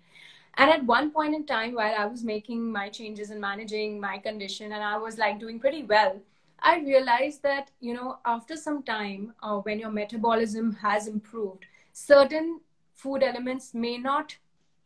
And 0.59 0.71
at 0.71 0.87
one 0.87 1.11
point 1.11 1.35
in 1.35 1.45
time, 1.45 1.75
while 1.75 1.93
I 1.99 2.07
was 2.07 2.23
making 2.23 2.71
my 2.71 2.89
changes 2.89 3.31
and 3.31 3.41
managing 3.41 3.99
my 3.99 4.19
condition, 4.19 4.71
and 4.71 4.85
I 4.85 4.97
was 4.97 5.19
like 5.19 5.41
doing 5.41 5.59
pretty 5.59 5.83
well, 5.83 6.21
I 6.61 6.79
realized 6.79 7.43
that, 7.43 7.73
you 7.81 7.95
know, 7.95 8.19
after 8.25 8.55
some 8.55 8.85
time, 8.85 9.35
uh, 9.43 9.57
when 9.57 9.81
your 9.81 9.91
metabolism 9.91 10.75
has 10.75 11.09
improved, 11.09 11.67
certain 11.93 12.61
food 12.95 13.25
elements 13.25 13.75
may 13.75 13.99
not, 13.99 14.37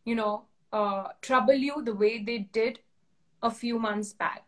you 0.06 0.14
know, 0.14 0.44
uh, 0.72 1.08
trouble 1.20 1.52
you 1.52 1.82
the 1.84 1.94
way 1.94 2.22
they 2.22 2.38
did 2.38 2.78
a 3.42 3.50
few 3.50 3.78
months 3.78 4.14
back. 4.14 4.46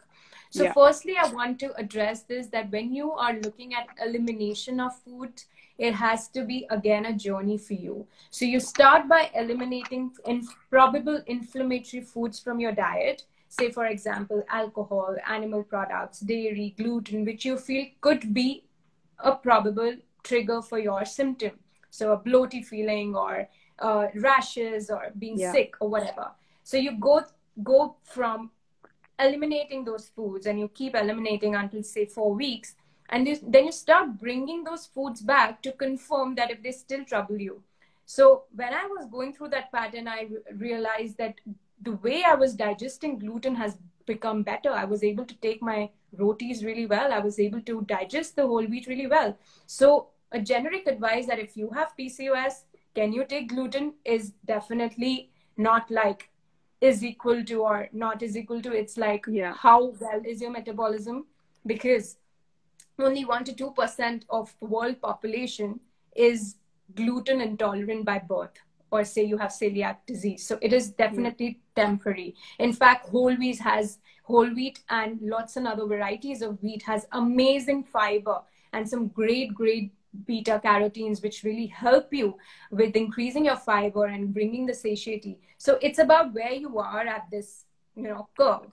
So, 0.55 0.63
yeah. 0.63 0.73
firstly, 0.73 1.17
I 1.21 1.27
want 1.33 1.59
to 1.61 1.75
address 1.75 2.23
this 2.23 2.47
that 2.49 2.71
when 2.71 2.95
you 2.95 3.11
are 3.11 3.33
looking 3.41 3.75
at 3.75 3.89
elimination 4.01 4.79
of 4.79 4.97
food, 5.01 5.43
it 5.79 5.95
has 5.95 6.29
to 6.29 6.45
be 6.45 6.65
again 6.71 7.07
a 7.07 7.13
journey 7.13 7.59
for 7.59 7.75
you. 7.75 8.07
So, 8.31 8.45
you 8.45 8.61
start 8.61 9.09
by 9.09 9.31
eliminating 9.35 10.13
improbable 10.25 11.21
inflammatory 11.27 12.05
foods 12.05 12.39
from 12.39 12.61
your 12.61 12.71
diet. 12.71 13.25
Say, 13.49 13.73
for 13.73 13.87
example, 13.87 14.45
alcohol, 14.49 15.17
animal 15.27 15.65
products, 15.65 16.21
dairy, 16.21 16.73
gluten, 16.79 17.25
which 17.25 17.45
you 17.45 17.57
feel 17.57 17.87
could 18.01 18.33
be 18.33 18.63
a 19.19 19.35
probable 19.35 19.97
trigger 20.23 20.63
for 20.63 20.79
your 20.79 21.05
symptom. 21.05 21.59
So, 21.91 22.13
a 22.13 22.17
bloaty 22.17 22.65
feeling 22.65 23.17
or 23.17 23.49
uh, 23.81 24.07
rashes 24.15 24.89
or 24.89 25.11
being 25.19 25.37
yeah. 25.37 25.51
sick 25.51 25.75
or 25.81 25.89
whatever. 25.89 26.31
So, 26.63 26.77
you 26.77 26.93
go 26.93 27.25
go 27.65 27.97
from 28.05 28.53
eliminating 29.19 29.85
those 29.85 30.09
foods 30.09 30.47
and 30.47 30.59
you 30.59 30.69
keep 30.69 30.95
eliminating 30.95 31.55
until 31.55 31.83
say 31.83 32.05
four 32.05 32.35
weeks 32.35 32.75
and 33.11 33.29
you, 33.29 33.37
then 33.47 33.67
you 33.67 33.73
start 33.73 34.19
bringing 34.19 34.65
those 34.65 34.87
foods 34.87 35.21
back 35.21 35.63
to 35.63 35.73
confirm 35.73 36.35
that 36.35 36.51
if 36.51 36.63
they 36.63 36.73
still 36.73 37.05
trouble 37.05 37.39
you. 37.39 37.63
So 38.07 38.45
when 38.55 38.75
i 38.75 38.87
was 38.87 39.07
going 39.07 39.33
through 39.33 39.49
that 39.49 39.73
pattern 39.73 40.09
i 40.09 40.29
re- 40.31 40.57
realized 40.57 41.17
that 41.19 41.41
the 41.83 41.93
way 41.93 42.23
i 42.27 42.35
was 42.35 42.55
digesting 42.55 43.19
gluten 43.19 43.55
has 43.55 43.79
become 44.07 44.43
better. 44.43 44.71
I 44.71 44.85
was 44.85 45.03
able 45.03 45.25
to 45.25 45.35
take 45.37 45.63
my 45.63 45.89
rotis 46.19 46.63
really 46.63 46.85
well. 46.85 47.11
I 47.11 47.21
was 47.21 47.39
able 47.41 47.63
to 47.63 47.81
digest 47.83 48.37
the 48.37 48.47
whole 48.47 48.65
wheat 48.65 48.87
really 48.87 49.07
well. 49.07 49.37
So 49.67 50.09
a 50.33 50.41
generic 50.41 50.87
advice 50.87 51.27
that 51.27 51.39
if 51.39 51.57
you 51.57 51.71
have 51.71 51.95
pcos 51.99 52.65
can 52.95 53.13
you 53.13 53.25
take 53.25 53.49
gluten 53.49 53.95
is 54.05 54.33
definitely 54.45 55.31
not 55.57 55.91
like 55.91 56.29
is 56.81 57.05
equal 57.05 57.45
to 57.45 57.63
or 57.63 57.89
not 57.93 58.23
is 58.23 58.37
equal 58.37 58.61
to 58.61 58.73
it's 58.73 58.97
like 58.97 59.25
yeah. 59.29 59.55
how 59.57 59.93
well 60.01 60.21
is 60.25 60.41
your 60.41 60.51
metabolism 60.51 61.25
because 61.67 62.17
only 62.99 63.25
1 63.25 63.45
to 63.45 63.53
2% 63.53 64.23
of 64.31 64.55
the 64.61 64.67
world 64.67 65.01
population 65.01 65.81
is 66.15 66.57
gluten 66.95 67.41
intolerant 67.41 68.05
by 68.05 68.19
birth 68.19 68.59
or 68.91 69.05
say 69.05 69.25
you 69.25 69.37
have 69.37 69.51
celiac 69.51 69.97
disease 70.07 70.47
so 70.47 70.59
it 70.63 70.73
is 70.73 70.91
definitely 70.91 71.47
yeah. 71.47 71.85
temporary 71.85 72.35
in 72.59 72.73
fact 72.73 73.09
whole 73.09 73.35
wheat 73.35 73.59
has 73.59 73.99
whole 74.25 74.55
wheat 74.55 74.81
and 74.91 75.21
lots 75.21 75.57
and 75.57 75.67
other 75.67 75.87
varieties 75.87 76.43
of 76.43 76.63
wheat 76.63 76.83
has 76.83 77.07
amazing 77.13 77.83
fiber 77.83 78.41
and 78.73 78.89
some 78.89 79.09
great 79.09 79.55
great 79.55 79.93
beta 80.27 80.61
carotenes 80.65 81.23
which 81.23 81.43
really 81.43 81.67
help 81.67 82.13
you 82.13 82.37
with 82.71 82.97
increasing 82.97 83.45
your 83.45 83.57
fiber 83.57 84.07
and 84.07 84.33
bringing 84.33 84.67
the 84.67 84.75
satiety. 84.75 85.39
So 85.59 85.79
it's 85.83 85.99
about 85.99 86.33
where 86.33 86.53
you 86.53 86.79
are 86.79 87.07
at 87.07 87.31
this 87.31 87.65
you 87.97 88.05
know 88.05 88.29
curve. 88.39 88.71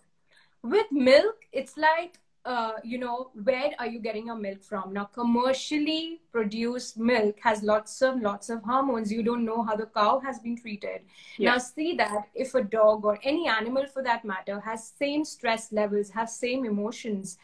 With 0.63 0.91
milk 0.91 1.35
it's 1.51 1.77
like 1.77 2.19
uh, 2.43 2.73
you 2.83 2.97
know, 2.97 3.29
where 3.43 3.71
are 3.77 3.85
you 3.85 3.99
getting 3.99 4.27
your 4.27 4.35
milk 4.35 4.63
from? 4.63 4.93
Now, 4.93 5.05
commercially 5.05 6.21
produced 6.31 6.97
milk 6.97 7.37
has 7.43 7.61
lots 7.61 8.01
of 8.01 8.19
lots 8.19 8.49
of 8.49 8.63
hormones. 8.63 9.11
You 9.11 9.21
don't 9.21 9.45
know 9.45 9.61
how 9.61 9.75
the 9.75 9.85
cow 9.85 10.19
has 10.19 10.39
been 10.39 10.57
treated. 10.57 11.01
Yeah. 11.37 11.51
Now, 11.51 11.57
see 11.59 11.95
that 11.97 12.29
if 12.33 12.55
a 12.55 12.63
dog 12.63 13.05
or 13.05 13.19
any 13.23 13.47
animal 13.47 13.85
for 13.85 14.01
that 14.03 14.25
matter 14.25 14.59
has 14.59 14.91
same 14.97 15.23
stress 15.23 15.71
levels, 15.71 16.09
have 16.09 16.29
same 16.29 16.65
emotions 16.65 17.37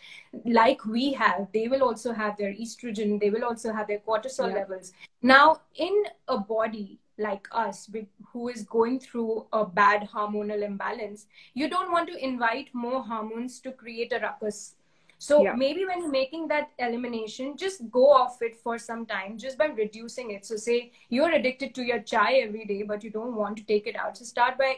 like 0.46 0.84
we 0.86 1.14
have, 1.14 1.48
they 1.54 1.68
will 1.68 1.84
also 1.84 2.12
have 2.14 2.38
their 2.38 2.54
estrogen. 2.54 3.20
They 3.20 3.30
will 3.30 3.46
also 3.46 3.74
have 3.74 3.88
their 3.88 4.00
cortisol 4.00 4.50
yeah. 4.50 4.56
levels. 4.56 4.94
Now, 5.22 5.62
in 5.76 6.04
a 6.28 6.40
body 6.40 7.00
like 7.20 7.48
us 7.52 7.90
who 8.32 8.48
is 8.48 8.64
going 8.64 9.00
through 9.00 9.46
a 9.52 9.66
bad 9.66 10.08
hormonal 10.14 10.64
imbalance 10.64 11.26
you 11.56 11.68
don't 11.68 11.92
want 11.92 12.08
to 12.08 12.24
invite 12.24 12.70
more 12.74 13.02
hormones 13.04 13.60
to 13.60 13.72
create 13.72 14.14
a 14.14 14.20
ruckus 14.20 14.76
so 15.20 15.44
yeah. 15.44 15.54
maybe 15.54 15.86
when 15.86 16.02
you're 16.02 16.12
making 16.12 16.48
that 16.50 16.72
elimination, 16.78 17.58
just 17.58 17.90
go 17.90 18.12
off 18.12 18.42
it 18.42 18.56
for 18.56 18.78
some 18.78 19.06
time 19.06 19.38
just 19.38 19.58
by 19.58 19.66
reducing 19.66 20.32
it. 20.32 20.46
So 20.46 20.56
say 20.56 20.92
you're 21.10 21.32
addicted 21.32 21.74
to 21.76 21.84
your 21.84 22.00
chai 22.00 22.34
every 22.36 22.66
day, 22.66 22.84
but 22.84 23.04
you 23.04 23.10
don't 23.10 23.36
want 23.36 23.58
to 23.58 23.64
take 23.64 23.88
it 23.88 23.96
out. 23.96 24.18
So 24.18 24.26
start 24.26 24.58
by 24.58 24.78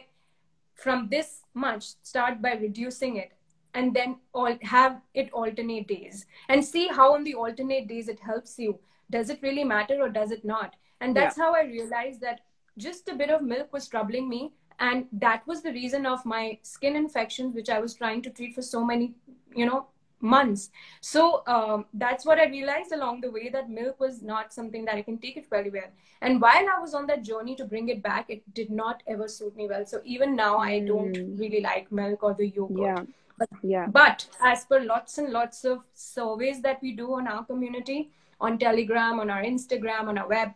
from 0.74 1.08
this 1.10 1.42
much, 1.52 1.84
start 2.02 2.40
by 2.40 2.52
reducing 2.54 3.16
it 3.16 3.32
and 3.74 3.94
then 3.94 4.16
all 4.32 4.56
have 4.62 5.00
it 5.14 5.30
alternate 5.32 5.86
days 5.86 6.26
and 6.48 6.64
see 6.64 6.88
how 6.88 7.14
on 7.14 7.22
the 7.22 7.34
alternate 7.34 7.86
days 7.86 8.08
it 8.08 8.18
helps 8.18 8.58
you. 8.58 8.78
Does 9.10 9.28
it 9.28 9.40
really 9.42 9.64
matter 9.64 10.00
or 10.00 10.08
does 10.08 10.30
it 10.30 10.44
not? 10.44 10.74
And 11.02 11.14
that's 11.14 11.36
yeah. 11.36 11.44
how 11.44 11.54
I 11.54 11.64
realized 11.64 12.20
that 12.22 12.40
just 12.78 13.08
a 13.08 13.14
bit 13.14 13.30
of 13.30 13.42
milk 13.42 13.72
was 13.72 13.88
troubling 13.88 14.28
me 14.28 14.52
and 14.78 15.06
that 15.12 15.46
was 15.46 15.62
the 15.62 15.72
reason 15.72 16.06
of 16.06 16.24
my 16.24 16.58
skin 16.62 16.96
infections 16.96 17.54
which 17.54 17.68
i 17.68 17.78
was 17.78 17.94
trying 17.94 18.22
to 18.22 18.30
treat 18.30 18.54
for 18.54 18.62
so 18.62 18.84
many 18.84 19.12
you 19.54 19.66
know 19.66 19.86
months. 20.20 20.70
So 21.00 21.42
um, 21.46 21.86
that's 21.94 22.24
what 22.24 22.38
I 22.38 22.46
realized 22.46 22.92
along 22.92 23.20
the 23.20 23.30
way 23.30 23.48
that 23.48 23.70
milk 23.70 24.00
was 24.00 24.22
not 24.22 24.52
something 24.52 24.84
that 24.84 24.94
I 24.94 25.02
can 25.02 25.18
take 25.18 25.36
it 25.36 25.48
very 25.48 25.70
well. 25.70 25.90
And 26.20 26.40
while 26.40 26.66
I 26.76 26.78
was 26.80 26.94
on 26.94 27.06
that 27.06 27.22
journey 27.22 27.54
to 27.56 27.64
bring 27.64 27.88
it 27.88 28.02
back, 28.02 28.28
it 28.28 28.42
did 28.54 28.70
not 28.70 29.02
ever 29.06 29.28
suit 29.28 29.56
me 29.56 29.68
well. 29.68 29.86
So 29.86 30.00
even 30.04 30.36
now, 30.36 30.58
I 30.58 30.80
don't 30.80 31.16
mm. 31.16 31.38
really 31.38 31.60
like 31.60 31.90
milk 31.90 32.22
or 32.22 32.34
the 32.34 32.48
yogurt. 32.48 32.78
Yeah. 32.78 33.04
But, 33.38 33.48
yeah. 33.62 33.86
but 33.86 34.26
as 34.42 34.66
per 34.66 34.80
lots 34.80 35.16
and 35.16 35.32
lots 35.32 35.64
of 35.64 35.80
surveys 35.94 36.60
that 36.60 36.82
we 36.82 36.92
do 36.92 37.14
on 37.14 37.26
our 37.26 37.44
community, 37.44 38.10
on 38.38 38.58
Telegram, 38.58 39.18
on 39.18 39.30
our 39.30 39.42
Instagram, 39.42 40.08
on 40.08 40.18
our 40.18 40.28
web, 40.28 40.50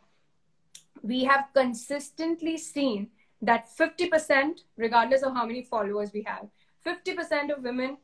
we 1.03 1.25
have 1.25 1.47
consistently 1.55 2.59
seen 2.59 3.09
that 3.41 3.69
50%, 3.79 4.61
regardless 4.77 5.23
of 5.23 5.35
how 5.35 5.47
many 5.47 5.63
followers 5.63 6.11
we 6.13 6.23
have, 6.23 6.47
50% 6.87 7.57
of 7.57 7.63
women 7.63 7.97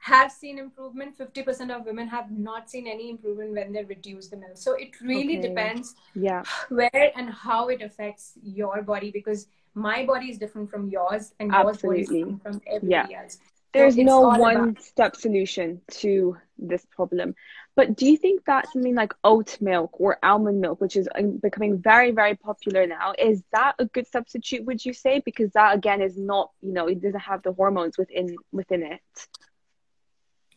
have 0.00 0.32
seen 0.32 0.58
improvement. 0.58 1.16
50% 1.16 1.74
of 1.74 1.86
women 1.86 2.08
have 2.08 2.30
not 2.30 2.68
seen 2.68 2.86
any 2.86 3.10
improvement 3.10 3.52
when 3.52 3.72
they 3.72 3.84
reduce 3.84 4.28
the 4.28 4.36
milk. 4.36 4.56
So 4.56 4.74
it 4.74 5.00
really 5.00 5.38
okay. 5.38 5.48
depends 5.48 5.94
yeah. 6.14 6.42
where 6.68 7.12
and 7.16 7.30
how 7.30 7.68
it 7.68 7.82
affects 7.82 8.32
your 8.42 8.82
body 8.82 9.10
because 9.10 9.46
my 9.74 10.04
body 10.04 10.30
is 10.30 10.38
different 10.38 10.70
from 10.70 10.88
yours 10.88 11.32
and 11.38 11.54
Absolutely. 11.54 11.98
yours 11.98 12.08
body 12.08 12.18
is 12.18 12.24
different 12.24 12.42
from 12.42 12.60
everybody 12.66 13.12
yeah. 13.12 13.22
else 13.22 13.38
there's 13.72 13.96
so 13.96 14.02
no 14.02 14.20
one 14.20 14.56
about... 14.56 14.82
step 14.82 15.16
solution 15.16 15.80
to 15.90 16.36
this 16.58 16.86
problem. 16.90 17.34
But 17.76 17.96
do 17.96 18.06
you 18.06 18.16
think 18.16 18.44
that 18.44 18.70
something 18.72 18.94
like 18.94 19.14
oat 19.24 19.58
milk 19.60 20.00
or 20.00 20.18
almond 20.22 20.60
milk 20.60 20.80
which 20.80 20.96
is 20.96 21.08
um, 21.14 21.38
becoming 21.38 21.78
very 21.78 22.10
very 22.10 22.34
popular 22.34 22.86
now 22.86 23.14
is 23.18 23.42
that 23.52 23.74
a 23.78 23.84
good 23.86 24.06
substitute 24.08 24.64
would 24.64 24.84
you 24.84 24.92
say? 24.92 25.22
Because 25.24 25.50
that 25.52 25.74
again 25.76 26.02
is 26.02 26.18
not 26.18 26.50
you 26.60 26.72
know 26.72 26.86
it 26.88 27.00
doesn't 27.00 27.20
have 27.20 27.42
the 27.42 27.52
hormones 27.52 27.96
within 27.96 28.36
within 28.52 28.82
it 28.82 29.00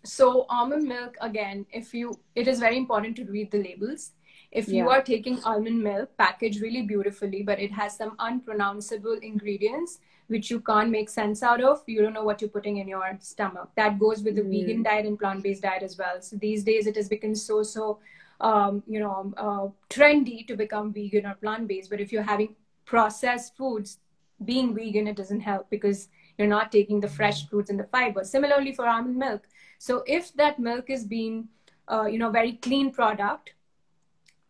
so 0.04 0.46
almond 0.50 0.84
milk 0.88 1.16
again 1.22 1.66
if 1.72 1.94
you 1.94 2.20
it 2.36 2.48
is 2.48 2.60
very 2.60 2.78
important 2.78 3.16
to 3.18 3.26
read 3.26 3.52
the 3.52 3.64
labels. 3.64 4.12
If 4.52 4.68
you 4.68 4.86
yeah. 4.86 4.92
are 4.92 5.02
taking 5.02 5.44
almond 5.44 5.82
milk 5.82 6.16
packaged 6.18 6.62
really 6.62 6.84
beautifully 6.84 7.44
but 7.44 7.60
it 7.60 7.72
has 7.72 7.98
some 7.98 8.16
unpronounceable 8.20 9.18
ingredients 9.22 10.00
which 10.28 10.50
you 10.50 10.60
can't 10.60 10.90
make 10.90 11.10
sense 11.10 11.44
out 11.44 11.62
of. 11.62 11.82
You 11.88 12.02
don't 12.02 12.14
know 12.14 12.24
what 12.24 12.42
you're 12.42 12.50
putting 12.50 12.78
in 12.78 12.88
your 12.88 13.18
stomach. 13.20 13.70
That 13.76 14.00
goes 14.00 14.24
with 14.24 14.36
the 14.36 14.42
mm. 14.42 14.52
vegan 14.52 14.84
diet 14.84 15.06
and 15.06 15.20
plant-based 15.20 15.62
diet 15.62 15.84
as 15.84 15.98
well. 15.98 16.22
So 16.22 16.38
these 16.38 16.64
days 16.64 16.88
it 16.88 16.96
has 16.96 17.10
become 17.10 17.36
so 17.36 17.64
so 17.64 18.00
um, 18.42 18.84
you 18.88 19.00
know 19.00 19.34
uh, 19.38 19.68
trendy 19.90 20.46
to 20.48 20.56
become 20.56 20.94
vegan 20.94 21.26
or 21.26 21.36
plant-based. 21.36 21.90
But 21.90 22.02
if 22.02 22.12
you're 22.12 22.24
having 22.24 22.56
processed 22.86 23.56
foods 23.56 24.00
being 24.44 24.76
vegan 24.76 25.08
it 25.08 25.16
doesn't 25.16 25.40
help 25.40 25.70
because 25.70 26.10
you're 26.38 26.48
not 26.48 26.72
taking 26.72 27.00
the 27.00 27.08
fresh 27.08 27.48
fruits 27.48 27.70
and 27.70 27.80
the 27.80 27.86
fiber. 27.86 28.24
Similarly 28.24 28.74
for 28.74 28.88
almond 28.88 29.18
milk 29.18 29.48
so 29.84 30.02
if 30.08 30.34
that 30.36 30.60
milk 30.60 30.90
is 30.90 31.04
being, 31.04 31.50
uh, 31.92 32.06
you 32.06 32.18
know, 32.18 32.30
very 32.30 32.54
clean 32.54 32.90
product, 32.90 33.54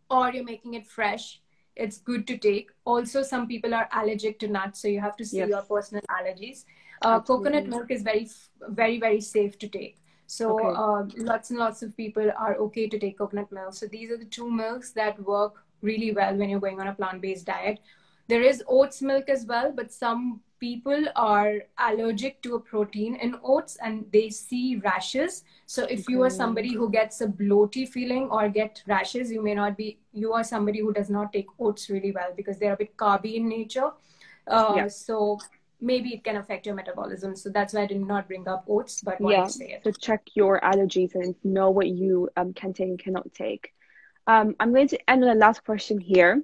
or 0.08 0.30
you're 0.30 0.44
making 0.44 0.74
it 0.74 0.86
fresh, 0.86 1.40
it's 1.74 1.98
good 1.98 2.28
to 2.28 2.38
take. 2.38 2.70
Also, 2.84 3.20
some 3.24 3.48
people 3.48 3.74
are 3.74 3.88
allergic 4.00 4.38
to 4.42 4.46
nuts, 4.46 4.80
so 4.80 4.86
you 4.86 5.00
have 5.00 5.16
to 5.16 5.24
see 5.24 5.38
yes. 5.38 5.48
your 5.48 5.62
personal 5.62 6.04
allergies. 6.08 6.66
Uh, 7.02 7.18
coconut 7.18 7.66
milk 7.66 7.90
is 7.90 8.04
very, 8.04 8.28
very, 8.68 9.00
very 9.00 9.20
safe 9.20 9.58
to 9.58 9.66
take. 9.66 9.96
So 10.28 10.54
okay. 10.54 10.68
uh, 10.68 11.24
lots 11.24 11.50
and 11.50 11.58
lots 11.58 11.82
of 11.82 11.96
people 11.96 12.30
are 12.38 12.54
okay 12.66 12.86
to 12.86 12.96
take 12.96 13.18
coconut 13.18 13.50
milk. 13.50 13.74
So 13.74 13.88
these 13.88 14.12
are 14.12 14.16
the 14.16 14.30
two 14.36 14.48
milks 14.48 14.92
that 14.92 15.20
work 15.20 15.64
really 15.82 16.12
well 16.12 16.36
when 16.36 16.48
you're 16.48 16.60
going 16.60 16.80
on 16.80 16.86
a 16.86 16.94
plant-based 16.94 17.44
diet. 17.44 17.80
There 18.28 18.42
is 18.42 18.62
oats 18.66 19.02
milk 19.02 19.28
as 19.28 19.46
well, 19.46 19.72
but 19.72 19.92
some 19.92 20.40
people 20.60 21.04
are 21.14 21.62
allergic 21.78 22.40
to 22.42 22.54
a 22.54 22.60
protein 22.60 23.16
in 23.16 23.36
oats 23.44 23.76
and 23.82 24.06
they 24.12 24.30
see 24.30 24.76
rashes. 24.76 25.44
So 25.66 25.84
if 25.84 26.00
okay. 26.00 26.12
you 26.12 26.22
are 26.22 26.30
somebody 26.30 26.72
who 26.72 26.90
gets 26.90 27.20
a 27.20 27.26
bloaty 27.26 27.86
feeling 27.86 28.28
or 28.30 28.48
get 28.48 28.82
rashes, 28.86 29.30
you 29.30 29.42
may 29.42 29.54
not 29.54 29.76
be, 29.76 29.98
you 30.12 30.32
are 30.32 30.44
somebody 30.44 30.80
who 30.80 30.92
does 30.92 31.10
not 31.10 31.32
take 31.32 31.46
oats 31.58 31.90
really 31.90 32.12
well 32.12 32.32
because 32.34 32.58
they're 32.58 32.72
a 32.72 32.76
bit 32.76 32.96
carby 32.96 33.34
in 33.34 33.48
nature. 33.48 33.90
Uh, 34.46 34.72
yeah. 34.76 34.88
So 34.88 35.38
maybe 35.80 36.14
it 36.14 36.24
can 36.24 36.36
affect 36.36 36.64
your 36.64 36.74
metabolism. 36.74 37.36
So 37.36 37.50
that's 37.50 37.74
why 37.74 37.82
I 37.82 37.86
did 37.86 38.00
not 38.00 38.26
bring 38.26 38.48
up 38.48 38.64
oats, 38.66 39.02
but 39.02 39.18
yeah. 39.20 39.46
So 39.46 39.90
check 40.00 40.22
your 40.34 40.60
allergies 40.60 41.14
and 41.14 41.34
know 41.44 41.70
what 41.70 41.88
you 41.88 42.30
um, 42.36 42.54
can 42.54 42.72
take 42.72 42.88
and 42.88 42.98
cannot 42.98 43.32
take. 43.34 43.72
Um, 44.26 44.56
I'm 44.58 44.72
going 44.72 44.88
to 44.88 45.10
end 45.10 45.22
on 45.24 45.28
the 45.28 45.34
last 45.34 45.64
question 45.64 45.98
here. 46.00 46.42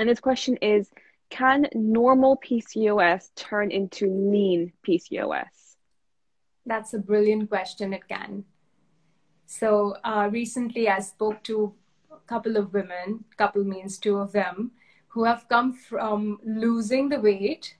And 0.00 0.08
this 0.08 0.18
question 0.18 0.56
is 0.62 0.88
Can 1.28 1.68
normal 1.74 2.38
PCOS 2.38 3.34
turn 3.34 3.70
into 3.70 4.06
lean 4.06 4.72
PCOS? 4.82 5.76
That's 6.64 6.94
a 6.94 6.98
brilliant 6.98 7.50
question. 7.50 7.92
It 7.92 8.08
can. 8.08 8.44
So 9.44 9.96
uh, 10.02 10.30
recently, 10.32 10.88
I 10.88 11.00
spoke 11.00 11.42
to 11.44 11.74
a 12.10 12.16
couple 12.26 12.56
of 12.56 12.72
women. 12.72 13.24
Couple 13.36 13.62
means 13.62 13.98
two 13.98 14.16
of 14.16 14.32
them 14.32 14.70
who 15.08 15.24
have 15.24 15.46
come 15.50 15.74
from 15.74 16.38
losing 16.44 17.10
the 17.10 17.20
weight, 17.20 17.76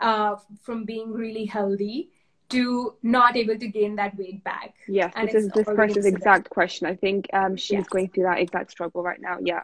uh, 0.00 0.36
from 0.62 0.84
being 0.84 1.12
really 1.12 1.46
healthy 1.46 2.10
to 2.50 2.94
not 3.02 3.36
able 3.36 3.58
to 3.58 3.66
gain 3.66 3.96
that 3.96 4.16
weight 4.16 4.44
back. 4.44 4.74
Yes, 4.86 5.12
and 5.16 5.28
this 5.28 5.34
is 5.34 5.48
this 5.48 5.66
person's 5.66 6.06
exact 6.06 6.48
question. 6.48 6.86
I 6.86 6.94
think 6.94 7.26
um, 7.32 7.56
she's 7.56 7.78
yes. 7.78 7.88
going 7.88 8.08
through 8.10 8.24
that 8.24 8.38
exact 8.38 8.70
struggle 8.70 9.02
right 9.02 9.20
now. 9.20 9.38
Yeah. 9.42 9.62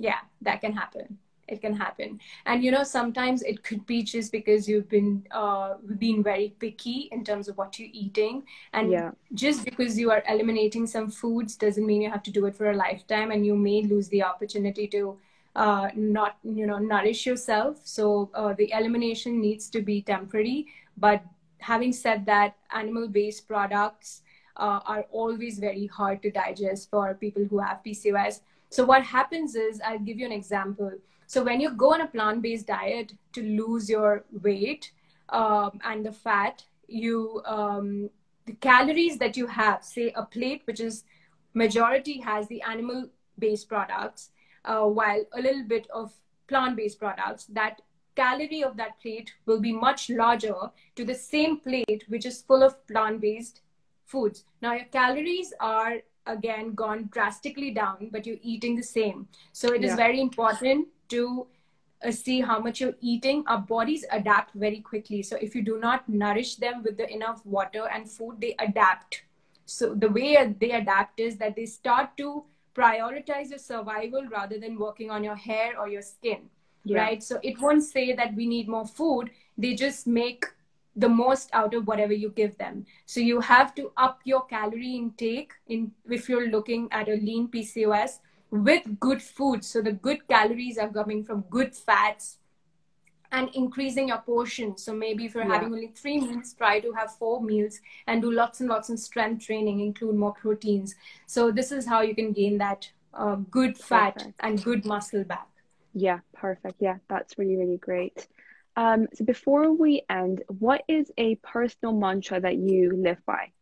Yeah, 0.00 0.20
that 0.40 0.62
can 0.62 0.72
happen. 0.72 1.18
It 1.46 1.60
can 1.60 1.74
happen, 1.74 2.20
and 2.46 2.62
you 2.62 2.70
know 2.70 2.84
sometimes 2.84 3.42
it 3.42 3.64
could 3.64 3.84
be 3.84 4.04
just 4.04 4.30
because 4.30 4.68
you've 4.68 4.88
been 4.88 5.26
uh, 5.32 5.74
been 5.98 6.22
very 6.22 6.54
picky 6.60 7.08
in 7.10 7.24
terms 7.24 7.48
of 7.48 7.58
what 7.58 7.76
you're 7.76 7.88
eating, 7.92 8.44
and 8.72 8.92
yeah. 8.92 9.10
just 9.34 9.64
because 9.64 9.98
you 9.98 10.12
are 10.12 10.22
eliminating 10.28 10.86
some 10.86 11.10
foods 11.10 11.56
doesn't 11.56 11.84
mean 11.84 12.02
you 12.02 12.10
have 12.10 12.22
to 12.22 12.30
do 12.30 12.46
it 12.46 12.54
for 12.54 12.70
a 12.70 12.76
lifetime, 12.76 13.32
and 13.32 13.44
you 13.44 13.56
may 13.56 13.82
lose 13.82 14.08
the 14.10 14.22
opportunity 14.22 14.86
to 14.94 15.18
uh, 15.56 15.88
not 15.96 16.38
you 16.44 16.68
know 16.68 16.78
nourish 16.78 17.26
yourself. 17.26 17.80
So 17.82 18.30
uh, 18.32 18.54
the 18.54 18.70
elimination 18.72 19.40
needs 19.40 19.68
to 19.70 19.82
be 19.82 20.02
temporary, 20.02 20.68
but 20.96 21.24
having 21.58 21.92
said 21.92 22.26
that, 22.26 22.54
animal 22.70 23.08
based 23.08 23.48
products 23.48 24.22
uh, 24.56 24.80
are 24.86 25.04
always 25.10 25.58
very 25.58 25.86
hard 25.86 26.22
to 26.22 26.30
digest 26.30 26.90
for 26.90 27.12
people 27.14 27.44
who 27.44 27.58
have 27.58 27.80
PCOS. 27.84 28.40
So, 28.70 28.84
what 28.84 29.02
happens 29.02 29.54
is, 29.54 29.80
I'll 29.84 29.98
give 29.98 30.18
you 30.18 30.26
an 30.26 30.32
example. 30.32 30.92
So, 31.26 31.42
when 31.42 31.60
you 31.60 31.70
go 31.70 31.92
on 31.92 32.00
a 32.00 32.06
plant 32.06 32.42
based 32.42 32.66
diet 32.66 33.12
to 33.32 33.42
lose 33.42 33.90
your 33.90 34.24
weight 34.42 34.92
um, 35.28 35.80
and 35.84 36.04
the 36.04 36.12
fat, 36.12 36.64
you 36.88 37.42
um, 37.44 38.10
the 38.46 38.54
calories 38.54 39.18
that 39.18 39.36
you 39.36 39.46
have, 39.46 39.84
say 39.84 40.12
a 40.16 40.24
plate, 40.24 40.62
which 40.64 40.80
is 40.80 41.04
majority 41.54 42.20
has 42.20 42.48
the 42.48 42.62
animal 42.62 43.08
based 43.38 43.68
products, 43.68 44.30
uh, 44.64 44.84
while 44.84 45.24
a 45.34 45.40
little 45.40 45.64
bit 45.64 45.86
of 45.90 46.12
plant 46.48 46.76
based 46.76 46.98
products, 46.98 47.44
that 47.46 47.80
calorie 48.16 48.62
of 48.62 48.76
that 48.76 49.00
plate 49.00 49.32
will 49.46 49.60
be 49.60 49.72
much 49.72 50.10
larger 50.10 50.54
to 50.96 51.04
the 51.04 51.14
same 51.14 51.58
plate 51.58 52.04
which 52.08 52.26
is 52.26 52.42
full 52.42 52.62
of 52.62 52.86
plant-based 52.86 53.60
foods 54.04 54.44
now 54.60 54.72
your 54.72 54.84
calories 54.86 55.52
are 55.60 55.98
again 56.26 56.74
gone 56.74 57.08
drastically 57.12 57.70
down 57.70 58.08
but 58.10 58.26
you're 58.26 58.42
eating 58.42 58.76
the 58.76 58.82
same 58.82 59.26
so 59.52 59.72
it 59.72 59.82
yeah. 59.82 59.88
is 59.88 59.94
very 59.94 60.20
important 60.20 60.86
to 61.08 61.46
uh, 62.04 62.10
see 62.10 62.40
how 62.40 62.58
much 62.58 62.80
you're 62.80 63.00
eating 63.00 63.42
our 63.46 63.58
bodies 63.58 64.04
adapt 64.10 64.54
very 64.54 64.80
quickly 64.80 65.22
so 65.22 65.36
if 65.40 65.54
you 65.54 65.62
do 65.62 65.78
not 65.78 66.08
nourish 66.08 66.56
them 66.56 66.82
with 66.82 66.96
the 66.96 67.10
enough 67.12 67.44
water 67.44 67.88
and 67.94 68.10
food 68.10 68.40
they 68.40 68.54
adapt 68.58 69.22
so 69.66 69.94
the 69.94 70.08
way 70.08 70.54
they 70.60 70.72
adapt 70.72 71.20
is 71.20 71.36
that 71.36 71.56
they 71.56 71.66
start 71.66 72.16
to 72.16 72.44
prioritize 72.74 73.50
your 73.50 73.58
survival 73.58 74.24
rather 74.30 74.58
than 74.58 74.78
working 74.78 75.10
on 75.10 75.22
your 75.24 75.36
hair 75.36 75.78
or 75.78 75.88
your 75.88 76.02
skin 76.02 76.48
yeah. 76.84 76.98
right? 76.98 77.22
So 77.22 77.38
it 77.42 77.60
won't 77.60 77.82
say 77.82 78.12
that 78.14 78.34
we 78.34 78.46
need 78.46 78.68
more 78.68 78.86
food. 78.86 79.30
They 79.58 79.74
just 79.74 80.06
make 80.06 80.44
the 80.96 81.08
most 81.08 81.50
out 81.52 81.74
of 81.74 81.86
whatever 81.86 82.12
you 82.12 82.30
give 82.30 82.56
them. 82.58 82.84
So 83.06 83.20
you 83.20 83.40
have 83.40 83.74
to 83.76 83.92
up 83.96 84.20
your 84.24 84.44
calorie 84.46 84.96
intake 84.96 85.52
in 85.68 85.92
if 86.08 86.28
you're 86.28 86.48
looking 86.48 86.88
at 86.90 87.08
a 87.08 87.14
lean 87.14 87.48
PCOS 87.48 88.18
with 88.50 88.98
good 88.98 89.22
food. 89.22 89.64
So 89.64 89.80
the 89.80 89.92
good 89.92 90.26
calories 90.28 90.78
are 90.78 90.88
coming 90.88 91.24
from 91.24 91.42
good 91.42 91.74
fats 91.74 92.38
and 93.32 93.48
increasing 93.54 94.08
your 94.08 94.18
portion. 94.18 94.76
So 94.76 94.92
maybe 94.92 95.24
if 95.26 95.34
you're 95.34 95.46
yeah. 95.46 95.54
having 95.54 95.72
only 95.72 95.92
three 95.94 96.20
meals, 96.20 96.54
try 96.54 96.80
to 96.80 96.92
have 96.92 97.14
four 97.16 97.42
meals 97.42 97.80
and 98.06 98.20
do 98.20 98.32
lots 98.32 98.60
and 98.60 98.68
lots 98.68 98.90
of 98.90 98.98
strength 98.98 99.46
training, 99.46 99.80
include 99.80 100.16
more 100.16 100.32
proteins. 100.32 100.94
So 101.26 101.50
this 101.52 101.70
is 101.70 101.86
how 101.86 102.00
you 102.00 102.14
can 102.14 102.32
gain 102.32 102.58
that 102.58 102.90
uh, 103.14 103.36
good 103.36 103.78
fat 103.78 104.14
Perfect. 104.14 104.40
and 104.40 104.62
good 104.62 104.84
muscle 104.84 105.24
back. 105.24 105.46
Yeah, 105.94 106.20
perfect. 106.32 106.76
Yeah, 106.80 106.96
that's 107.08 107.38
really, 107.38 107.56
really 107.56 107.78
great. 107.78 108.28
Um, 108.80 109.08
so 109.12 109.26
before 109.26 109.72
we 109.74 110.02
end, 110.08 110.42
what 110.58 110.84
is 110.88 111.12
a 111.18 111.34
personal 111.34 111.94
mantra 111.94 112.40
that 112.40 112.56
you 112.56 112.96
live 112.96 113.18
by? 113.26 113.52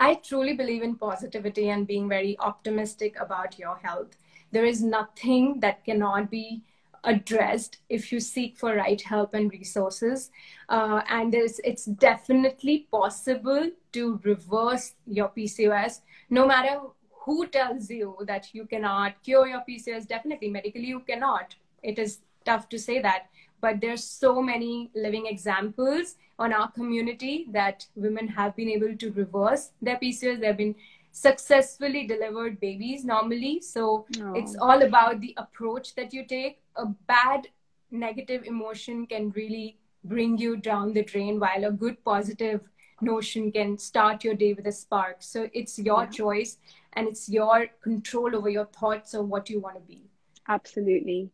I 0.00 0.14
truly 0.14 0.54
believe 0.54 0.82
in 0.82 0.96
positivity 0.96 1.68
and 1.68 1.86
being 1.86 2.08
very 2.08 2.36
optimistic 2.40 3.14
about 3.20 3.56
your 3.56 3.76
health. 3.76 4.16
There 4.50 4.64
is 4.64 4.82
nothing 4.82 5.60
that 5.60 5.84
cannot 5.84 6.28
be 6.28 6.64
addressed 7.04 7.78
if 7.88 8.10
you 8.10 8.18
seek 8.18 8.58
for 8.58 8.74
right 8.74 9.00
help 9.00 9.34
and 9.34 9.52
resources. 9.52 10.30
Uh, 10.68 11.02
and 11.08 11.36
it's 11.36 11.84
definitely 11.84 12.88
possible 12.90 13.70
to 13.92 14.20
reverse 14.24 14.94
your 15.06 15.28
PCOS 15.28 16.00
no 16.30 16.48
matter 16.48 16.80
who 17.26 17.46
tells 17.46 17.90
you 17.90 18.16
that 18.22 18.54
you 18.54 18.66
cannot 18.66 19.22
cure 19.22 19.46
your 19.46 19.62
PCOS? 19.68 20.06
Definitely, 20.08 20.48
medically, 20.48 20.86
you 20.86 21.00
cannot. 21.00 21.54
It 21.82 21.98
is 21.98 22.20
tough 22.44 22.68
to 22.70 22.78
say 22.78 23.00
that. 23.00 23.26
But 23.60 23.80
there's 23.80 24.04
so 24.04 24.42
many 24.42 24.90
living 24.94 25.26
examples 25.26 26.16
on 26.38 26.52
our 26.52 26.70
community 26.72 27.46
that 27.52 27.86
women 27.94 28.28
have 28.28 28.54
been 28.54 28.68
able 28.68 28.96
to 28.96 29.12
reverse 29.12 29.70
their 29.80 29.96
PCOS. 29.96 30.40
They've 30.40 30.56
been 30.56 30.74
successfully 31.10 32.06
delivered 32.06 32.60
babies 32.60 33.04
normally. 33.04 33.60
So 33.62 34.06
it's 34.34 34.54
all 34.60 34.82
about 34.82 35.20
the 35.20 35.34
approach 35.38 35.94
that 35.94 36.12
you 36.12 36.26
take. 36.26 36.60
A 36.76 36.86
bad 36.86 37.48
negative 37.90 38.44
emotion 38.44 39.06
can 39.06 39.30
really 39.30 39.78
bring 40.04 40.36
you 40.38 40.56
down 40.56 40.92
the 40.92 41.02
drain, 41.02 41.40
while 41.40 41.64
a 41.64 41.72
good 41.72 42.04
positive 42.04 42.60
notion 43.00 43.50
can 43.50 43.78
start 43.78 44.24
your 44.24 44.34
day 44.34 44.52
with 44.52 44.66
a 44.66 44.72
spark. 44.72 45.16
So 45.20 45.48
it's 45.52 45.78
your 45.78 46.02
yeah. 46.04 46.10
choice 46.10 46.58
and 46.92 47.08
it's 47.08 47.28
your 47.28 47.66
control 47.82 48.36
over 48.36 48.48
your 48.48 48.66
thoughts 48.66 49.14
of 49.14 49.28
what 49.28 49.50
you 49.50 49.60
want 49.60 49.76
to 49.76 49.80
be. 49.82 50.04
Absolutely. 50.48 51.30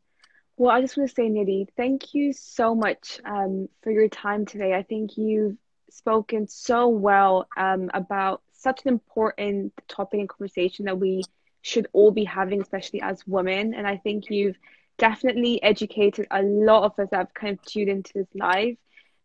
Well, 0.56 0.70
I 0.70 0.80
just 0.80 0.96
want 0.96 1.08
to 1.08 1.14
say, 1.14 1.28
Nidhi, 1.28 1.68
thank 1.76 2.14
you 2.14 2.32
so 2.32 2.74
much 2.74 3.20
um, 3.24 3.68
for 3.82 3.90
your 3.90 4.08
time 4.08 4.46
today. 4.46 4.74
I 4.74 4.82
think 4.82 5.16
you've 5.16 5.56
spoken 5.90 6.46
so 6.46 6.88
well 6.88 7.48
um, 7.56 7.90
about 7.94 8.42
such 8.52 8.82
an 8.84 8.88
important 8.88 9.72
topic 9.88 10.20
and 10.20 10.28
conversation 10.28 10.84
that 10.84 10.98
we 10.98 11.24
should 11.62 11.88
all 11.92 12.10
be 12.10 12.24
having, 12.24 12.60
especially 12.60 13.00
as 13.02 13.26
women. 13.26 13.74
And 13.74 13.86
I 13.86 13.96
think 13.96 14.30
you've 14.30 14.56
definitely 14.98 15.62
educated 15.62 16.26
a 16.30 16.42
lot 16.42 16.84
of 16.84 16.98
us 16.98 17.08
that 17.10 17.16
have 17.16 17.34
kind 17.34 17.58
of 17.58 17.64
tuned 17.64 17.88
into 17.88 18.12
this 18.14 18.28
live 18.34 18.76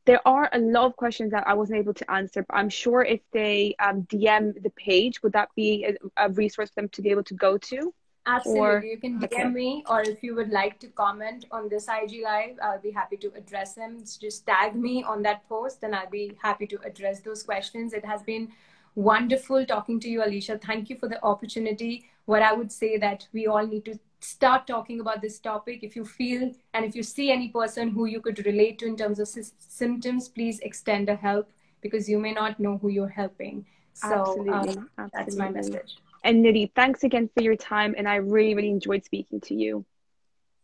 there 0.07 0.25
are 0.25 0.49
a 0.53 0.57
lot 0.57 0.85
of 0.85 0.95
questions 0.95 1.31
that 1.31 1.45
I 1.45 1.53
wasn't 1.53 1.79
able 1.79 1.93
to 1.93 2.09
answer, 2.11 2.43
but 2.47 2.55
I'm 2.55 2.69
sure 2.69 3.03
if 3.03 3.19
they 3.33 3.75
um, 3.77 4.03
DM 4.03 4.63
the 4.63 4.69
page, 4.69 5.21
would 5.21 5.33
that 5.33 5.49
be 5.53 5.85
a, 5.85 6.25
a, 6.25 6.29
resource 6.29 6.69
for 6.69 6.75
them 6.81 6.89
to 6.89 7.01
be 7.01 7.11
able 7.11 7.25
to 7.25 7.33
go 7.33 7.57
to? 7.57 7.93
Absolutely. 8.27 8.89
You 8.91 8.97
can 8.97 9.19
DM 9.19 9.53
me, 9.53 9.83
or 9.89 10.01
if 10.01 10.21
you 10.21 10.35
would 10.35 10.49
like 10.49 10.79
to 10.79 10.87
comment 10.87 11.45
on 11.51 11.69
this 11.69 11.87
IG 11.87 12.23
Live, 12.23 12.57
I'll 12.61 12.79
be 12.79 12.91
happy 12.91 13.17
to 13.17 13.31
address 13.35 13.73
them. 13.73 14.03
Just 14.21 14.45
tag 14.45 14.75
me 14.75 15.03
on 15.03 15.21
that 15.23 15.47
post, 15.47 15.83
and 15.83 15.95
I'll 15.95 16.09
be 16.09 16.37
happy 16.41 16.67
to 16.67 16.79
address 16.83 17.21
those 17.21 17.43
questions. 17.43 17.93
It 17.93 18.05
has 18.05 18.21
been 18.23 18.49
wonderful 18.95 19.65
talking 19.65 19.99
to 20.01 20.09
you, 20.09 20.21
Alisha. 20.21 20.61
Thank 20.61 20.89
you 20.89 20.97
for 20.97 21.07
the 21.07 21.23
opportunity. 21.23 22.09
What 22.25 22.41
I 22.41 22.51
would 22.53 22.71
say 22.71 22.97
that 22.97 23.27
we 23.31 23.47
all 23.47 23.65
need 23.65 23.85
to 23.85 23.97
start 24.19 24.67
talking 24.67 24.99
about 24.99 25.21
this 25.21 25.39
topic. 25.39 25.83
If 25.83 25.95
you 25.95 26.03
feel 26.03 26.51
and 26.73 26.83
if 26.83 26.95
you 26.95 27.03
see 27.03 27.31
any 27.31 27.49
person 27.49 27.89
who 27.89 28.05
you 28.05 28.19
could 28.19 28.45
relate 28.45 28.79
to 28.79 28.87
in 28.87 28.97
terms 28.97 29.19
of 29.19 29.27
sy- 29.27 29.53
symptoms, 29.59 30.27
please 30.27 30.59
extend 30.59 31.09
a 31.09 31.15
help 31.15 31.49
because 31.81 32.09
you 32.09 32.17
may 32.17 32.33
not 32.33 32.59
know 32.59 32.77
who 32.77 32.89
you're 32.89 33.07
helping. 33.07 33.65
So 33.93 34.13
Absolutely. 34.13 34.53
Um, 34.53 34.89
Absolutely. 34.97 35.11
that's 35.13 35.35
my 35.35 35.49
message. 35.49 35.97
And 36.27 36.43
Nidhi, 36.43 36.69
thanks 36.75 37.05
again 37.05 37.29
for 37.33 37.41
your 37.41 37.55
time. 37.55 37.95
And 37.97 38.05
I 38.05 38.15
really, 38.15 38.53
really 38.53 38.69
enjoyed 38.69 39.05
speaking 39.05 39.39
to 39.47 39.55
you. 39.55 39.85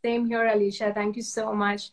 Same 0.03 0.28
here, 0.28 0.45
Alisha. 0.45 0.93
Thank 0.93 1.16
you 1.16 1.22
so 1.22 1.53
much. 1.53 1.91